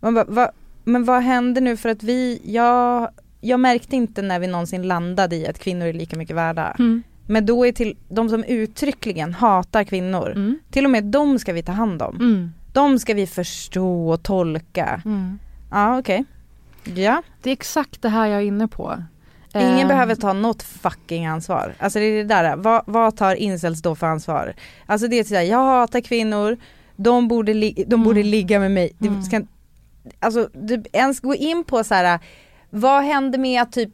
Man 0.00 0.14
bara, 0.14 0.24
va, 0.24 0.50
men 0.84 1.04
vad 1.04 1.22
händer 1.22 1.60
nu 1.60 1.76
för 1.76 1.88
att 1.88 2.02
vi, 2.02 2.40
jag, 2.44 3.10
jag 3.40 3.60
märkte 3.60 3.96
inte 3.96 4.22
när 4.22 4.38
vi 4.38 4.46
någonsin 4.46 4.82
landade 4.82 5.36
i 5.36 5.46
att 5.46 5.58
kvinnor 5.58 5.86
är 5.86 5.92
lika 5.92 6.16
mycket 6.16 6.36
värda. 6.36 6.76
Mm. 6.78 7.02
Men 7.30 7.46
då 7.46 7.66
är 7.66 7.72
till 7.72 7.96
de 8.08 8.28
som 8.28 8.44
uttryckligen 8.44 9.34
hatar 9.34 9.84
kvinnor, 9.84 10.30
Mm. 10.30 10.58
till 10.70 10.84
och 10.84 10.90
med 10.90 11.04
de 11.04 11.38
ska 11.38 11.52
vi 11.52 11.62
ta 11.62 11.72
hand 11.72 12.02
om. 12.02 12.16
Mm. 12.16 12.52
De 12.72 12.98
ska 12.98 13.14
vi 13.14 13.26
förstå 13.26 14.08
och 14.10 14.22
tolka. 14.22 15.02
Mm. 15.04 15.38
Ja 15.70 15.98
okej. 15.98 16.24
Ja, 16.94 17.22
Det 17.42 17.50
är 17.50 17.52
exakt 17.52 18.02
det 18.02 18.08
här 18.08 18.26
jag 18.26 18.40
är 18.42 18.44
inne 18.46 18.68
på. 18.68 19.02
ingen 19.54 19.78
Eh, 19.78 19.88
behöver 19.88 20.14
ta 20.14 20.32
något 20.32 20.62
fucking 20.62 21.26
ansvar. 21.26 21.74
Alltså 21.78 21.98
det 21.98 22.04
är 22.04 22.16
det 22.16 22.24
där, 22.24 22.56
vad, 22.56 22.82
vad 22.86 23.16
tar 23.16 23.34
incels 23.34 23.82
då 23.82 23.94
för 23.94 24.06
ansvar? 24.06 24.54
Alltså 24.86 25.08
det 25.08 25.18
är 25.18 25.24
sådär, 25.24 25.42
jag 25.42 25.58
hatar 25.64 26.00
kvinnor, 26.00 26.56
de 26.96 27.28
borde, 27.28 27.54
li- 27.54 27.84
de 27.86 28.02
borde 28.04 28.20
Mm. 28.20 28.30
ligga 28.30 28.58
med 28.60 28.70
mig. 28.70 28.90
Det 28.98 29.08
Mm. 29.08 29.22
ska, 29.22 29.42
alltså 30.20 30.48
du, 30.52 30.82
ens 30.92 31.20
gå 31.20 31.34
in 31.34 31.64
på 31.64 31.84
så 31.84 31.94
här, 31.94 32.18
vad 32.70 33.02
händer 33.02 33.38
med 33.38 33.62
att 33.62 33.72
typ, 33.72 33.90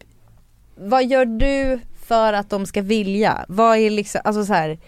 vad 0.77 1.05
gör 1.07 1.25
du 1.25 1.81
för 2.09 2.33
att 2.33 2.51
de 2.51 2.67
ska 2.67 2.83
vilja? 2.83 3.45
Vad 3.49 3.79
är 3.79 3.91
liksom, 3.91 4.21
alltså 4.25 4.45
så 4.45 4.53
här, 4.53 4.79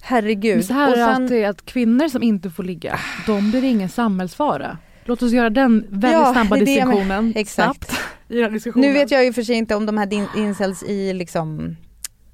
herregud. 0.00 0.56
Men 0.56 0.64
så 0.64 0.72
här 0.74 0.88
Och 0.88 0.96
är 0.96 0.98
det 0.98 1.06
alltid 1.06 1.44
att 1.44 1.64
kvinnor 1.64 2.08
som 2.08 2.22
inte 2.22 2.50
får 2.50 2.62
ligga, 2.62 2.98
de 3.26 3.50
blir 3.50 3.64
ingen 3.64 3.88
samhällsfara. 3.88 4.78
Låt 5.04 5.22
oss 5.22 5.32
göra 5.32 5.50
den 5.50 5.86
väldigt 5.88 6.12
Ja, 6.12 6.32
snabba 6.32 6.56
distinktionen. 6.56 7.32
Exakt. 7.36 7.84
Snabbt 7.84 8.02
i 8.28 8.36
den 8.40 8.52
diskussionen. 8.52 8.88
Nu 8.88 8.94
vet 8.94 9.10
jag 9.10 9.24
ju 9.24 9.32
för 9.32 9.42
sig 9.42 9.54
inte 9.54 9.74
om 9.74 9.86
de 9.86 9.98
här 9.98 10.38
incels 10.38 10.82
i 10.82 11.12
liksom 11.12 11.76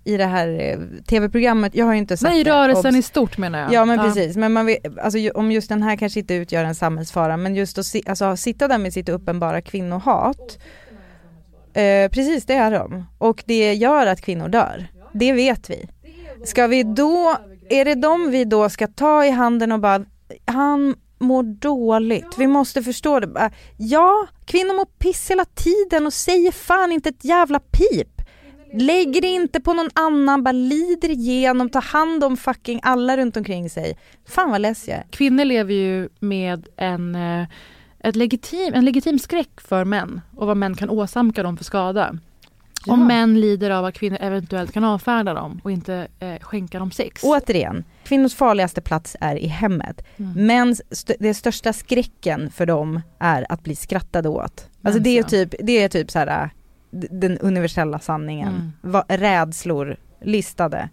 i 0.05 0.17
det 0.17 0.25
här 0.25 0.49
eh, 0.49 0.79
tv-programmet, 1.07 1.75
jag 1.75 1.87
har 1.87 1.93
ju 1.93 1.99
inte 1.99 2.17
sett 2.17 2.31
Nej, 2.31 2.45
det. 2.45 2.51
rörelsen 2.51 2.95
Obs- 2.95 2.99
i 2.99 3.03
stort 3.03 3.39
menar 3.39 3.59
jag. 3.59 3.73
Ja 3.73 3.85
men 3.85 3.99
precis, 3.99 4.37
men 4.37 4.53
man 4.53 4.67
vet, 4.67 4.99
alltså, 4.99 5.19
om 5.35 5.53
just 5.53 5.69
den 5.69 5.83
här 5.83 5.97
kanske 5.97 6.21
inte 6.21 6.35
utgör 6.35 6.65
en 6.65 6.75
samhällsfara 6.75 7.37
men 7.37 7.55
just 7.55 7.79
att 7.79 7.87
si, 7.87 8.03
alltså, 8.07 8.37
sitta 8.37 8.69
där 8.69 8.79
med 8.79 8.93
sitt 8.93 9.09
uppenbara 9.09 9.61
kvinnohat 9.61 10.59
eh, 11.79 12.11
Precis 12.11 12.47
det 12.47 12.55
är 12.55 12.71
de 12.71 13.07
och 13.19 13.43
det 13.47 13.75
gör 13.75 14.07
att 14.07 14.21
kvinnor 14.21 14.49
dör, 14.49 14.87
det 15.13 15.33
vet 15.33 15.71
vi. 15.71 15.89
Ska 16.45 16.67
vi 16.67 16.83
då, 16.83 17.37
är 17.71 17.85
det 17.85 17.95
de 17.95 18.31
vi 18.31 18.45
då 18.45 18.69
ska 18.69 18.87
ta 18.87 19.25
i 19.25 19.31
handen 19.31 19.73
och 19.73 19.81
bara, 19.81 20.05
han 20.45 20.95
mår 21.19 21.43
dåligt, 21.43 22.35
vi 22.39 22.47
måste 22.47 22.83
förstå 22.83 23.21
det. 23.21 23.27
Bara, 23.27 23.51
Ja, 23.77 24.27
kvinnor 24.45 24.75
mår 24.75 24.85
piss 24.85 25.31
hela 25.31 25.45
tiden 25.45 26.07
och 26.07 26.13
säger 26.13 26.53
fan 26.53 26.93
inte 26.93 27.09
ett 27.09 27.25
jävla 27.25 27.61
pip. 27.61 28.23
Lägg 28.73 29.23
det 29.23 29.29
inte 29.29 29.61
på 29.61 29.73
någon 29.73 29.91
annan, 29.95 30.43
bara 30.43 30.53
lider 30.53 31.11
igenom, 31.11 31.71
ta 31.71 31.79
hand 31.81 32.25
om 32.25 32.37
fucking 32.37 32.81
alla 32.83 33.17
runt 33.17 33.37
omkring 33.37 33.71
sig. 33.71 33.99
Fan 34.29 34.51
vad 34.51 34.61
less 34.61 34.89
jag. 34.89 35.03
Kvinnor 35.11 35.45
lever 35.45 35.75
ju 35.75 36.09
med 36.21 36.69
en, 36.77 37.15
eh, 37.15 37.47
ett 38.01 38.17
legitim, 38.17 38.75
en 38.75 38.85
legitim 38.85 39.19
skräck 39.19 39.61
för 39.61 39.85
män 39.85 40.21
och 40.37 40.47
vad 40.47 40.57
män 40.57 40.75
kan 40.75 40.91
åsamka 40.91 41.43
dem 41.43 41.57
för 41.57 41.65
skada. 41.65 42.19
Ja. 42.87 42.93
Om 42.93 43.07
män 43.07 43.41
lider 43.41 43.71
av 43.71 43.85
att 43.85 43.95
kvinnor 43.95 44.19
eventuellt 44.21 44.73
kan 44.73 44.85
avfärda 44.85 45.35
dem 45.35 45.61
och 45.65 45.71
inte 45.71 46.09
eh, 46.21 46.35
skänka 46.41 46.79
dem 46.79 46.91
sex. 46.91 47.23
Återigen, 47.25 47.85
kvinnors 48.05 48.35
farligaste 48.35 48.81
plats 48.81 49.17
är 49.21 49.37
i 49.37 49.47
hemmet. 49.47 50.05
Mm. 50.17 50.47
Mäns, 50.47 50.83
st- 50.91 51.17
det 51.21 51.35
största 51.35 51.73
skräcken 51.73 52.51
för 52.51 52.67
dem 52.67 53.01
är 53.19 53.47
att 53.53 53.63
bli 53.63 53.77
skrattade 53.77 54.29
åt. 54.29 54.69
Alltså 54.83 55.01
det 55.01 55.19
är 55.19 55.23
typ, 55.23 55.55
det 55.61 55.83
är 55.83 55.89
typ 55.89 56.11
så 56.11 56.19
här 56.19 56.51
den 56.91 57.39
universella 57.39 57.99
sanningen. 57.99 58.49
Mm. 58.55 58.73
Va, 58.81 59.05
rädslor 59.09 59.97
listade. 60.25 60.89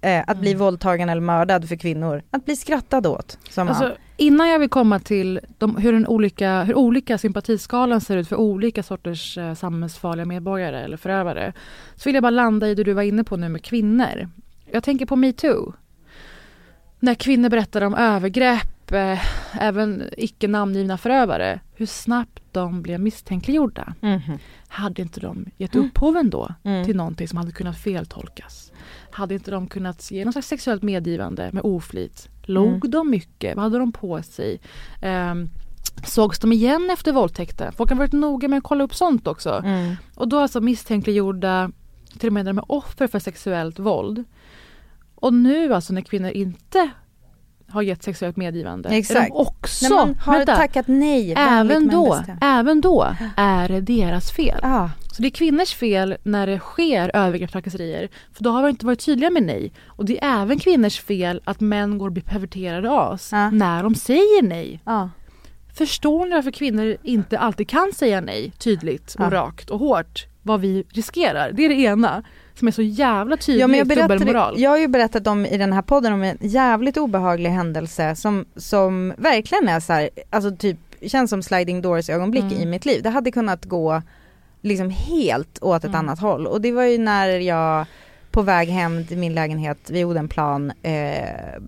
Eh, 0.00 0.24
att 0.26 0.38
bli 0.38 0.50
Mm. 0.50 0.58
våldtagen 0.60 1.08
eller 1.08 1.20
mördad 1.22 1.68
för 1.68 1.76
kvinnor. 1.76 2.22
Att 2.30 2.44
bli 2.44 2.56
skrattad 2.56 3.06
åt. 3.06 3.38
Som 3.50 3.68
Alltså, 3.68 3.96
innan 4.20 4.48
jag 4.48 4.58
vill 4.58 4.68
komma 4.68 4.98
till 4.98 5.40
de, 5.58 5.76
hur, 5.76 5.92
den 5.92 6.06
olika, 6.06 6.62
hur 6.62 6.74
olika 6.74 7.18
sympatiskalan 7.18 8.00
ser 8.00 8.16
ut 8.16 8.28
för 8.28 8.36
olika 8.36 8.82
sorters 8.82 9.38
eh, 9.38 9.54
samhällsfarliga 9.54 10.26
medborgare 10.26 10.80
eller 10.80 10.96
förövare 10.96 11.52
så 11.96 12.08
vill 12.08 12.14
jag 12.14 12.22
bara 12.22 12.30
landa 12.30 12.68
i 12.68 12.74
det 12.74 12.84
du 12.84 12.92
var 12.92 13.02
inne 13.02 13.24
på 13.24 13.36
nu 13.36 13.48
med 13.48 13.64
kvinnor. 13.64 14.28
Jag 14.70 14.84
tänker 14.84 15.06
på 15.06 15.16
metoo. 15.16 15.72
När 17.00 17.14
kvinnor 17.14 17.48
berättar 17.48 17.82
om 17.82 17.94
övergrepp, 17.94 18.92
eh, 18.92 19.18
även 19.62 20.04
icke 20.16 20.48
namngivna 20.48 20.98
förövare, 20.98 21.60
hur 21.80 21.86
snabbt 21.86 22.42
de 22.52 22.82
blev 22.82 23.00
misstänkliggjorda. 23.00 23.94
Mhm. 24.00 24.38
Hade 24.68 25.02
inte 25.02 25.20
de 25.20 25.46
gett 25.56 25.74
Mm. 25.74 25.86
upphov 25.86 26.16
ändå 26.16 26.54
Mm. 26.62 26.84
till 26.84 26.96
någonting 26.96 27.28
som 27.28 27.38
hade 27.38 27.52
kunnat 27.52 27.78
feltolkas? 27.78 28.72
Hade 29.10 29.34
inte 29.34 29.50
de 29.50 29.66
kunnat 29.66 30.10
ge 30.10 30.24
något 30.24 30.34
slags 30.34 30.48
sexuellt 30.48 30.82
medgivande 30.82 31.50
med 31.52 31.62
oflit? 31.64 32.28
Log 32.42 32.68
Mm. 32.68 32.90
de 32.90 33.10
mycket? 33.10 33.56
Vad 33.56 33.62
hade 33.62 33.78
de 33.78 33.92
på 33.92 34.22
sig? 34.22 34.60
Um, 35.02 35.48
sågs 36.06 36.38
de 36.38 36.52
igen 36.52 36.90
efter 36.92 37.12
våldtäkten? 37.12 37.72
Folk 37.72 37.90
har 37.90 37.96
varit 37.96 38.12
noga 38.12 38.48
med 38.48 38.56
att 38.58 38.64
kolla 38.64 38.84
upp 38.84 38.94
sånt 38.94 39.26
också. 39.26 39.62
Mm. 39.64 39.94
Och 40.14 40.28
då 40.28 40.38
alltså 40.38 40.60
misstänkliggjorda, 40.60 41.70
till 42.18 42.26
och 42.28 42.32
med 42.32 42.46
de 42.46 42.58
är 42.58 42.72
offer 42.72 43.06
för 43.06 43.18
sexuellt 43.18 43.78
våld. 43.78 44.24
Och 45.14 45.34
nu 45.34 45.74
alltså 45.74 45.92
när 45.92 46.00
kvinnor 46.02 46.30
inte 46.30 46.90
har 47.70 47.82
gett 47.82 48.02
sexuellt 48.02 48.36
medgivande. 48.36 48.88
Är 48.88 48.92
Exakt. 48.92 49.28
de 49.30 49.36
också, 49.36 49.88
När 49.88 49.96
man 49.96 50.14
har 50.20 50.36
vänta, 50.36 50.56
tackat 50.56 50.88
nej. 50.88 51.34
även 51.36 51.88
då, 51.88 52.10
bestämt. 52.16 52.38
även 52.42 52.80
då 52.80 53.14
är 53.36 53.68
det 53.68 53.80
deras 53.80 54.30
fel. 54.32 54.58
Ja. 54.62 54.90
Så 55.12 55.22
det 55.22 55.28
är 55.28 55.30
kvinnors 55.30 55.74
fel 55.74 56.16
när 56.22 56.46
det 56.46 56.58
sker 56.58 57.10
övergrepp 57.16 57.52
trakasserier. 57.52 58.08
För 58.32 58.44
då 58.44 58.50
har 58.50 58.62
vi 58.62 58.70
inte 58.70 58.86
varit 58.86 59.04
tydliga 59.06 59.30
med 59.30 59.42
nej. 59.42 59.72
Och 59.86 60.04
det 60.04 60.24
är 60.24 60.42
även 60.42 60.58
kvinnors 60.58 61.00
fel 61.00 61.40
att 61.44 61.60
män 61.60 61.98
går 61.98 62.06
och 62.06 62.12
blir 62.12 62.22
perverterade 62.22 62.90
av 62.90 63.12
oss 63.12 63.28
Ja. 63.32 63.50
när 63.50 63.82
de 63.82 63.94
säger 63.94 64.42
nej. 64.42 64.80
Ja. 64.84 65.10
Förstår 65.74 66.24
ni 66.26 66.30
varför 66.34 66.50
kvinnor 66.50 66.96
inte 67.02 67.38
alltid 67.38 67.68
kan 67.68 67.92
säga 67.94 68.20
nej 68.20 68.52
tydligt 68.58 69.14
och 69.18 69.32
rakt 69.32 69.70
och 69.70 69.78
hårt? 69.78 70.26
Vad 70.42 70.60
vi 70.60 70.84
riskerar. 70.88 71.52
Det 71.52 71.64
är 71.64 71.68
det 71.68 71.74
ena 71.74 72.22
som 72.60 72.68
är 72.68 72.72
så 72.72 72.82
jävla 72.82 73.36
tydligt 73.36 73.60
Ja, 73.60 73.66
men 73.66 73.78
jag, 73.78 73.86
berättade, 73.88 74.14
dubbelmoral. 74.14 74.60
jag 74.60 74.70
har 74.70 74.78
ju 74.78 74.88
berättat 74.88 75.26
om 75.26 75.46
i 75.46 75.56
den 75.58 75.72
här 75.72 75.82
podden 75.82 76.12
om 76.12 76.22
en 76.22 76.38
jävligt 76.40 76.96
obehaglig 76.96 77.50
händelse 77.50 78.16
som, 78.16 78.44
som 78.56 79.14
verkligen 79.18 79.68
är 79.68 79.80
så 79.80 79.92
här, 79.92 80.10
alltså 80.30 80.56
typ 80.56 80.78
känns 81.06 81.30
som 81.30 81.42
sliding 81.42 81.82
doors 81.82 82.10
ögonblick 82.10 82.42
Mm. 82.42 82.56
i 82.58 82.66
mitt 82.66 82.84
liv. 82.86 83.02
Det 83.02 83.10
hade 83.10 83.30
kunnat 83.32 83.64
gå 83.64 84.02
liksom 84.62 84.90
helt 84.90 85.58
åt 85.62 85.78
ett 85.84 85.84
Mm. 85.84 85.98
annat 85.98 86.20
håll 86.20 86.46
och 86.46 86.60
det 86.60 86.72
var 86.72 86.82
ju 86.84 86.98
när 86.98 87.28
jag 87.28 87.86
på 88.30 88.42
väg 88.42 88.68
hem 88.68 89.06
till 89.06 89.18
min 89.18 89.34
lägenhet 89.34 89.90
vid 89.90 90.04
Odenplan 90.04 90.72
eh, 90.82 91.58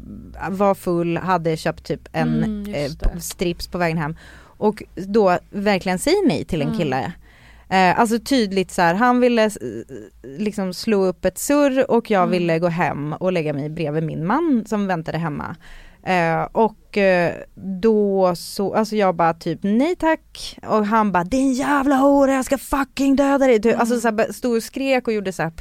var 0.50 0.74
full, 0.74 1.16
hade 1.16 1.56
köpt 1.56 1.84
typ 1.84 2.08
en 2.12 2.44
Mm, 2.44 2.74
eh, 2.74 2.90
strips 3.20 3.68
på 3.68 3.78
vägen 3.78 3.98
hem 3.98 4.16
och 4.58 4.82
då 4.94 5.38
verkligen 5.50 5.98
säger 5.98 6.28
nej 6.28 6.44
till 6.44 6.62
en 6.62 6.68
Mm. 6.68 6.78
kille. 6.78 7.12
Eh, 7.72 8.00
alltså 8.00 8.18
tydligt 8.18 8.70
så 8.70 8.82
här, 8.82 8.94
han 8.94 9.20
ville 9.20 9.44
eh, 9.44 9.50
liksom 10.38 10.74
slå 10.74 11.04
upp 11.04 11.24
ett 11.24 11.38
surr 11.38 11.90
och 11.90 12.10
jag 12.10 12.22
Mm. 12.22 12.30
ville 12.30 12.58
gå 12.58 12.68
hem 12.68 13.12
och 13.12 13.32
lägga 13.32 13.52
mig 13.52 13.68
bredvid 13.70 14.02
min 14.02 14.26
man 14.26 14.64
som 14.66 14.86
väntade 14.86 15.18
hemma. 15.18 15.56
Eh, 16.06 16.42
och 16.52 16.98
eh, 16.98 17.32
då 17.54 18.34
så, 18.36 18.74
alltså 18.74 18.96
jag 18.96 19.14
bara 19.16 19.34
typ 19.34 19.58
nej 19.62 19.96
tack 19.96 20.58
och 20.62 20.86
han 20.86 21.12
bara 21.12 21.24
din 21.24 21.52
jävla 21.52 21.96
hora 21.96 22.34
jag 22.34 22.44
ska 22.44 22.58
fucking 22.58 23.16
döda 23.16 23.46
dig. 23.46 23.60
Typ, 23.62 23.80
Alltså 23.80 24.00
så 24.00 24.08
här, 24.08 24.32
stod 24.32 24.56
och 24.56 24.62
skrek 24.62 25.06
och 25.08 25.14
gjorde 25.14 25.32
så 25.32 25.42
här 25.42 25.52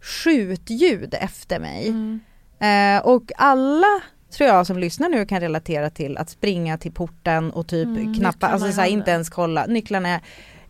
skjutljud 0.00 1.14
efter 1.20 1.60
mig. 1.60 1.88
Mm. 1.88 2.20
Eh, 2.60 3.06
och 3.06 3.22
alla 3.36 4.00
tror 4.36 4.48
jag 4.48 4.66
som 4.66 4.78
lyssnar 4.78 5.08
nu 5.08 5.26
kan 5.26 5.40
relatera 5.40 5.90
till 5.90 6.16
att 6.18 6.30
springa 6.30 6.78
till 6.78 6.92
porten 6.92 7.50
och 7.50 7.66
typ 7.68 7.86
Mm, 7.88 8.14
knappa, 8.14 8.46
alltså 8.46 8.72
så 8.72 8.80
här, 8.80 8.88
inte 8.88 9.10
ens 9.10 9.30
kolla, 9.30 9.66
nycklarna 9.66 10.20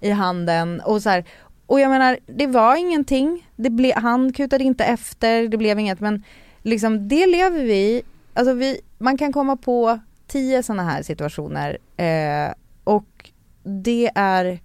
i 0.02 0.10
handen 0.10 0.80
och 0.80 1.02
så 1.02 1.10
här. 1.10 1.24
Och 1.66 1.80
jag 1.80 1.90
menar 1.90 2.18
det 2.26 2.46
var 2.46 2.76
ingenting, 2.76 3.48
det 3.56 3.70
ble, 3.70 3.92
han 3.96 4.32
kutade 4.32 4.64
inte 4.64 4.84
efter, 4.84 5.48
det 5.48 5.56
blev 5.56 5.78
inget 5.78 6.00
men 6.00 6.22
liksom 6.62 7.08
det 7.08 7.26
lever 7.26 7.64
vi. 7.64 8.02
Alltså 8.34 8.54
vi, 8.54 8.80
man 8.98 9.18
kan 9.18 9.32
komma 9.32 9.56
på 9.56 9.98
tio 10.26 10.62
sådana 10.62 10.82
här 10.82 11.02
situationer 11.02 11.78
eh, 11.96 12.52
och 12.84 13.30
det 13.62 14.10
är 14.14 14.60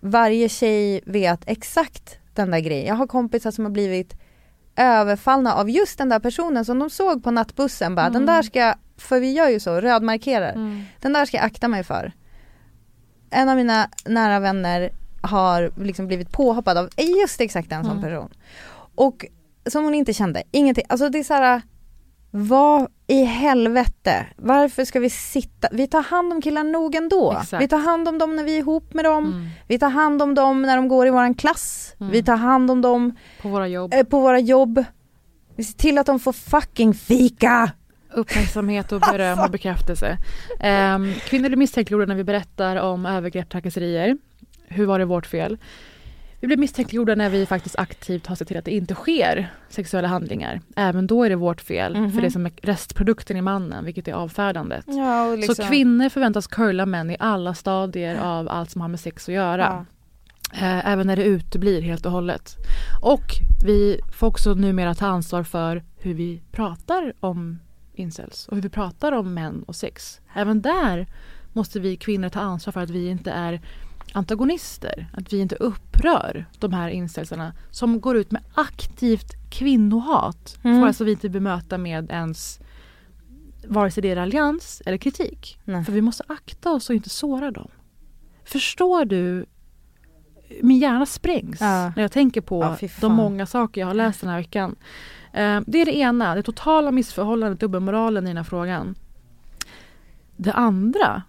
varje 0.00 0.48
tjej 0.48 1.00
vet 1.06 1.40
exakt 1.46 2.18
den 2.34 2.50
där 2.50 2.60
grejen. 2.60 2.86
Jag 2.86 2.94
har 2.94 3.06
kompisar 3.06 3.50
som 3.50 3.64
har 3.64 3.72
blivit 3.72 4.14
överfallna 4.76 5.54
av 5.54 5.70
just 5.70 5.98
den 5.98 6.08
där 6.08 6.18
personen 6.18 6.64
som 6.64 6.78
de 6.78 6.90
såg 6.90 7.24
på 7.24 7.30
nattbussen 7.30 7.94
bara 7.94 8.10
den 8.10 8.26
där 8.26 8.42
ska, 8.42 8.74
för 8.96 9.20
vi 9.20 9.32
gör 9.32 9.48
ju 9.48 9.60
så, 9.60 9.80
rödmarkerar. 9.80 10.52
Mm. 10.52 10.82
Den 11.00 11.12
där 11.12 11.24
ska 11.24 11.36
jag 11.36 11.46
akta 11.46 11.68
mig 11.68 11.84
för. 11.84 12.12
En 13.30 13.48
av 13.48 13.56
mina 13.56 13.88
nära 14.04 14.40
vänner 14.40 14.90
har 15.20 15.70
liksom 15.76 16.06
blivit 16.06 16.32
påhoppad 16.32 16.78
av 16.78 16.88
just 17.22 17.40
exakt 17.40 17.72
en 17.72 17.82
sån 17.84 17.98
Mm. 17.98 18.02
person. 18.02 18.28
Och 18.94 19.26
som 19.70 19.84
hon 19.84 19.94
inte 19.94 20.12
kände, 20.12 20.42
ingenting. 20.50 20.84
Alltså 20.88 21.08
det 21.08 21.18
är 21.18 21.24
så 21.24 21.34
här. 21.34 21.62
Vad 22.30 22.86
i 23.06 23.24
helvete, 23.24 24.26
varför 24.36 24.84
ska 24.84 25.00
vi 25.00 25.10
sitta, 25.10 25.68
vi 25.72 25.86
tar 25.86 26.02
hand 26.02 26.32
om 26.32 26.42
killar 26.42 26.64
nog 26.64 26.94
ändå. 26.94 27.32
Exakt. 27.32 27.62
Vi 27.62 27.68
tar 27.68 27.78
hand 27.78 28.08
om 28.08 28.18
dem 28.18 28.36
när 28.36 28.44
vi 28.44 28.54
är 28.54 28.58
ihop 28.58 28.94
med 28.94 29.04
dem, 29.04 29.24
Mm. 29.24 29.48
vi 29.68 29.78
tar 29.78 29.88
hand 29.90 30.22
om 30.22 30.34
dem 30.34 30.62
när 30.62 30.76
de 30.76 30.88
går 30.88 31.06
i 31.06 31.10
våran 31.10 31.34
klass, 31.34 31.94
Mm. 32.00 32.12
vi 32.12 32.22
tar 32.22 32.36
hand 32.36 32.70
om 32.70 32.82
dem 32.82 33.16
På 33.42 33.48
våra 33.48 33.68
jobb. 33.68 33.94
eh, 33.94 34.04
på 34.04 34.20
våra 34.20 34.38
jobb. 34.38 34.84
Vi 35.56 35.64
ser 35.64 35.78
till 35.78 35.98
att 35.98 36.06
de 36.06 36.18
får 36.20 36.32
fucking 36.32 36.94
fika. 36.94 37.70
Uppmärksamhet 38.16 38.92
och 38.92 39.00
beröm 39.00 39.38
och 39.38 39.50
bekräftelse. 39.50 40.18
Um, 40.94 41.12
kvinnor 41.28 41.48
blir 41.48 41.56
misstänkliggjorda 41.56 42.06
när 42.06 42.14
vi 42.14 42.24
berättar 42.24 42.76
om 42.76 43.06
övergrepp, 43.06 43.48
trakasserier. 43.50 44.18
Hur 44.68 44.86
var 44.86 44.98
det 44.98 45.04
vårt 45.04 45.26
fel? 45.26 45.58
Vi 46.40 46.46
blir 46.46 46.56
misstänkliggjorda 46.56 47.14
när 47.14 47.30
vi 47.30 47.46
faktiskt 47.46 47.76
aktivt 47.78 48.26
har 48.26 48.36
sett 48.36 48.48
till 48.48 48.56
att 48.58 48.64
det 48.64 48.70
inte 48.70 48.94
sker 48.94 49.52
sexuella 49.68 50.08
handlingar. 50.08 50.60
Även 50.76 51.06
då 51.06 51.24
är 51.24 51.28
det 51.30 51.36
vårt 51.36 51.60
fel, 51.60 51.96
Mhm. 51.96 52.12
för 52.12 52.20
det 52.20 52.26
är 52.26 52.30
som 52.30 52.46
är 52.46 52.52
restprodukten 52.62 53.36
i 53.36 53.42
mannen, 53.42 53.84
vilket 53.84 54.08
är 54.08 54.12
avfärdandet. 54.12 54.84
Ja, 54.88 55.34
liksom- 55.36 55.54
Så 55.54 55.62
kvinnor 55.62 56.08
förväntas 56.08 56.46
curla 56.46 56.86
män 56.86 57.10
i 57.10 57.16
alla 57.20 57.54
stadier 57.54 58.18
av 58.22 58.48
allt 58.48 58.70
som 58.70 58.80
har 58.80 58.88
med 58.88 59.00
sex 59.00 59.28
att 59.28 59.34
göra. 59.34 59.86
Eh, 60.54 60.86
även 60.92 61.06
när 61.06 61.16
det 61.16 61.24
uteblir 61.24 61.82
helt 61.82 62.06
och 62.06 62.12
hållet. 62.12 62.56
Och 63.02 63.24
vi 63.64 64.00
får 64.12 64.26
också 64.26 64.54
numera 64.54 64.94
ta 64.94 65.06
ansvar 65.06 65.42
för 65.42 65.82
hur 65.96 66.14
vi 66.14 66.42
pratar 66.52 67.12
om 67.20 67.58
incels 67.98 68.48
och 68.48 68.54
hur 68.54 68.62
vi 68.62 68.68
pratar 68.68 69.12
om 69.12 69.34
män 69.34 69.62
och 69.62 69.76
sex. 69.76 70.20
Även 70.34 70.62
där 70.62 71.06
måste 71.52 71.80
vi 71.80 71.96
kvinnor 71.96 72.28
ta 72.28 72.40
ansvar 72.40 72.72
för 72.72 72.80
att 72.80 72.90
vi 72.90 73.08
inte 73.08 73.30
är 73.30 73.60
antagonister, 74.12 75.06
att 75.12 75.32
vi 75.32 75.38
inte 75.38 75.54
upprör 75.54 76.46
de 76.58 76.72
här 76.72 76.88
incelsarna 76.88 77.52
som 77.70 78.00
går 78.00 78.16
ut 78.16 78.30
med 78.30 78.42
aktivt 78.54 79.50
kvinnohat. 79.50 80.58
Mm. 80.64 80.80
Får 80.80 80.86
alltså 80.86 81.04
vi 81.04 81.10
inte 81.10 81.28
bemöta 81.28 81.78
med 81.78 82.10
ens 82.10 82.60
vare 83.66 83.90
sig 83.90 84.02
det 84.02 84.10
är 84.10 84.16
raljans 84.16 84.82
eller 84.86 84.96
kritik. 84.98 85.58
Nej. 85.64 85.84
För 85.84 85.92
vi 85.92 86.00
måste 86.00 86.24
akta 86.26 86.72
oss 86.72 86.90
och 86.90 86.96
inte 86.96 87.10
såra 87.10 87.50
dem. 87.50 87.68
Förstår 88.44 89.04
du? 89.04 89.46
Min 90.62 90.78
hjärna 90.78 91.06
sprängs 91.06 91.60
Ja. 91.60 91.92
när 91.96 92.02
jag 92.02 92.12
tänker 92.12 92.40
på 92.40 92.76
Ja, 92.80 92.88
de 93.00 93.12
många 93.14 93.46
saker 93.46 93.80
jag 93.80 93.88
har 93.88 93.94
läst 93.94 94.20
den 94.20 94.30
här 94.30 94.38
veckan. 94.38 94.76
Eh, 95.36 95.60
det 95.66 95.78
är 95.78 95.84
det 95.84 95.96
ena, 95.96 96.34
det 96.34 96.42
totala 96.42 96.90
missförhållandet, 96.90 97.60
dubbelmoralen 97.60 98.24
i 98.24 98.30
den 98.30 98.36
här 98.36 98.44
frågan. 98.44 98.94
Det 100.36 100.52
andra 100.52 101.22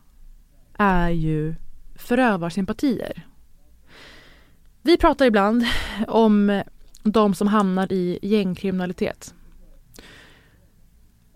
är 0.77 1.09
ju 1.09 1.55
förövarsympatier. 1.95 3.25
Vi 4.81 4.97
pratar 4.97 5.25
ibland 5.25 5.65
om 6.07 6.63
de 7.03 7.35
som 7.35 7.47
hamnar 7.47 7.91
i 7.93 8.19
gängkriminalitet. 8.21 9.33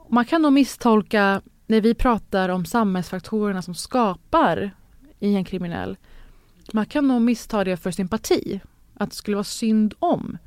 Man 0.10 0.26
kan 0.26 0.42
nog 0.42 0.54
misstolka 0.54 1.42
när 1.68 1.82
vi 1.82 1.94
pratar 1.94 2.50
om 2.50 2.66
samhällsfaktorerna 2.66 3.62
som 3.62 3.76
skapar 3.76 4.72
i 5.20 5.36
en 5.36 5.46
kriminell. 5.46 5.98
Man 6.74 6.86
kan 6.86 7.08
nog 7.08 7.22
missta 7.22 7.64
det 7.64 7.78
för 7.78 7.92
sympati, 7.92 8.62
att 8.94 9.10
det 9.10 9.16
skulle 9.16 9.36
vara 9.36 9.44
synd 9.44 9.94
om. 10.00 10.38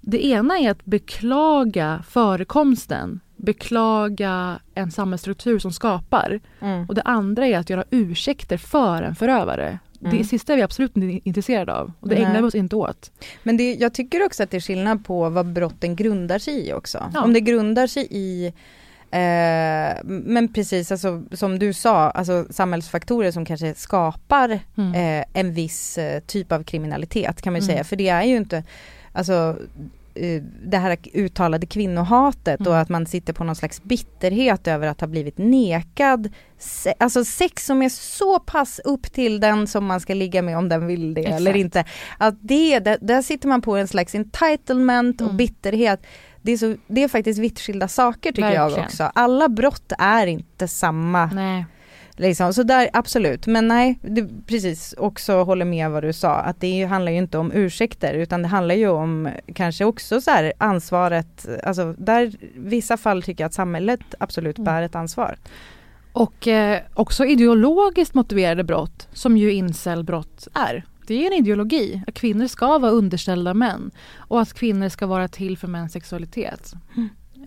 Det 0.00 0.26
ena 0.26 0.58
är 0.58 0.70
att 0.70 0.84
beklaga 0.84 2.04
förekomsten, 2.08 3.20
beklaga 3.36 4.60
en 4.74 4.90
samhällsstruktur 4.90 5.58
som 5.58 5.72
skapar. 5.72 6.40
Mm. 6.60 6.86
Och 6.88 6.94
det 6.94 7.02
andra 7.02 7.46
är 7.46 7.58
att 7.58 7.70
göra 7.70 7.84
ursäkter 7.90 8.56
för 8.56 9.02
en 9.02 9.14
förövare. 9.14 9.78
Mm. 10.04 10.18
Det 10.18 10.24
sista 10.24 10.52
är 10.52 10.56
vi 10.56 10.62
absolut 10.62 10.96
inte 10.96 11.28
intresserade 11.28 11.74
av 11.74 11.92
och 12.00 12.08
det 12.08 12.14
Nej. 12.14 12.24
ägnar 12.24 12.40
vi 12.42 12.48
oss 12.48 12.54
inte 12.54 12.76
åt. 12.76 13.10
Men 13.42 13.56
det, 13.56 13.74
jag 13.74 13.94
tycker 13.94 14.26
också 14.26 14.42
att 14.42 14.50
det 14.50 14.56
är 14.56 14.60
skillnad 14.60 15.04
på 15.04 15.28
vad 15.28 15.46
brotten 15.46 15.96
grundar 15.96 16.38
sig 16.38 16.68
i 16.68 16.72
också. 16.72 17.10
Ja. 17.14 17.22
Om 17.24 17.32
det 17.32 17.40
grundar 17.40 17.86
sig 17.86 18.06
i 18.10 18.46
eh, 19.10 19.96
men 20.04 20.52
precis, 20.54 20.92
alltså, 20.92 21.22
som 21.32 21.58
du 21.58 21.72
sa, 21.72 22.10
alltså, 22.10 22.46
samhällsfaktorer 22.50 23.30
som 23.30 23.44
kanske 23.44 23.74
skapar 23.74 24.60
Mm. 24.76 24.94
eh, 25.20 25.24
en 25.32 25.52
viss 25.54 25.98
eh, 25.98 26.20
typ 26.20 26.52
av 26.52 26.64
kriminalitet 26.64 27.42
kan 27.42 27.52
man 27.52 27.60
ju 27.60 27.64
Mm. 27.64 27.74
säga. 27.74 27.84
För 27.84 27.96
det 27.96 28.08
är 28.08 28.22
ju 28.22 28.36
inte, 28.36 28.64
alltså 29.12 29.56
eh, 30.14 30.42
det 30.64 30.76
här 30.78 30.96
uttalade 31.14 31.66
kvinnohatet 31.66 32.60
och 32.60 32.66
Mm. 32.66 32.78
att 32.82 32.88
man 32.88 33.06
sitter 33.06 33.32
på 33.32 33.44
någon 33.44 33.56
slags 33.56 33.82
bitterhet 33.82 34.66
över 34.68 34.86
att 34.88 35.00
ha 35.00 35.08
blivit 35.08 35.38
nekad 35.38 36.28
se- 36.58 36.94
Alltså 36.98 37.24
sex 37.24 37.66
som 37.66 37.82
är 37.82 37.88
så 37.88 38.38
pass 38.38 38.80
upp 38.84 39.12
till 39.12 39.40
den 39.40 39.66
som 39.66 39.84
man 39.86 40.00
ska 40.00 40.14
ligga 40.14 40.42
med 40.42 40.58
om 40.58 40.68
den 40.68 40.86
vill 40.86 41.14
det 41.14 41.24
eller 41.24 41.50
Exakt. 41.50 41.56
inte. 41.56 41.84
Att 42.18 42.34
det, 42.40 42.78
där, 42.78 42.98
där 43.00 43.22
sitter 43.22 43.48
man 43.48 43.62
på 43.62 43.76
en 43.76 43.88
slags 43.88 44.14
entitlement 44.14 45.20
och 45.20 45.26
Mm. 45.26 45.36
bitterhet. 45.36 46.06
Det 46.42 46.52
är, 46.52 46.56
så, 46.56 46.76
det 46.86 47.02
är 47.02 47.08
faktiskt 47.08 47.40
vitt 47.40 47.60
skilda 47.60 47.88
saker 47.88 48.32
tycker 48.32 48.50
jag 48.52 48.64
Verkligen. 48.64 48.84
också. 48.86 49.10
Alla 49.14 49.48
brott 49.48 49.92
är 49.98 50.26
inte 50.26 50.68
samma. 50.68 51.26
Nej. 51.26 51.64
Liksom. 52.16 52.54
Så 52.54 52.62
där 52.62 52.90
absolut, 52.92 53.46
men 53.46 53.68
nej, 53.68 53.98
det, 54.02 54.28
precis 54.46 54.94
också 54.98 55.42
håller 55.42 55.64
med 55.64 55.90
vad 55.90 56.02
du 56.02 56.12
sa 56.12 56.34
att 56.34 56.60
det 56.60 56.84
handlar 56.84 57.12
ju 57.12 57.18
inte 57.18 57.38
om 57.38 57.52
ursäkter 57.52 58.14
utan 58.14 58.42
det 58.42 58.48
handlar 58.48 58.74
ju 58.74 58.88
om 58.88 59.28
kanske 59.54 59.84
också 59.84 60.20
så 60.20 60.30
här 60.30 60.52
ansvaret, 60.58 61.48
alltså 61.64 61.94
där 61.98 62.32
vissa 62.56 62.96
fall 62.96 63.22
tycker 63.22 63.44
jag 63.44 63.46
att 63.48 63.54
samhället 63.54 64.00
absolut 64.18 64.58
Mm. 64.58 64.64
bär 64.64 64.82
ett 64.82 64.94
ansvar. 64.94 65.36
Och 66.12 66.48
eh, 66.48 66.80
också 66.94 67.24
ideologiskt 67.24 68.14
motiverade 68.14 68.64
brott, 68.64 69.08
som 69.12 69.36
ju 69.36 69.52
incelbrott 69.52 70.48
är. 70.54 70.84
Det 71.06 71.26
är 71.26 71.32
en 71.32 71.38
ideologi, 71.38 72.02
att 72.06 72.14
kvinnor 72.14 72.46
ska 72.46 72.78
vara 72.78 72.90
underställda 72.92 73.54
män 73.54 73.90
och 74.16 74.40
att 74.40 74.52
kvinnor 74.52 74.88
ska 74.88 75.06
vara 75.06 75.28
till 75.28 75.58
för 75.58 75.68
mäns 75.68 75.92
sexualitet. 75.92 76.72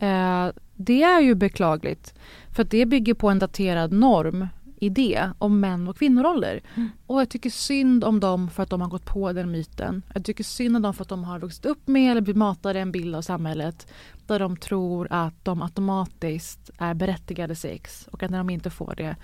Eh, 0.01 0.47
det 0.76 1.03
är 1.03 1.22
ju 1.22 1.36
beklagligt, 1.36 2.14
för 2.55 2.63
det 2.63 2.85
bygger 2.85 3.13
på 3.13 3.29
en 3.29 3.39
daterad 3.39 3.91
norm 3.91 4.47
idé 4.75 5.29
om 5.37 5.59
män 5.59 5.87
och 5.87 5.97
kvinnoroller. 5.97 6.61
Och 7.07 7.21
jag 7.21 7.29
tycker 7.29 7.49
synd 7.49 8.03
om 8.03 8.19
dem 8.19 8.49
för 8.49 8.63
att 8.63 8.69
de 8.69 8.81
har 8.81 8.89
gått 8.89 9.05
på 9.05 9.33
den 9.33 9.51
myten. 9.51 10.01
Jag 10.13 10.25
tycker 10.25 10.43
synd 10.43 10.75
om 10.75 10.81
dem 10.81 10.93
för 10.93 11.01
att 11.01 11.09
de 11.09 11.23
har 11.23 11.39
vuxit 11.39 11.65
upp 11.65 11.87
med 11.87 12.11
eller 12.11 12.21
blivit 12.21 12.37
matade 12.37 12.79
en 12.79 12.91
bild 12.91 13.15
av 13.15 13.21
samhället 13.21 13.87
där 14.27 14.39
de 14.39 14.57
tror 14.57 15.07
att 15.09 15.45
de 15.45 15.61
automatiskt 15.61 16.69
är 16.77 16.93
berättigade 16.93 17.55
sex 17.55 18.07
och 18.11 18.23
att 18.23 18.31
när 18.31 18.37
de 18.37 18.49
inte 18.49 18.69
får 18.69 18.93
det 18.97 19.15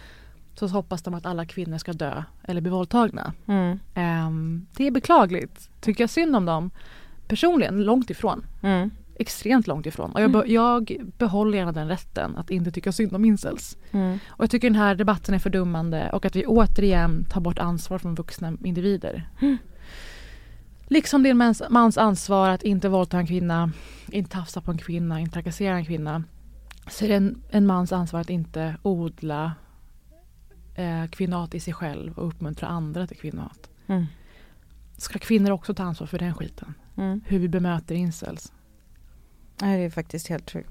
så 0.55 0.67
hoppas 0.67 1.01
de 1.01 1.13
att 1.13 1.25
alla 1.25 1.45
kvinnor 1.45 1.77
ska 1.77 1.93
dö 1.93 2.23
eller 2.43 2.61
bli 2.61 2.71
våldtagna. 2.71 3.33
Mm. 3.45 3.79
Ehm, 3.93 4.65
det 4.77 4.87
är 4.87 4.91
beklagligt. 4.91 5.69
Tycker 5.81 6.03
jag 6.03 6.09
synd 6.09 6.35
om 6.35 6.45
dem? 6.45 6.71
Personligen, 7.27 7.83
långt 7.83 8.09
ifrån. 8.09 8.45
Mm. 8.61 8.91
Extremt 9.19 9.67
långt 9.67 9.85
ifrån. 9.85 10.11
Och 10.11 10.21
jag, 10.21 10.31
be- 10.31 10.45
jag 10.47 10.97
behåller 11.17 11.57
gärna 11.57 11.71
den 11.71 11.87
rätten 11.87 12.37
att 12.37 12.49
inte 12.49 12.71
tycka 12.71 12.91
synd 12.91 13.15
om 13.15 13.25
incels. 13.25 13.77
Mm. 13.91 14.19
Och 14.27 14.43
jag 14.43 14.49
tycker 14.49 14.69
den 14.69 14.79
här 14.79 14.95
debatten 14.95 15.35
är 15.35 15.39
fördummande 15.39 16.09
och 16.13 16.25
att 16.25 16.35
vi 16.35 16.45
återigen 16.45 17.25
tar 17.25 17.41
bort 17.41 17.59
ansvar 17.59 17.97
från 17.97 18.15
vuxna 18.15 18.53
individer. 18.63 19.29
Liksom 20.87 21.23
det 21.23 21.29
är 21.29 21.31
en 21.31 21.37
mans, 21.37 21.61
mans 21.69 21.97
ansvar 21.97 22.49
att 22.49 22.63
inte 22.63 22.89
våldta 22.89 23.17
en 23.17 23.27
kvinna, 23.27 23.71
inte 24.11 24.29
tafsa 24.29 24.61
på 24.61 24.71
en 24.71 24.77
kvinna, 24.77 25.19
inte 25.19 25.33
trakassera 25.33 25.75
en 25.75 25.85
kvinna. 25.85 26.23
Så 26.89 27.05
är 27.05 27.09
det 27.09 27.15
en, 27.15 27.41
en 27.49 27.65
mans 27.67 27.91
ansvar 27.91 28.19
att 28.19 28.29
inte 28.29 28.75
odla 28.81 29.53
eh, 30.75 31.05
kvinnohat 31.09 31.55
i 31.55 31.59
sig 31.59 31.73
själv 31.73 32.17
och 32.17 32.27
uppmuntra 32.27 32.67
andra 32.67 33.07
till 33.07 33.17
kvinnohat. 33.17 33.69
Mm. 33.87 34.05
ska 34.97 35.19
kvinnor 35.19 35.51
också 35.51 35.73
ta 35.73 35.83
ansvar 35.83 36.07
för 36.07 36.19
den 36.19 36.33
skiten. 36.33 36.73
Mm. 36.97 37.21
Hur 37.25 37.39
vi 37.39 37.47
bemöter 37.47 37.95
incels. 37.95 38.51
Det 39.59 39.65
är 39.65 39.89
faktiskt 39.89 40.27
helt 40.27 40.51
sjukt. 40.51 40.69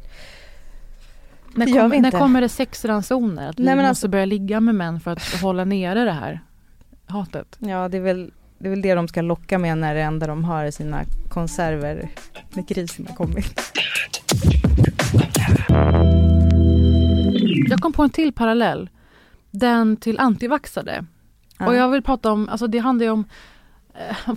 När, 1.54 1.66
Det 1.66 1.72
kom, 1.72 1.90
vi 1.90 2.00
när 2.00 2.10
kommer 2.10 2.40
det 2.40 2.48
sexransoner? 2.48 3.48
Att 3.50 3.60
vi 3.60 3.64
Nej, 3.64 3.76
men 3.76 3.82
måste 3.82 3.88
alltså- 3.88 4.08
börja 4.08 4.24
ligga 4.24 4.60
med 4.60 4.74
män 4.74 5.00
för 5.00 5.10
att 5.10 5.22
hålla 5.42 5.64
nere 5.64 6.04
det 6.04 6.12
här 6.12 6.40
hatet. 7.06 7.56
Ja, 7.58 7.88
det 7.88 7.96
är, 7.96 8.00
väl, 8.00 8.32
det 8.58 8.66
är 8.66 8.70
väl 8.70 8.82
det 8.82 8.94
de 8.94 9.08
ska 9.08 9.22
locka 9.22 9.58
med 9.58 9.78
när 9.78 9.94
det 9.94 10.00
enda 10.02 10.26
de 10.26 10.44
har 10.44 10.64
är 10.64 10.70
sina 10.70 11.04
konserver 11.28 12.08
när 12.52 12.66
krisen 12.66 13.06
har 13.06 13.14
kommit. 13.14 13.60
Jag 17.70 17.80
kom 17.80 17.92
på 17.92 18.02
en 18.02 18.10
till 18.10 18.32
parallell. 18.32 18.90
Den 19.50 19.96
till 19.96 20.18
antivaxade. 20.18 21.04
Och 21.60 21.74
jag 21.74 21.88
vill 21.88 22.02
prata 22.02 22.32
om, 22.32 22.48
alltså 22.48 22.66
det 22.66 22.78
handlar 22.78 23.04
ju 23.06 23.10
om 23.12 23.24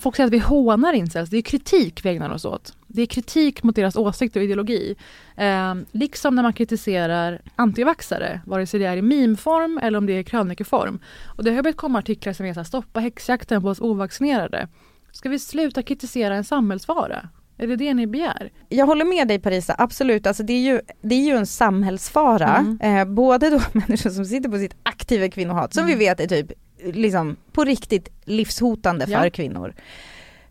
Folk 0.01 0.15
säger 0.15 0.27
att 0.27 0.33
vi 0.33 0.39
hånar 0.39 0.93
incels, 0.93 1.29
det 1.29 1.37
är 1.37 1.41
kritik 1.41 2.05
vi 2.05 2.09
ägnar 2.09 2.29
oss 2.29 2.45
åt. 2.45 2.73
Det 2.87 3.01
är 3.01 3.05
kritik 3.05 3.63
mot 3.63 3.75
deras 3.75 3.95
åsikter 3.95 4.39
och 4.39 4.43
ideologi. 4.43 4.95
Eh, 5.37 5.75
liksom 5.91 6.35
när 6.35 6.43
man 6.43 6.53
kritiserar 6.53 7.41
antivaxare, 7.55 8.41
vare 8.45 8.65
sig 8.65 8.79
det 8.79 8.85
är 8.85 8.97
i 8.97 9.01
mimform 9.01 9.79
eller 9.83 9.97
om 9.97 10.05
det 10.05 10.13
är 10.13 10.19
i 10.19 10.23
krönikeform. 10.23 10.99
Och 11.37 11.43
det 11.43 11.51
har 11.51 11.63
börjat 11.63 11.77
komma 11.77 11.99
artiklar 11.99 12.33
som 12.33 12.45
är 12.45 12.53
så 12.53 12.59
här, 12.59 12.65
stoppa 12.65 12.99
häxjakten 12.99 13.61
på 13.61 13.69
oss 13.69 13.81
ovaccinerade. 13.81 14.67
Ska 15.11 15.29
vi 15.29 15.39
sluta 15.39 15.83
kritisera 15.83 16.35
en 16.35 16.43
samhällsvara? 16.43 17.29
Är 17.57 17.67
det 17.67 17.75
det 17.75 17.93
ni 17.93 18.07
begär? 18.07 18.51
Jag 18.69 18.85
håller 18.85 19.05
med 19.05 19.27
dig 19.27 19.39
Parisa, 19.39 19.75
absolut. 19.77 20.27
Alltså 20.27 20.43
det, 20.43 20.53
är 20.53 20.59
ju, 20.59 20.81
det 21.01 21.15
är 21.15 21.25
ju 21.25 21.35
en 21.35 21.47
samhällsfara. 21.47 22.77
Eh, 22.81 23.05
både 23.05 23.49
då 23.49 23.59
människor 23.79 24.09
som 24.09 24.25
sitter 24.25 24.49
på 24.49 24.57
sitt 24.57 24.75
aktiva 24.83 25.29
kvinnohat, 25.29 25.73
som 25.73 25.85
vi 25.85 25.95
vet 25.95 26.19
är 26.19 26.27
typ 26.27 26.51
liksom 26.85 27.35
på 27.51 27.63
riktigt 27.63 28.09
livshotande 28.25 29.05
för 29.07 29.23
Ja. 29.23 29.29
kvinnor. 29.29 29.73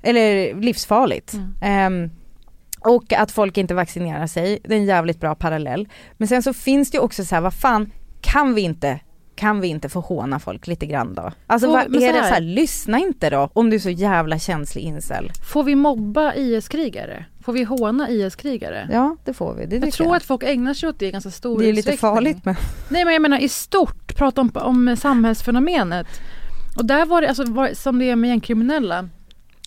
Eller 0.03 0.55
livsfarligt. 0.55 1.35
Ehm, 1.63 2.11
och 2.81 3.13
att 3.13 3.31
folk 3.33 3.59
inte 3.59 3.75
vaccinerar 3.75 4.27
sig, 4.27 4.59
det 4.65 4.75
är 4.75 4.79
en 4.79 4.85
jävligt 4.85 5.21
bra 5.21 5.35
parallell. 5.35 5.89
Men 6.13 6.29
sen 6.29 6.43
så 6.43 6.53
finns 6.53 6.91
det 6.91 6.97
ju 6.97 7.03
också 7.03 7.25
så 7.25 7.35
här, 7.35 7.43
vad 7.43 7.55
fan, 7.55 7.93
kan 8.21 8.55
vi 8.55 8.61
inte 8.63 9.01
kan 9.35 9.61
vi 9.61 9.69
inte 9.69 9.89
få 9.89 10.01
håna 10.01 10.39
folk 10.39 10.67
lite 10.67 10.87
grann 10.87 11.15
då? 11.15 11.33
Alltså 11.47 11.67
Får- 11.69 11.73
vad 11.75 11.83
är 11.83 11.93
så 11.93 11.99
det 11.99 12.07
här- 12.21 12.29
så 12.29 12.35
här, 12.35 12.41
lyssna 12.41 12.99
inte 12.99 13.31
då 13.31 13.51
om 13.53 13.71
du 13.71 13.77
är 13.77 13.81
så 13.81 13.91
jävla 13.91 14.39
känslig 14.39 14.83
incel. 14.83 15.31
Får 15.53 15.65
vi 15.65 15.75
mobba 15.75 16.35
IS-krigare? 16.35 17.25
Får 17.41 17.53
vi 17.53 17.65
håna 17.65 18.11
IS-krigare? 18.11 18.89
Ja 18.93 19.17
det 19.25 19.33
får 19.33 19.55
vi, 19.55 19.67
det 19.67 19.77
Jag 19.77 19.93
tror 19.93 20.17
att 20.17 20.23
folk 20.23 20.43
ägnar 20.43 20.75
sig 20.75 20.89
åt 20.89 20.99
det 20.99 21.07
i 21.07 21.11
ganska 21.11 21.31
stor 21.31 21.59
Det 21.59 21.65
är 21.65 21.73
lite 21.73 21.79
utsträckning. 21.79 21.99
farligt 22.15 22.45
men 22.45 22.55
Nej 22.89 23.05
men 23.05 23.13
jag 23.13 23.23
menar 23.23 23.39
i 23.39 23.49
stort, 23.49 24.17
prata 24.17 24.41
om, 24.41 24.51
om 24.55 24.97
samhällsfenomenet. 24.97 26.07
Och 26.77 26.85
där 26.85 27.07
var 27.07 27.21
det, 27.21 27.29
alltså 27.29 27.45
var, 27.45 27.75
som 27.75 27.99
det 27.99 28.11
är 28.11 28.17
med 28.17 28.29
gängkriminella. 28.29 29.09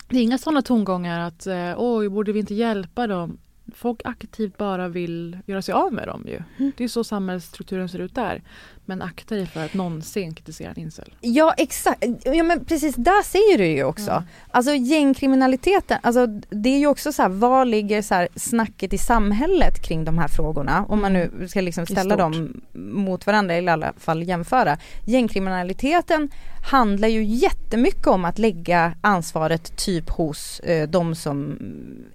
Det 0.08 0.16
är 0.18 0.22
inga 0.22 0.38
sådana 0.38 0.62
tongångar 0.62 1.20
att 1.20 1.46
eh, 1.46 1.74
oj, 1.76 2.08
borde 2.08 2.32
vi 2.32 2.40
inte 2.40 2.54
hjälpa 2.54 3.06
dem? 3.06 3.38
Folk 3.74 4.00
aktivt 4.04 4.56
bara 4.56 4.88
vill 4.88 5.38
göra 5.46 5.62
sig 5.62 5.72
av 5.74 5.92
med 5.92 6.08
dem 6.08 6.24
ju. 6.28 6.42
Mm. 6.58 6.72
Det 6.76 6.84
är 6.84 6.88
så 6.88 7.04
samhällsstrukturen 7.04 7.88
ser 7.88 7.98
ut 7.98 8.14
där. 8.14 8.42
Men 8.86 9.02
akta 9.02 9.34
dig 9.34 9.46
för 9.46 9.64
att 9.64 9.74
någonsin 9.74 10.34
kritisera 10.34 10.70
en 10.70 10.78
incel. 10.78 11.14
Ja 11.20 11.54
exakt, 11.56 12.04
ja 12.24 12.42
men 12.42 12.64
precis 12.64 12.94
där 12.94 13.22
säger 13.22 13.58
du 13.58 13.66
ju 13.66 13.84
också. 13.84 14.24
Alltså 14.50 14.74
gängkriminaliteten, 14.74 15.98
alltså 16.02 16.26
det 16.50 16.68
är 16.68 16.78
ju 16.78 16.86
också 16.86 17.12
så 17.12 17.22
här, 17.22 17.28
var 17.28 17.64
ligger 17.64 18.02
så 18.02 18.14
här 18.14 18.28
snacket 18.36 18.92
i 18.92 18.98
samhället 18.98 19.82
kring 19.82 20.04
de 20.04 20.18
här 20.18 20.28
frågorna? 20.28 20.84
Om 20.88 21.00
man 21.00 21.12
nu 21.12 21.48
ska 21.48 21.60
liksom 21.60 21.86
ställa 21.86 22.16
dem 22.16 22.62
mot 22.72 23.26
varandra 23.26 23.54
eller 23.54 23.72
i 23.72 23.72
alla 23.72 23.92
fall 23.96 24.22
jämföra. 24.22 24.78
Gängkriminaliteten 25.04 26.30
handlar 26.70 27.08
ju 27.08 27.24
jättemycket 27.24 28.06
om 28.06 28.24
att 28.24 28.38
lägga 28.38 28.94
ansvaret 29.00 29.76
typ 29.76 30.10
hos 30.10 30.60
eh, 30.60 30.88
de 30.88 31.14
som 31.14 31.58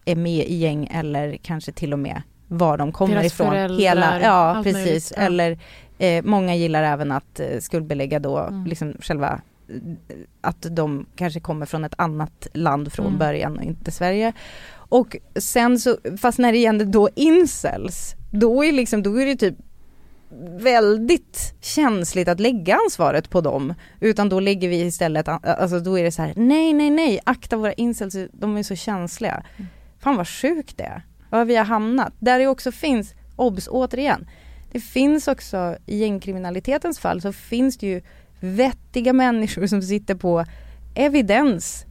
är 0.05 0.15
med 0.15 0.45
i 0.47 0.55
gäng 0.55 0.87
eller 0.93 1.37
kanske 1.37 1.71
till 1.71 1.93
och 1.93 1.99
med 1.99 2.21
var 2.47 2.77
de 2.77 2.91
kommer 2.91 3.15
Deras 3.15 3.33
ifrån. 3.33 3.77
Hela, 3.79 4.21
ja 4.21 4.61
precis. 4.63 4.83
möjligt, 4.83 5.13
ja. 5.17 5.23
Eller 5.23 5.59
eh, 5.99 6.23
många 6.23 6.55
gillar 6.55 6.83
även 6.83 7.11
att 7.11 7.39
eh, 7.39 7.59
skuldbelägga 7.59 8.19
då 8.19 8.37
Mm. 8.37 8.65
liksom 8.65 8.93
själva 9.01 9.41
eh, 9.67 10.15
att 10.41 10.65
de 10.71 11.05
kanske 11.15 11.39
kommer 11.39 11.65
från 11.65 11.85
ett 11.85 11.93
annat 11.97 12.47
land 12.53 12.93
från 12.93 13.05
Mm. 13.05 13.19
början 13.19 13.57
och 13.57 13.63
inte 13.63 13.91
Sverige. 13.91 14.33
Och 14.91 15.17
sen 15.35 15.79
så, 15.79 15.97
fast 16.21 16.37
när 16.39 16.51
det 16.51 16.57
gäller 16.57 16.85
då 16.85 17.09
incels, 17.15 18.15
då 18.31 18.65
är 18.65 18.71
liksom, 18.71 19.03
då 19.03 19.21
är 19.21 19.25
det 19.25 19.35
typ 19.35 19.55
väldigt 20.59 21.53
känsligt 21.61 22.27
att 22.27 22.39
lägga 22.39 22.75
ansvaret 22.75 23.29
på 23.29 23.41
dem. 23.41 23.73
Utan 23.99 24.29
då 24.29 24.39
lägger 24.39 24.69
vi 24.69 24.81
istället, 24.81 25.27
alltså 25.27 25.79
då 25.79 25.99
är 25.99 26.03
det 26.03 26.11
så 26.11 26.21
här, 26.21 26.33
nej 26.35 26.73
nej 26.73 26.89
nej, 26.89 27.19
akta 27.23 27.57
våra 27.57 27.73
incels, 27.73 28.15
de 28.31 28.57
är 28.57 28.63
så 28.63 28.75
känsliga. 28.75 29.43
Fan 29.99 30.15
vad 30.15 30.27
sjukt 30.27 30.77
det 30.77 30.83
är. 30.83 31.05
Var 31.29 31.45
vi 31.45 31.55
har 31.55 31.65
hamnat. 31.65 32.13
Där 32.19 32.39
det 32.39 32.47
också 32.47 32.71
finns, 32.71 33.13
obs 33.35 33.67
återigen, 33.71 34.29
det 34.71 34.79
finns 34.79 35.27
också 35.27 35.77
i 35.85 35.97
gängkriminalitetens 35.97 36.99
fall 36.99 37.21
så 37.21 37.33
finns 37.33 37.77
det 37.77 37.87
ju 37.87 38.01
vettiga 38.39 39.13
människor 39.13 39.67
som 39.67 39.81
sitter 39.81 40.15
på 40.15 40.45
evidens 40.95 41.85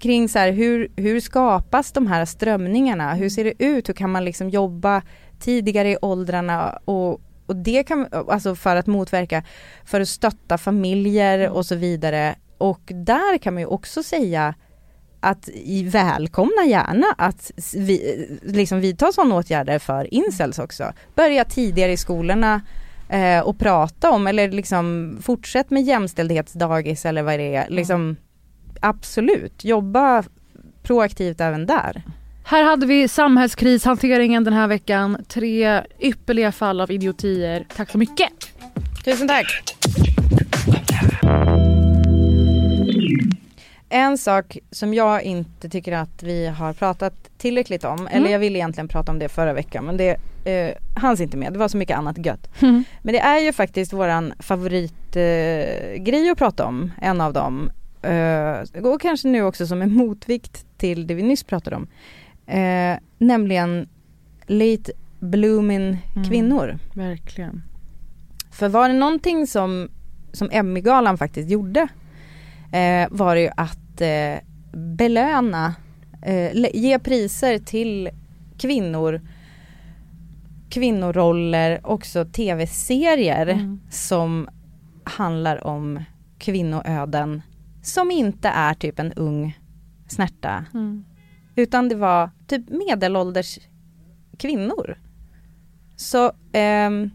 kring 0.00 0.28
så 0.28 0.38
här, 0.38 0.52
hur, 0.52 0.88
hur 0.96 1.20
skapas 1.20 1.92
de 1.92 2.06
här 2.06 2.24
strömningarna? 2.24 3.14
Hur 3.14 3.28
ser 3.28 3.44
det 3.44 3.64
ut? 3.64 3.88
Hur 3.88 3.94
kan 3.94 4.10
man 4.10 4.24
liksom 4.24 4.50
jobba 4.50 5.02
tidigare 5.40 5.90
i 5.90 5.96
åldrarna 6.02 6.78
och, 6.84 7.20
och 7.46 7.56
det 7.56 7.82
kan, 7.82 8.06
alltså 8.12 8.54
för 8.54 8.76
att 8.76 8.86
motverka, 8.86 9.42
för 9.84 10.00
att 10.00 10.08
stötta 10.08 10.58
familjer 10.58 11.50
och 11.50 11.66
så 11.66 11.74
vidare. 11.74 12.34
Och 12.58 12.80
där 12.84 13.38
kan 13.38 13.54
man 13.54 13.60
ju 13.60 13.66
också 13.66 14.02
säga 14.02 14.54
att 15.24 15.48
välkomna 15.84 16.64
gärna 16.66 17.06
att 17.18 17.50
vi, 17.76 18.26
liksom 18.42 18.80
vidta 18.80 19.12
sådana 19.12 19.34
åtgärder 19.34 19.78
för 19.78 20.14
incels 20.14 20.58
också. 20.58 20.92
Börja 21.14 21.44
tidigare 21.44 21.92
i 21.92 21.96
skolorna 21.96 22.60
eh, 23.08 23.40
och 23.40 23.58
prata 23.58 24.10
om 24.10 24.26
eller 24.26 24.50
liksom 24.50 25.18
fortsätt 25.22 25.70
med 25.70 25.82
jämställdhetsdagis 25.82 27.06
eller 27.06 27.22
vad 27.22 27.38
det 27.38 27.54
är. 27.54 27.70
Liksom, 27.70 28.16
absolut, 28.80 29.64
jobba 29.64 30.24
proaktivt 30.82 31.40
även 31.40 31.66
där. 31.66 32.02
Här 32.46 32.64
hade 32.64 32.86
vi 32.86 33.08
samhällskrishanteringen 33.08 34.44
den 34.44 34.52
här 34.52 34.66
veckan. 34.66 35.24
Tre 35.28 35.82
ypperliga 36.00 36.52
fall 36.52 36.80
av 36.80 36.90
idiotier. 36.90 37.66
Tack 37.76 37.90
så 37.90 37.98
mycket! 37.98 38.30
Tusen 39.04 39.28
tack! 39.28 39.64
En 43.94 44.18
sak 44.18 44.58
som 44.70 44.94
jag 44.94 45.22
inte 45.22 45.68
tycker 45.68 45.92
att 45.92 46.22
vi 46.22 46.46
har 46.46 46.72
pratat 46.72 47.14
tillräckligt 47.38 47.84
om, 47.84 48.08
eller 48.10 48.30
jag 48.30 48.38
ville 48.38 48.58
egentligen 48.58 48.88
prata 48.88 49.12
om 49.12 49.18
det 49.18 49.28
förra 49.28 49.52
veckan 49.52 49.84
men 49.84 49.96
det 49.96 50.16
eh, 50.44 50.76
hanns 51.00 51.20
inte 51.20 51.36
med, 51.36 51.52
det 51.52 51.58
var 51.58 51.68
så 51.68 51.76
mycket 51.76 51.98
annat 51.98 52.26
gött. 52.26 52.48
Men 53.02 53.12
det 53.12 53.18
är 53.18 53.38
ju 53.38 53.52
faktiskt 53.52 53.92
våran 53.92 54.32
favoritgrej 54.38 56.26
eh, 56.26 56.32
att 56.32 56.38
prata 56.38 56.66
om, 56.66 56.92
en 57.02 57.20
av 57.20 57.32
dem. 57.32 57.70
Eh, 58.02 58.82
och 58.84 59.00
kanske 59.00 59.28
nu 59.28 59.42
också 59.42 59.66
som 59.66 59.82
en 59.82 59.92
motvikt 59.94 60.66
till 60.76 61.06
det 61.06 61.14
vi 61.14 61.22
nyss 61.22 61.44
pratade 61.44 61.76
om. 61.76 61.86
Eh, 62.46 62.98
nämligen 63.18 63.88
late 64.46 64.92
blooming 65.20 65.98
Mm. 66.16 66.28
kvinnor. 66.28 66.78
Verkligen. 66.94 67.62
För 68.50 68.68
var 68.68 68.88
det 68.88 68.94
någonting 68.94 69.46
som, 69.46 69.88
som 70.32 70.48
Emmy-galan 70.52 71.18
faktiskt 71.18 71.50
gjorde 71.50 71.88
eh, 72.72 73.08
var 73.10 73.34
det 73.34 73.40
ju 73.40 73.50
att 73.56 73.78
eh, 74.00 74.38
belöna, 74.72 75.74
eh, 76.22 76.52
ge 76.74 76.98
priser 76.98 77.58
till 77.58 78.10
kvinnor, 78.58 79.20
kvinnoroller, 80.70 81.80
också 81.86 82.24
tv-serier 82.24 83.46
Mm. 83.46 83.80
som 83.90 84.48
handlar 85.04 85.66
om 85.66 86.04
kvinnoöden 86.38 87.42
som 87.82 88.10
inte 88.10 88.48
är 88.48 88.74
typ 88.74 88.98
en 88.98 89.12
ung 89.12 89.58
snärta 90.08 90.64
Mm. 90.74 91.04
utan 91.56 91.88
det 91.88 91.94
var 91.94 92.30
typ 92.46 92.68
medelålders 92.70 93.58
kvinnor. 94.38 94.98
Så, 95.96 96.32
ehm, 96.52 97.10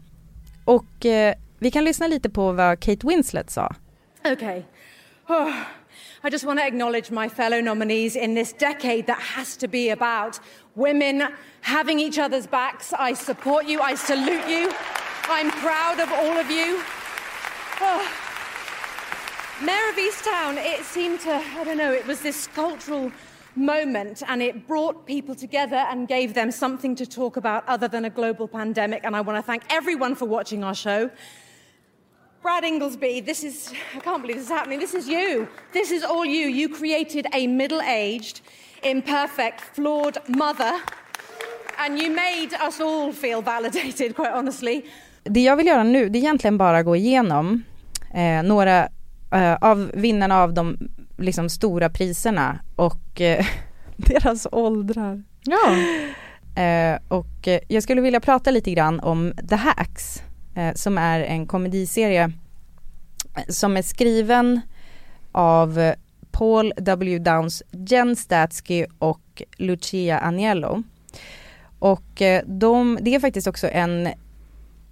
och 0.64 1.06
eh, 1.06 1.34
vi 1.58 1.70
kan 1.70 1.84
lyssna 1.84 2.06
lite 2.06 2.30
på 2.30 2.52
vad 2.52 2.80
Kate 2.80 3.06
Winslet 3.06 3.50
sa. 3.50 3.74
Okay. 4.32 4.62
Oh, 5.28 5.52
I 6.22 6.28
just 6.28 6.44
want 6.44 6.58
to 6.58 6.66
acknowledge 6.66 7.10
my 7.10 7.30
fellow 7.30 7.62
nominees 7.62 8.14
in 8.14 8.34
this 8.34 8.52
decade 8.52 9.06
that 9.06 9.18
has 9.18 9.56
to 9.56 9.66
be 9.66 9.88
about 9.88 10.38
women 10.74 11.26
having 11.62 11.98
each 11.98 12.18
other's 12.18 12.46
backs. 12.46 12.92
I 12.92 13.14
support 13.14 13.64
you. 13.64 13.80
I 13.80 13.94
salute 13.94 14.46
you. 14.46 14.70
I'm 15.24 15.50
proud 15.50 15.98
of 15.98 16.12
all 16.12 16.36
of 16.36 16.50
you. 16.50 16.82
Oh. 17.80 18.06
Mayor 19.64 19.88
of 19.88 19.96
Easttown, 19.96 20.56
it 20.58 20.84
seemed 20.84 21.20
to, 21.20 21.32
I 21.32 21.64
don't 21.64 21.78
know, 21.78 21.90
it 21.90 22.06
was 22.06 22.20
this 22.20 22.46
cultural 22.48 23.10
moment 23.56 24.22
and 24.28 24.42
it 24.42 24.66
brought 24.66 25.06
people 25.06 25.34
together 25.34 25.76
and 25.76 26.06
gave 26.06 26.34
them 26.34 26.50
something 26.50 26.94
to 26.96 27.06
talk 27.06 27.38
about 27.38 27.66
other 27.66 27.88
than 27.88 28.04
a 28.04 28.10
global 28.10 28.46
pandemic. 28.46 29.04
And 29.04 29.16
I 29.16 29.22
want 29.22 29.38
to 29.38 29.42
thank 29.42 29.62
everyone 29.70 30.14
for 30.14 30.26
watching 30.26 30.64
our 30.64 30.74
show. 30.74 31.10
Brad 32.42 32.64
Inglesby, 32.64 33.20
this 33.20 33.44
is, 33.44 33.70
I 33.94 34.00
can't 34.00 34.22
believe 34.22 34.38
this 34.38 34.46
is 34.46 34.50
happening. 34.50 34.80
This 34.80 34.94
is 34.94 35.06
you. 35.06 35.46
This 35.72 35.90
is 35.90 36.02
all 36.02 36.24
you. 36.24 36.48
You 36.48 36.74
created 36.74 37.26
a 37.34 37.46
middle 37.46 37.82
aged, 37.82 38.40
imperfect, 38.82 39.60
flawed 39.60 40.16
mother. 40.26 40.72
And 41.78 41.98
you 41.98 42.10
made 42.10 42.54
us 42.54 42.80
all 42.80 43.12
feel 43.12 43.42
validated, 43.42 44.16
quite 44.16 44.32
honestly. 44.32 44.82
Det 45.24 45.40
jag 45.40 45.56
vill 45.56 45.66
göra 45.66 45.82
nu, 45.82 46.08
det 46.08 46.18
är 46.18 46.20
egentligen 46.20 46.58
bara 46.58 46.82
gå 46.82 46.96
igenom 46.96 47.62
eh, 48.14 48.42
några 48.42 48.88
eh, 49.32 49.54
av 49.60 49.90
vinnarna 49.94 50.42
av 50.42 50.54
de 50.54 50.78
liksom 51.18 51.48
stora 51.48 51.90
priserna 51.90 52.58
och 52.76 53.20
eh, 53.20 53.46
deras 53.96 54.46
åldrar. 54.52 55.22
Ja. 55.44 55.76
Eh, 56.62 56.98
och 57.08 57.48
eh, 57.48 57.60
jag 57.68 57.82
skulle 57.82 58.00
vilja 58.00 58.20
prata 58.20 58.50
lite 58.50 58.70
grann 58.70 59.00
om 59.00 59.32
The 59.48 59.56
Hacks 59.56 60.22
eh, 60.54 60.74
som 60.74 60.98
är 60.98 61.20
en 61.20 61.46
komediserie 61.46 62.32
eh, 63.36 63.42
som 63.48 63.76
är 63.76 63.82
skriven 63.82 64.60
av 65.32 65.78
eh, 65.78 65.94
Paul 66.30 66.72
W. 66.76 67.18
Downs, 67.18 67.62
Jen 67.70 68.16
Statsky 68.16 68.86
och 68.98 69.42
Lucia 69.56 70.18
Aniello. 70.18 70.82
Och 71.78 72.22
eh, 72.22 72.42
de, 72.46 72.98
det 73.00 73.14
är 73.14 73.20
faktiskt 73.20 73.46
också 73.46 73.68
en 73.68 74.08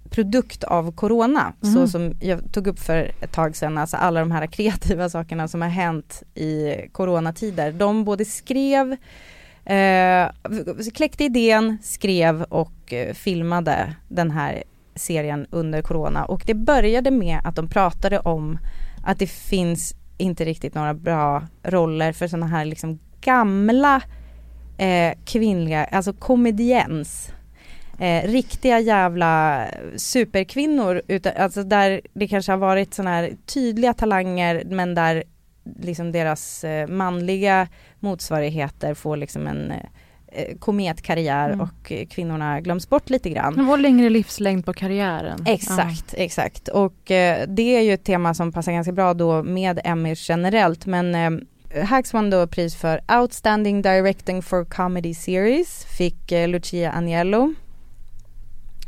produkt 0.09 0.63
av 0.63 0.91
corona, 0.91 1.53
Mhm. 1.61 1.73
så 1.73 1.87
som 1.87 2.13
jag 2.21 2.51
tog 2.51 2.67
upp 2.67 2.79
för 2.79 3.11
ett 3.21 3.31
tag 3.31 3.55
sedan, 3.55 3.77
alltså 3.77 3.97
alla 3.97 4.19
de 4.19 4.31
här 4.31 4.47
kreativa 4.47 5.09
sakerna 5.09 5.47
som 5.47 5.61
har 5.61 5.69
hänt 5.69 6.23
i 6.35 6.75
coronatider. 6.91 7.71
De 7.71 8.03
både 8.03 8.25
skrev, 8.25 8.91
eh, 9.65 10.27
kläckte 10.93 11.23
idén, 11.23 11.77
skrev 11.83 12.43
och 12.43 12.93
eh, 12.93 13.13
filmade 13.13 13.95
den 14.07 14.31
här 14.31 14.63
serien 14.99 15.47
under 15.49 15.81
corona. 15.81 16.25
Och 16.25 16.43
det 16.45 16.53
började 16.53 17.11
med 17.11 17.39
att 17.43 17.55
de 17.55 17.67
pratade 17.67 18.19
om 18.19 18.57
att 19.03 19.19
det 19.19 19.27
finns 19.27 19.95
inte 20.17 20.45
riktigt 20.45 20.75
några 20.75 20.93
bra 20.93 21.43
roller 21.63 22.11
för 22.11 22.27
sådana 22.27 22.47
här 22.47 22.65
liksom 22.65 22.99
gamla 23.21 24.01
eh, 24.77 25.13
kvinnliga, 25.25 25.85
alltså 25.85 26.13
komediens. 26.13 27.31
Eh, 27.99 28.27
riktiga 28.27 28.79
jävla 28.79 29.65
superkvinnor, 29.95 31.01
utan, 31.07 31.33
alltså 31.37 31.63
där 31.63 32.01
det 32.13 32.27
kanske 32.27 32.51
har 32.51 32.57
varit 32.57 32.93
sådana 32.93 33.15
här 33.15 33.31
tydliga 33.45 33.93
talanger 33.93 34.63
men 34.65 34.95
där 34.95 35.23
liksom 35.79 36.11
deras 36.11 36.63
eh, 36.63 36.87
manliga 36.87 37.67
motsvarigheter 37.99 38.93
får 38.93 39.17
liksom 39.17 39.47
en 39.47 39.71
eh, 39.71 39.85
kometkarriär 40.59 41.49
Mm. 41.49 41.61
och 41.61 41.91
eh, 41.91 42.05
kvinnorna 42.07 42.61
glöms 42.61 42.89
bort 42.89 43.09
lite 43.09 43.29
grann. 43.29 43.55
Det 43.55 43.63
var 43.63 43.77
längre 43.77 44.09
livslängd 44.09 44.65
på 44.65 44.73
karriären. 44.73 45.39
Exakt, 45.45 46.13
exakt. 46.17 46.67
Och 46.67 47.11
eh, 47.11 47.47
det 47.47 47.75
är 47.77 47.81
ju 47.81 47.93
ett 47.93 48.03
tema 48.03 48.33
som 48.33 48.51
passar 48.51 48.71
ganska 48.71 48.91
bra 48.91 49.13
då 49.13 49.43
med 49.43 49.79
Emmys 49.83 50.29
generellt 50.29 50.85
men 50.85 51.15
eh, 51.15 51.83
Hacks 51.85 52.13
vann 52.13 52.29
då 52.29 52.47
pris 52.47 52.75
för 52.75 53.01
Outstanding 53.19 53.81
Directing 53.81 54.41
for 54.41 54.65
Comedy 54.65 55.13
Series, 55.13 55.85
fick 55.97 56.31
eh, 56.31 56.47
Lucia 56.47 56.91
Agnello. 56.91 57.53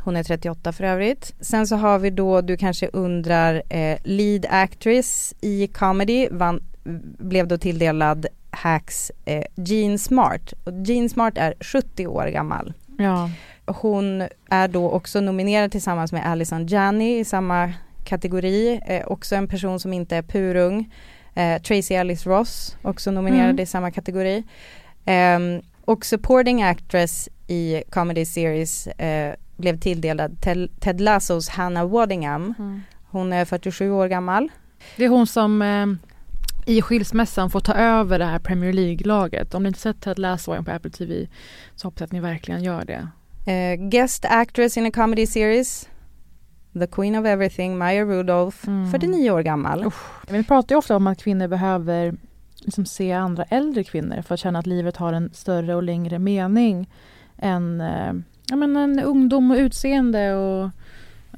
Hon 0.04 0.16
är 0.16 0.24
38 0.24 0.72
för 0.72 0.84
övrigt. 0.84 1.34
Sen 1.42 1.68
så 1.68 1.76
har 1.76 2.00
vi 2.00 2.10
då, 2.10 2.42
du 2.42 2.58
kanske 2.58 2.88
undrar, 2.94 3.64
eh, 3.70 3.98
Lead 4.04 4.46
Actress 4.50 5.34
i 5.42 5.68
Comedy 5.68 6.28
vann, 6.32 6.64
blev 7.20 7.48
då 7.48 7.58
tilldelad 7.58 8.26
Hacks 8.52 9.12
eh, 9.26 9.44
Jean 9.56 10.00
Smart. 10.00 10.54
Och 10.64 10.74
Jean 10.86 11.10
Smart 11.10 11.38
är 11.38 11.54
70 11.62 12.08
år 12.08 12.28
gammal. 12.28 12.74
Ja. 12.98 13.30
Hon 13.66 14.24
är 14.50 14.68
då 14.68 14.90
också 14.92 15.22
nominerad 15.22 15.72
tillsammans 15.72 16.12
med 16.12 16.26
Alison 16.26 16.68
Janney 16.68 17.20
i 17.20 17.26
samma 17.26 17.74
kategori. 18.04 18.82
Eh, 18.88 19.08
också 19.08 19.36
en 19.36 19.48
person 19.48 19.80
som 19.80 19.94
inte 19.94 20.16
är 20.18 20.22
purung. 20.22 20.94
Eh, 21.34 21.62
Tracy 21.62 21.94
Ellis 21.94 22.26
Ross, 22.26 22.78
också 22.82 23.12
nominerad 23.12 23.50
Mm. 23.50 23.60
i 23.60 23.66
samma 23.66 23.92
kategori. 23.92 24.44
Ehm, 25.06 25.62
och 25.86 26.06
supporting 26.06 26.64
actress 26.64 27.30
i 27.48 27.84
comedy 27.90 28.26
series 28.26 28.88
eh, 28.88 29.34
blev 29.58 29.80
tilldelad 29.80 30.42
Ted, 30.42 30.70
Ted 30.80 31.02
Lassos 31.02 31.50
Hannah 31.50 31.88
Waddingham. 31.88 32.54
Mm. 32.60 32.82
Hon 33.10 33.34
är 33.34 33.46
47 33.46 33.92
år 33.92 34.08
gammal. 34.08 34.50
Det 34.98 35.06
är 35.06 35.10
hon 35.10 35.28
som 35.28 35.62
eh, 35.62 35.86
i 36.66 36.82
skilsmässan 36.82 37.50
får 37.50 37.60
ta 37.60 37.74
över 37.74 38.20
det 38.20 38.26
här 38.26 38.40
Premier 38.40 38.74
League-laget. 38.74 39.54
Om 39.54 39.64
ni 39.64 39.68
inte 39.68 39.80
sett 39.80 40.02
Ted 40.02 40.20
Lasso 40.20 40.64
på 40.64 40.72
Apple 40.72 40.92
TV 40.92 41.28
så 41.76 41.88
hoppas 41.88 42.00
jag 42.02 42.06
att 42.06 42.12
ni 42.12 42.20
verkligen 42.20 42.64
gör 42.64 42.86
det. 42.86 43.08
Eh, 43.52 43.76
guest 43.90 44.26
actress 44.30 44.78
in 44.78 44.86
a 44.86 44.92
comedy 44.94 45.28
series. 45.28 45.90
The 46.74 46.88
Queen 46.88 47.16
of 47.16 47.26
Everything, 47.26 47.78
Maya 47.78 48.04
Rudolph, 48.06 48.58
Mm. 48.68 48.92
49 48.92 49.32
år 49.32 49.42
gammal. 49.42 49.92
Men 50.28 50.38
Vi 50.38 50.44
pratar 50.44 50.76
ju 50.76 50.78
ofta 50.80 50.96
om 50.96 51.08
att 51.08 51.24
kvinnor 51.24 51.48
behöver 51.48 52.16
liksom 52.60 52.86
se 52.86 53.12
andra 53.12 53.44
äldre 53.44 53.84
kvinnor 53.84 54.22
för 54.22 54.34
att 54.34 54.40
känna 54.40 54.60
att 54.60 54.68
livet 54.68 54.98
har 54.98 55.14
en 55.14 55.30
större 55.34 55.76
och 55.76 55.84
längre 55.84 56.20
mening 56.20 56.90
än 57.38 57.82
eh, 57.82 58.14
ja, 58.50 58.56
men 58.56 58.78
en 58.78 59.00
ungdom 59.00 59.52
och 59.52 59.58
utseende 59.58 60.36
och 60.36 60.70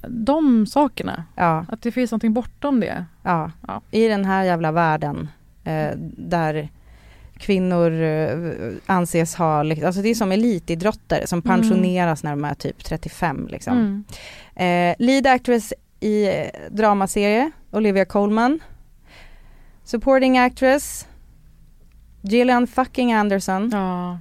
de 0.07 0.65
sakerna. 0.67 1.23
Ja. 1.35 1.65
Att 1.69 1.81
det 1.81 1.91
finns 1.91 2.11
någonting 2.11 2.33
bortom 2.33 2.79
det. 2.79 3.05
Ja, 3.23 3.51
Ja. 3.67 3.81
i 3.91 4.07
den 4.07 4.25
här 4.25 4.43
jävla 4.43 4.71
världen 4.71 5.27
eh, 5.63 5.91
där 6.17 6.69
kvinnor 7.37 8.01
eh, 8.01 8.73
anses 8.85 9.35
ha, 9.35 9.59
alltså 9.59 10.01
det 10.01 10.09
är 10.09 10.15
som 10.15 10.31
elitidrottare 10.31 11.27
som 11.27 11.41
Mm. 11.45 11.59
pensioneras 11.61 12.23
när 12.23 12.31
de 12.31 12.45
är 12.45 12.53
typ 12.53 12.83
35 12.83 13.47
liksom. 13.51 13.73
Mm. 13.77 14.03
Eh, 14.91 14.95
lead 15.05 15.27
actress 15.27 15.73
i 15.99 16.25
eh, 16.27 16.45
dramaserie, 16.71 17.51
Olivia 17.71 18.05
Colman. 18.05 18.59
Supporting 19.83 20.37
actress, 20.37 21.07
Gillian 22.21 22.67
fucking 22.67 23.13
Anderson. 23.13 23.69
Ja, 23.73 24.19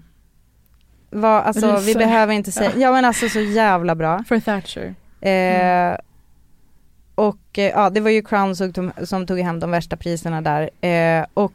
Var, 1.10 1.40
alltså 1.42 1.76
vi 1.80 1.94
behöver 1.94 2.34
inte 2.34 2.52
säga, 2.52 2.72
ja 2.76 2.92
men 2.92 3.04
alltså 3.04 3.28
så 3.28 3.40
jävla 3.40 3.94
bra. 3.94 4.24
för 4.28 4.40
Thatcher. 4.40 4.94
Eh, 5.22 5.96
och 7.14 7.58
eh, 7.58 7.64
ja, 7.64 7.90
det 7.90 8.00
var 8.00 8.10
ju 8.10 8.22
Crown 8.22 8.56
som, 8.56 8.72
tog- 8.72 8.92
som 9.08 9.26
tog 9.26 9.38
hem 9.38 9.60
de 9.60 9.70
värsta 9.70 9.96
priserna 9.96 10.40
där. 10.42 10.70
Eh, 11.20 11.26
och 11.34 11.52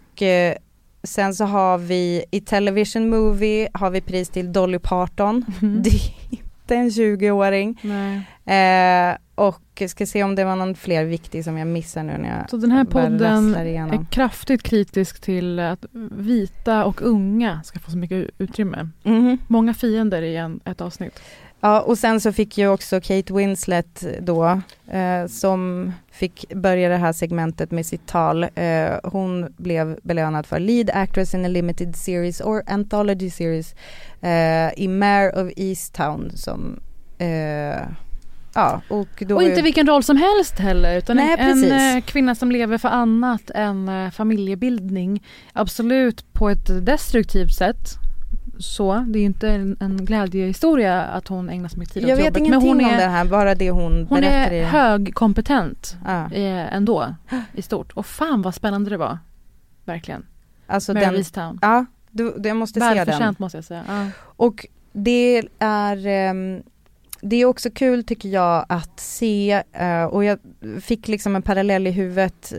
sen 1.04 1.34
så 1.36 1.46
har 1.46 1.78
vi 1.78 2.26
i 2.32 2.42
Television 2.42 3.10
Movie 3.10 3.70
har 3.74 3.90
vi 3.90 4.02
pris 4.02 4.30
till 4.30 4.54
Dolly 4.54 4.80
Parton. 4.80 5.46
Mm. 5.62 5.84
Det 5.84 5.90
är 5.90 6.12
inte 6.30 6.76
en 6.76 6.90
20-åring. 6.90 7.80
Nej. 7.82 9.10
Eh, 9.12 9.18
och 9.36 9.84
ska 9.88 10.06
se 10.06 10.24
om 10.24 10.36
det 10.36 10.44
var 10.44 10.56
någon 10.56 10.76
fler 10.76 11.06
viktig 11.06 11.44
som 11.44 11.58
jag 11.58 11.68
missar 11.68 12.04
nu 12.04 12.18
när 12.18 12.38
jag 12.40 12.50
Så 12.50 12.58
den 12.58 12.72
här 12.72 12.84
podden 12.86 13.56
är 13.56 14.06
kraftigt 14.12 14.64
kritisk 14.64 15.22
till 15.22 15.60
att 15.60 15.86
vita 16.12 16.86
och 16.86 17.02
unga 17.02 17.62
ska 17.64 17.80
få 17.80 17.92
så 17.92 17.98
mycket 17.98 18.30
utrymme. 18.38 18.90
Mhm. 19.04 19.38
Många 19.48 19.74
fiender 19.74 20.22
i 20.22 20.36
en, 20.36 20.60
ett 20.66 20.82
avsnitt. 20.82 21.20
Ja 21.62 21.82
och 21.82 21.98
sen 21.98 22.22
så 22.22 22.32
fick 22.32 22.58
ju 22.58 22.68
också 22.68 23.02
Kate 23.02 23.34
Winslet 23.34 24.06
då 24.20 24.62
eh, 24.92 25.28
som 25.28 25.92
fick 26.12 26.54
börja 26.54 26.90
det 26.90 26.98
här 26.98 27.14
segmentet 27.14 27.72
med 27.72 27.86
sitt 27.86 28.08
tal. 28.08 28.44
Eh, 28.44 28.90
hon 29.04 29.54
blev 29.58 30.00
belönad 30.04 30.46
för 30.46 30.60
Lead 30.60 30.90
Actress 30.94 31.34
in 31.34 31.46
a 31.46 31.48
Limited 31.48 31.96
Series 31.96 32.42
or 32.42 32.64
Anthology 32.68 33.30
Series 33.30 33.76
eh, 34.22 34.84
i 34.84 34.88
Mare 34.88 35.32
of 35.32 35.52
Easttown 35.56 36.32
som 36.36 36.80
eh, 37.18 37.82
ja 38.54 38.82
och 38.90 39.24
då 39.28 39.36
Och 39.36 39.44
inte 39.44 39.62
vilken 39.62 39.88
roll 39.88 40.04
som 40.04 40.18
helst 40.18 40.60
heller 40.60 40.98
utan 40.98 41.18
Nej, 41.18 41.36
en, 41.40 41.64
en 41.64 41.98
eh, 41.98 42.04
kvinna 42.04 42.36
som 42.36 42.52
lever 42.52 42.78
för 42.78 42.90
annat 42.90 43.52
än 43.56 43.90
eh, 43.90 44.12
familjebildning. 44.12 45.24
Absolut 45.54 46.34
på 46.34 46.50
ett 46.50 46.86
destruktivt 46.86 47.54
sätt. 47.54 48.07
Så, 48.60 49.06
det 49.08 49.20
är 49.20 49.22
ju 49.22 49.26
inte 49.26 49.50
en, 49.50 49.78
en 49.80 50.06
glädjehistoria 50.06 51.04
att 51.04 51.28
hon 51.28 51.50
ägnar 51.50 51.70
så 51.70 51.80
mycket 51.80 51.94
tid 51.94 52.04
åt 52.04 52.10
jag 52.10 52.16
vet 52.16 52.26
jobbet. 52.26 52.38
ingenting 52.38 52.78
men 52.78 52.78
hon 52.78 52.86
om 52.86 52.92
är, 52.92 52.98
det 52.98 53.12
här, 53.12 53.26
bara 53.26 53.56
det 53.56 53.72
hon, 53.72 53.94
hon 54.10 54.20
berättar 54.20 54.52
är 54.52 54.62
i 54.62 54.64
högkompetent 54.64 55.98
ja. 56.06 56.32
eh, 56.32 56.74
ändå 56.74 57.16
i 57.54 57.62
stort. 57.62 57.94
Och 57.94 58.06
fan 58.06 58.42
vad 58.42 58.56
spännande 58.56 58.90
det 58.90 58.98
var. 58.98 59.20
Verkligen. 59.86 60.26
Alltså 60.68 60.94
Mary 60.94 61.06
den, 61.06 61.16
Easttown. 61.16 61.60
ja, 61.62 61.86
du, 62.12 62.34
du 62.38 62.50
jag 62.50 62.58
måste 62.58 62.80
se 62.80 63.04
den. 63.04 63.36
Måste 63.38 63.58
jag 63.58 63.66
säga. 63.66 63.84
Ja. 63.88 64.06
Och 64.22 64.66
det 64.92 65.44
är 65.60 66.08
ehm, 66.08 66.64
det 67.22 67.36
är 67.36 67.46
också 67.46 67.70
kul 67.70 68.04
tycker 68.04 68.30
jag 68.30 68.66
att 68.70 69.00
se 69.00 69.64
eh, 69.72 70.04
och 70.04 70.24
jag 70.24 70.40
fick 70.82 71.08
liksom 71.08 71.36
en 71.36 71.42
parallell 71.42 71.88
i 71.88 71.92
huvudet 71.92 72.54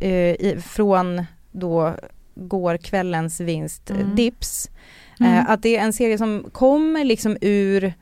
eh, 0.00 0.10
i, 0.10 0.62
från 0.66 1.24
då 1.52 1.94
gårkvällens 2.34 3.40
vinst, 3.40 3.90
Mm. 3.90 4.14
Dips. 4.14 4.70
Mm. 5.20 5.32
Eh, 5.32 5.50
att 5.50 5.62
det 5.62 5.76
är 5.76 5.84
en 5.84 5.92
serie 5.92 6.18
som 6.18 6.46
kommer 6.52 7.04
liksom 7.04 7.36
ur 7.40 7.92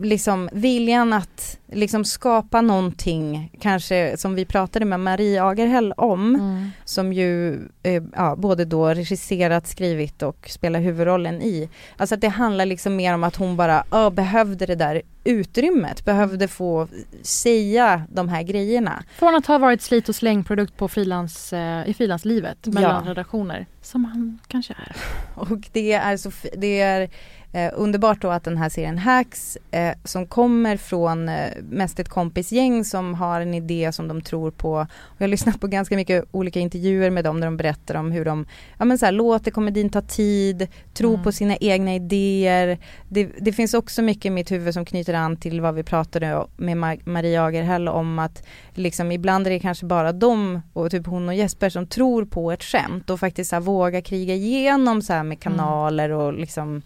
liksom 0.00 0.48
viljan 0.52 1.12
att 1.12 1.58
liksom 1.72 2.04
skapa 2.04 2.60
någonting, 2.60 3.50
kanske 3.60 4.16
som 4.16 4.34
vi 4.34 4.44
pratade 4.44 4.84
med 4.84 5.00
Marie 5.00 5.42
Agerhäll 5.44 5.92
om, 5.92 6.34
Mm. 6.34 6.70
som 6.84 7.12
ju 7.12 7.54
eh, 7.82 8.02
ja, 8.16 8.36
både 8.36 8.64
då 8.64 8.88
regisserat, 8.88 9.66
skrivit 9.66 10.22
och 10.22 10.48
spelar 10.50 10.80
huvudrollen 10.80 11.42
i. 11.42 11.68
Alltså 11.96 12.14
att 12.14 12.20
det 12.20 12.28
handlar 12.28 12.66
liksom 12.66 12.96
mer 12.96 13.14
om 13.14 13.24
att 13.24 13.36
hon 13.36 13.56
bara 13.56 13.84
ö, 13.92 14.10
behövde 14.10 14.66
det 14.66 14.74
där 14.74 15.02
utrymmet, 15.24 16.04
behövde 16.04 16.48
få 16.48 16.88
säga 17.22 18.02
de 18.12 18.28
här 18.28 18.42
grejerna. 18.42 19.04
Från 19.18 19.34
att 19.34 19.46
ha 19.46 19.58
varit 19.58 19.82
slit 19.82 20.08
och 20.08 20.14
slängprodukt 20.14 20.76
på 20.76 20.88
frilans, 20.88 21.52
eh, 21.52 21.88
i 21.88 21.94
frilanslivet 21.94 22.66
mellan 22.66 23.04
Ja. 23.04 23.10
redaktioner, 23.10 23.66
som 23.82 24.04
han 24.04 24.38
kanske 24.48 24.72
är. 24.72 24.96
Och 25.34 25.68
det 25.72 25.92
är, 25.92 26.16
så, 26.16 26.30
det 26.56 26.80
är 26.80 27.10
eh, 27.54 27.72
underbart 27.76 28.22
då 28.22 28.30
att 28.30 28.44
den 28.44 28.56
här 28.56 28.68
serien 28.68 28.98
Hacks 28.98 29.58
eh, 29.70 29.94
som 30.04 30.26
kommer 30.26 30.76
från 30.76 31.28
eh, 31.28 31.50
mest 31.70 32.00
ett 32.00 32.08
kompisgäng 32.08 32.84
som 32.84 33.14
har 33.14 33.40
en 33.40 33.54
idé 33.54 33.92
som 33.92 34.08
de 34.08 34.20
tror 34.22 34.50
på. 34.50 34.72
Och 34.72 35.16
jag 35.18 35.24
har 35.24 35.28
lyssnat 35.28 35.60
på 35.60 35.66
ganska 35.66 35.96
mycket 35.96 36.24
olika 36.30 36.60
intervjuer 36.60 37.10
med 37.10 37.24
dem 37.24 37.40
där 37.40 37.46
de 37.46 37.56
berättar 37.56 37.94
om 37.94 38.10
hur 38.12 38.24
de 38.24 38.46
ja, 38.78 38.84
men 38.84 38.98
så 38.98 39.04
här, 39.04 39.12
låter 39.12 39.50
komedin 39.50 39.90
ta 39.90 40.00
tid, 40.00 40.68
tro 40.94 41.10
Mm. 41.14 41.24
på 41.24 41.32
sina 41.32 41.56
egna 41.56 41.94
idéer. 41.94 42.78
Det, 43.08 43.28
det 43.40 43.52
finns 43.52 43.74
också 43.74 44.02
mycket 44.02 44.24
i 44.24 44.30
mitt 44.30 44.50
huvud 44.52 44.74
som 44.74 44.84
knyter 44.84 45.14
an 45.14 45.36
till 45.36 45.60
vad 45.60 45.74
vi 45.74 45.82
pratade 45.82 46.46
med 46.56 46.76
Ma- 46.76 47.00
Maria 47.08 47.44
Agerhäll 47.44 47.88
om 47.88 48.18
att 48.18 48.46
liksom 48.74 49.12
ibland 49.12 49.46
är 49.46 49.50
det 49.50 49.58
kanske 49.60 49.86
bara 49.86 50.12
de 50.12 50.60
och 50.72 50.90
typ 50.90 51.06
hon 51.06 51.28
och 51.28 51.34
Jesper 51.34 51.68
som 51.70 51.86
tror 51.86 52.24
på 52.24 52.52
ett 52.52 52.62
skämt 52.62 53.10
och 53.10 53.20
faktiskt 53.20 53.50
så 53.50 53.56
här, 53.56 53.60
våga 53.60 54.02
kriga 54.02 54.34
igenom 54.34 55.02
så 55.02 55.12
här 55.12 55.22
med 55.22 55.40
kanaler 55.40 56.10
och 56.10 56.32
liksom 56.32 56.82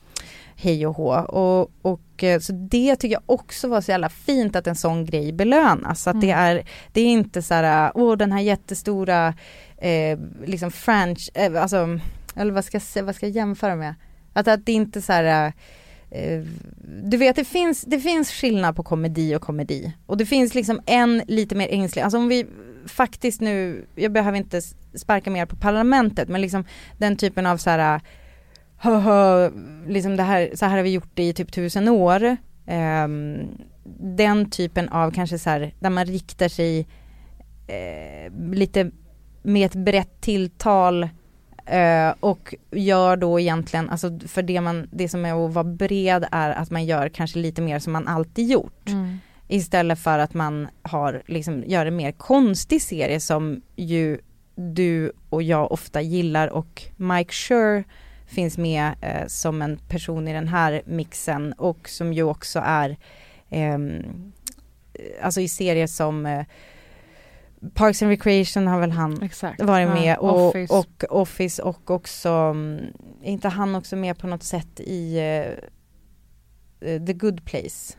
hej 0.60 0.86
och 0.86 0.96
hå. 0.96 1.12
Och, 1.12 1.70
och 1.82 2.24
eh, 2.24 2.40
så 2.40 2.52
det 2.52 2.96
tycker 2.96 3.14
jag 3.14 3.22
också 3.26 3.68
var 3.68 3.80
så 3.80 3.90
jävla 3.90 4.08
fint 4.08 4.56
att 4.56 4.66
en 4.66 4.74
sån 4.74 5.04
grej 5.04 5.32
belönas. 5.32 6.06
Att 6.06 6.20
det 6.20 6.30
är, 6.30 6.64
det 6.92 7.00
är 7.00 7.06
inte 7.06 7.42
så 7.42 7.54
här, 7.54 7.92
åh 7.94 8.16
den 8.16 8.32
här 8.32 8.40
jättestora 8.40 9.34
eh, 9.76 10.18
liksom 10.46 10.70
franch, 10.70 11.30
eh, 11.34 11.62
alltså, 11.62 11.98
eller 12.34 12.52
vad 12.52 12.64
ska, 12.64 12.80
jag 12.94 13.02
vad 13.02 13.14
ska 13.14 13.26
jag 13.26 13.36
jämföra 13.36 13.76
med? 13.76 13.94
Att, 14.32 14.48
att 14.48 14.66
det 14.66 14.72
inte 14.72 15.02
så 15.02 15.12
här 15.12 15.52
eh, 16.10 16.44
du 17.02 17.16
vet 17.16 17.36
det 17.36 17.44
finns, 17.44 17.82
det 17.82 18.00
finns 18.00 18.30
skillnad 18.30 18.76
på 18.76 18.82
komedi 18.82 19.36
och 19.36 19.42
komedi. 19.42 19.92
Och 20.06 20.16
det 20.16 20.26
finns 20.26 20.54
liksom 20.54 20.80
en 20.86 21.22
lite 21.26 21.54
mer 21.54 21.68
ängslig, 21.70 22.02
alltså 22.02 22.18
om 22.18 22.28
vi 22.28 22.46
faktiskt 22.86 23.40
nu, 23.40 23.86
jag 23.94 24.12
behöver 24.12 24.38
inte 24.38 24.62
sparka 24.94 25.30
mer 25.30 25.46
på 25.46 25.56
parlamentet 25.56 26.28
men 26.28 26.40
liksom 26.40 26.64
den 26.98 27.16
typen 27.16 27.46
av 27.46 27.56
så 27.56 27.70
här 27.70 28.00
Höhö, 28.80 29.50
liksom 29.86 30.16
det 30.16 30.22
här, 30.22 30.50
så 30.54 30.66
här 30.66 30.76
har 30.76 30.82
vi 30.82 30.90
gjort 30.90 31.10
det 31.14 31.28
i 31.28 31.32
typ 31.32 31.52
tusen 31.52 31.88
år. 31.88 32.36
Ehm, 32.66 33.48
den 34.00 34.50
typen 34.50 34.88
av 34.88 35.10
kanske 35.10 35.38
så 35.38 35.50
här, 35.50 35.74
där 35.80 35.90
man 35.90 36.06
riktar 36.06 36.48
sig 36.48 36.86
eh, 37.66 38.32
lite 38.52 38.90
med 39.42 39.66
ett 39.66 39.74
brett 39.74 40.20
tilltal 40.20 41.02
eh, 41.66 42.14
och 42.20 42.54
gör 42.70 43.16
då 43.16 43.40
egentligen, 43.40 43.90
alltså 43.90 44.18
för 44.26 44.42
det 44.42 44.60
man, 44.60 44.88
det 44.92 45.08
som 45.08 45.24
är 45.24 45.46
att 45.46 45.54
vara 45.54 45.64
bred 45.64 46.26
är 46.32 46.50
att 46.50 46.70
man 46.70 46.84
gör 46.84 47.08
kanske 47.08 47.38
lite 47.38 47.62
mer 47.62 47.78
som 47.78 47.92
man 47.92 48.08
alltid 48.08 48.50
gjort. 48.50 48.90
Istället 49.48 49.98
för 49.98 50.18
att 50.18 50.34
man 50.34 50.68
har, 50.82 51.22
liksom, 51.26 51.64
gör 51.66 51.86
en 51.86 51.96
mer 51.96 52.12
konstig 52.12 52.82
serie 52.82 53.20
som 53.20 53.62
ju 53.76 54.18
du 54.54 55.12
och 55.30 55.42
jag 55.42 55.72
ofta 55.72 56.00
gillar 56.00 56.48
och 56.48 56.82
Mike 56.96 57.32
Schur 57.32 57.84
finns 58.28 58.58
med 58.58 58.92
eh, 59.00 59.26
som 59.26 59.62
en 59.62 59.78
person 59.88 60.28
i 60.28 60.32
den 60.32 60.48
här 60.48 60.82
mixen 60.86 61.52
och 61.52 61.88
som 61.88 62.12
ju 62.12 62.22
också 62.22 62.60
är 62.64 62.96
ehm, 63.50 64.32
alltså 65.22 65.40
i 65.40 65.48
serier 65.48 65.86
som 65.86 66.26
eh, 66.26 66.44
Parks 67.74 68.02
and 68.02 68.10
Recreation 68.10 68.66
har 68.66 68.80
väl 68.80 68.90
han 68.90 69.22
Exakt. 69.22 69.62
varit 69.62 69.88
Ja, 69.88 69.94
med 69.94 70.18
och 70.18 70.46
Office. 70.48 70.74
och 70.74 71.04
Office 71.20 71.62
och 71.62 71.90
också, 71.90 72.28
mm, 72.28 72.78
är 73.22 73.30
inte 73.32 73.48
han 73.48 73.74
också 73.74 73.96
med 73.96 74.18
på 74.18 74.26
något 74.26 74.42
sätt 74.42 74.80
i 74.80 75.18
eh, 75.18 76.90
eh, 76.90 77.04
The 77.06 77.12
Good 77.12 77.44
Place? 77.44 77.96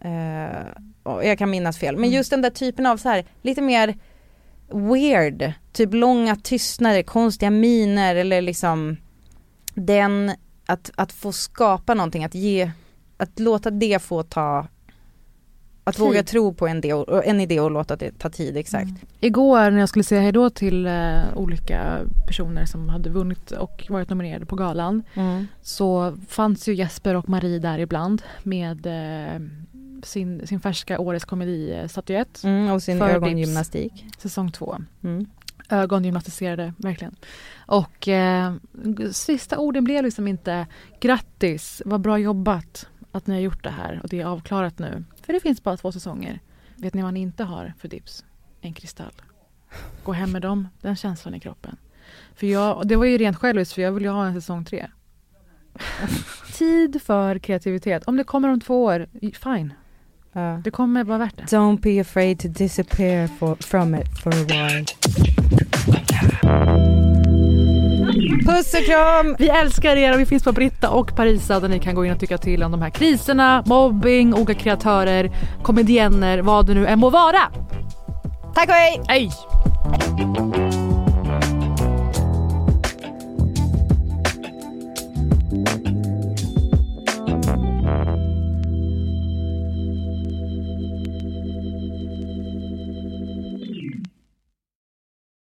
Eh, 0.00 0.66
och 1.02 1.24
jag 1.26 1.38
kan 1.38 1.50
minnas 1.50 1.78
fel, 1.78 1.94
men 1.96 2.04
Mm. 2.04 2.16
just 2.16 2.30
den 2.30 2.42
där 2.42 2.50
typen 2.50 2.86
av 2.86 2.96
så 2.96 3.08
här 3.08 3.24
lite 3.42 3.62
mer 3.62 3.94
weird, 4.68 5.52
typ 5.72 5.94
långa 5.94 6.36
tystnader, 6.36 7.02
konstiga 7.02 7.50
miner 7.50 8.16
eller 8.16 8.40
liksom 8.40 8.96
den, 9.74 10.32
att, 10.66 10.90
att 10.94 11.12
få 11.12 11.32
skapa 11.32 11.94
någonting, 11.94 12.24
att 12.24 12.34
ge, 12.34 12.70
att 13.16 13.38
låta 13.38 13.70
det 13.70 14.02
få 14.02 14.22
ta 14.22 14.66
att 15.84 15.96
Tid. 15.96 16.04
våga 16.04 16.22
tro 16.22 16.54
på 16.54 16.66
en 16.66 16.76
idé, 16.78 16.94
och, 16.94 17.26
en 17.26 17.40
idé 17.40 17.60
och 17.60 17.70
låta 17.70 17.96
det 17.96 18.18
ta 18.18 18.30
tid, 18.30 18.56
exakt. 18.56 18.92
Igår 19.20 19.70
när 19.70 19.78
jag 19.78 19.88
skulle 19.88 20.04
säga 20.04 20.20
hejdå 20.20 20.50
till 20.50 20.86
eh, 20.86 21.20
olika 21.34 21.98
personer 22.26 22.66
som 22.66 22.88
hade 22.88 23.10
vunnit 23.10 23.50
och 23.50 23.86
varit 23.88 24.08
nominerade 24.10 24.46
på 24.46 24.56
galan 24.56 25.02
Mm. 25.14 25.46
så 25.62 26.16
fanns 26.28 26.68
ju 26.68 26.74
Jesper 26.74 27.14
och 27.14 27.28
Marie 27.28 27.58
där 27.58 27.78
ibland 27.78 28.22
med 28.42 28.86
eh, 28.86 29.40
sin, 30.02 30.46
sin 30.46 30.60
färska 30.60 30.98
Årets 30.98 31.24
komedistatyett. 31.24 32.44
Mm, 32.44 32.70
och 32.70 32.82
sin 32.82 33.02
ögongymnastik. 33.02 34.04
Säsong 34.18 34.52
två. 34.52 34.76
Mm. 35.04 35.26
Ögongymnastiserade 35.72 36.74
verkligen. 36.76 37.16
Och 37.66 38.08
eh, 38.08 38.54
sista 39.12 39.58
orden 39.58 39.84
blev 39.84 40.04
liksom 40.04 40.28
inte 40.28 40.66
grattis, 41.00 41.82
vad 41.84 42.00
bra 42.00 42.18
jobbat 42.18 42.88
att 43.12 43.26
ni 43.26 43.34
har 43.34 43.40
gjort 43.40 43.64
det 43.64 43.70
här 43.70 44.00
och 44.02 44.08
det 44.08 44.20
är 44.20 44.24
avklarat 44.24 44.78
nu. 44.78 45.04
För 45.22 45.32
det 45.32 45.40
finns 45.40 45.62
bara 45.62 45.76
två 45.76 45.92
säsonger. 45.92 46.40
Vet 46.76 46.94
ni 46.94 47.02
vad 47.02 47.14
ni 47.14 47.20
inte 47.20 47.44
har 47.44 47.72
för 47.78 47.88
Dips? 47.88 48.24
En 48.60 48.72
kristall. 48.72 49.12
Gå 50.04 50.12
hem 50.12 50.32
med 50.32 50.42
dem, 50.42 50.68
den 50.80 50.96
känslan 50.96 51.34
i 51.34 51.40
kroppen. 51.40 51.76
För 52.34 52.46
jag, 52.46 52.88
det 52.88 52.96
var 52.96 53.04
ju 53.04 53.18
rent 53.18 53.36
själviskt 53.36 53.74
för 53.74 53.82
jag 53.82 53.92
vill 53.92 54.02
ju 54.02 54.08
ha 54.08 54.26
en 54.26 54.34
säsong 54.34 54.64
tre. 54.64 54.86
Tid 56.52 57.02
för 57.02 57.38
kreativitet. 57.38 58.04
Om 58.06 58.16
det 58.16 58.24
kommer 58.24 58.48
om 58.48 58.60
två 58.60 58.84
år, 58.84 59.06
fine. 59.20 59.72
Ja. 60.32 60.60
Det 60.64 60.70
kommer 60.70 61.04
vara 61.04 61.18
värt 61.18 61.36
det. 61.36 61.42
Don't 61.42 61.80
be 61.80 62.00
afraid 62.00 62.38
to 62.40 62.48
disappear 62.48 63.26
for, 63.26 63.54
from 63.54 63.94
it 63.94 64.08
for 64.22 64.30
a 64.30 64.44
while. 64.48 65.41
Puss 68.46 68.74
och 68.74 68.84
kram! 68.86 69.36
Vi 69.38 69.48
älskar 69.48 69.96
er 69.96 70.14
och 70.14 70.20
vi 70.20 70.26
finns 70.26 70.44
på 70.44 70.52
Britta 70.52 70.90
och 70.90 71.16
Parisa 71.16 71.60
där 71.60 71.68
ni 71.68 71.78
kan 71.78 71.94
gå 71.94 72.04
in 72.04 72.12
och 72.12 72.20
tycka 72.20 72.38
till 72.38 72.62
om 72.62 72.70
de 72.70 72.82
här 72.82 72.90
kriserna, 72.90 73.62
mobbing, 73.66 74.34
olika 74.34 74.54
kreatörer, 74.54 75.30
komedienner, 75.62 76.38
vad 76.38 76.66
det 76.66 76.74
nu 76.74 76.86
än 76.86 76.98
må 76.98 77.10
vara. 77.10 77.40
Tack 78.54 78.68
och 78.68 78.74
hej! 78.74 79.02
Hej! 79.08 79.30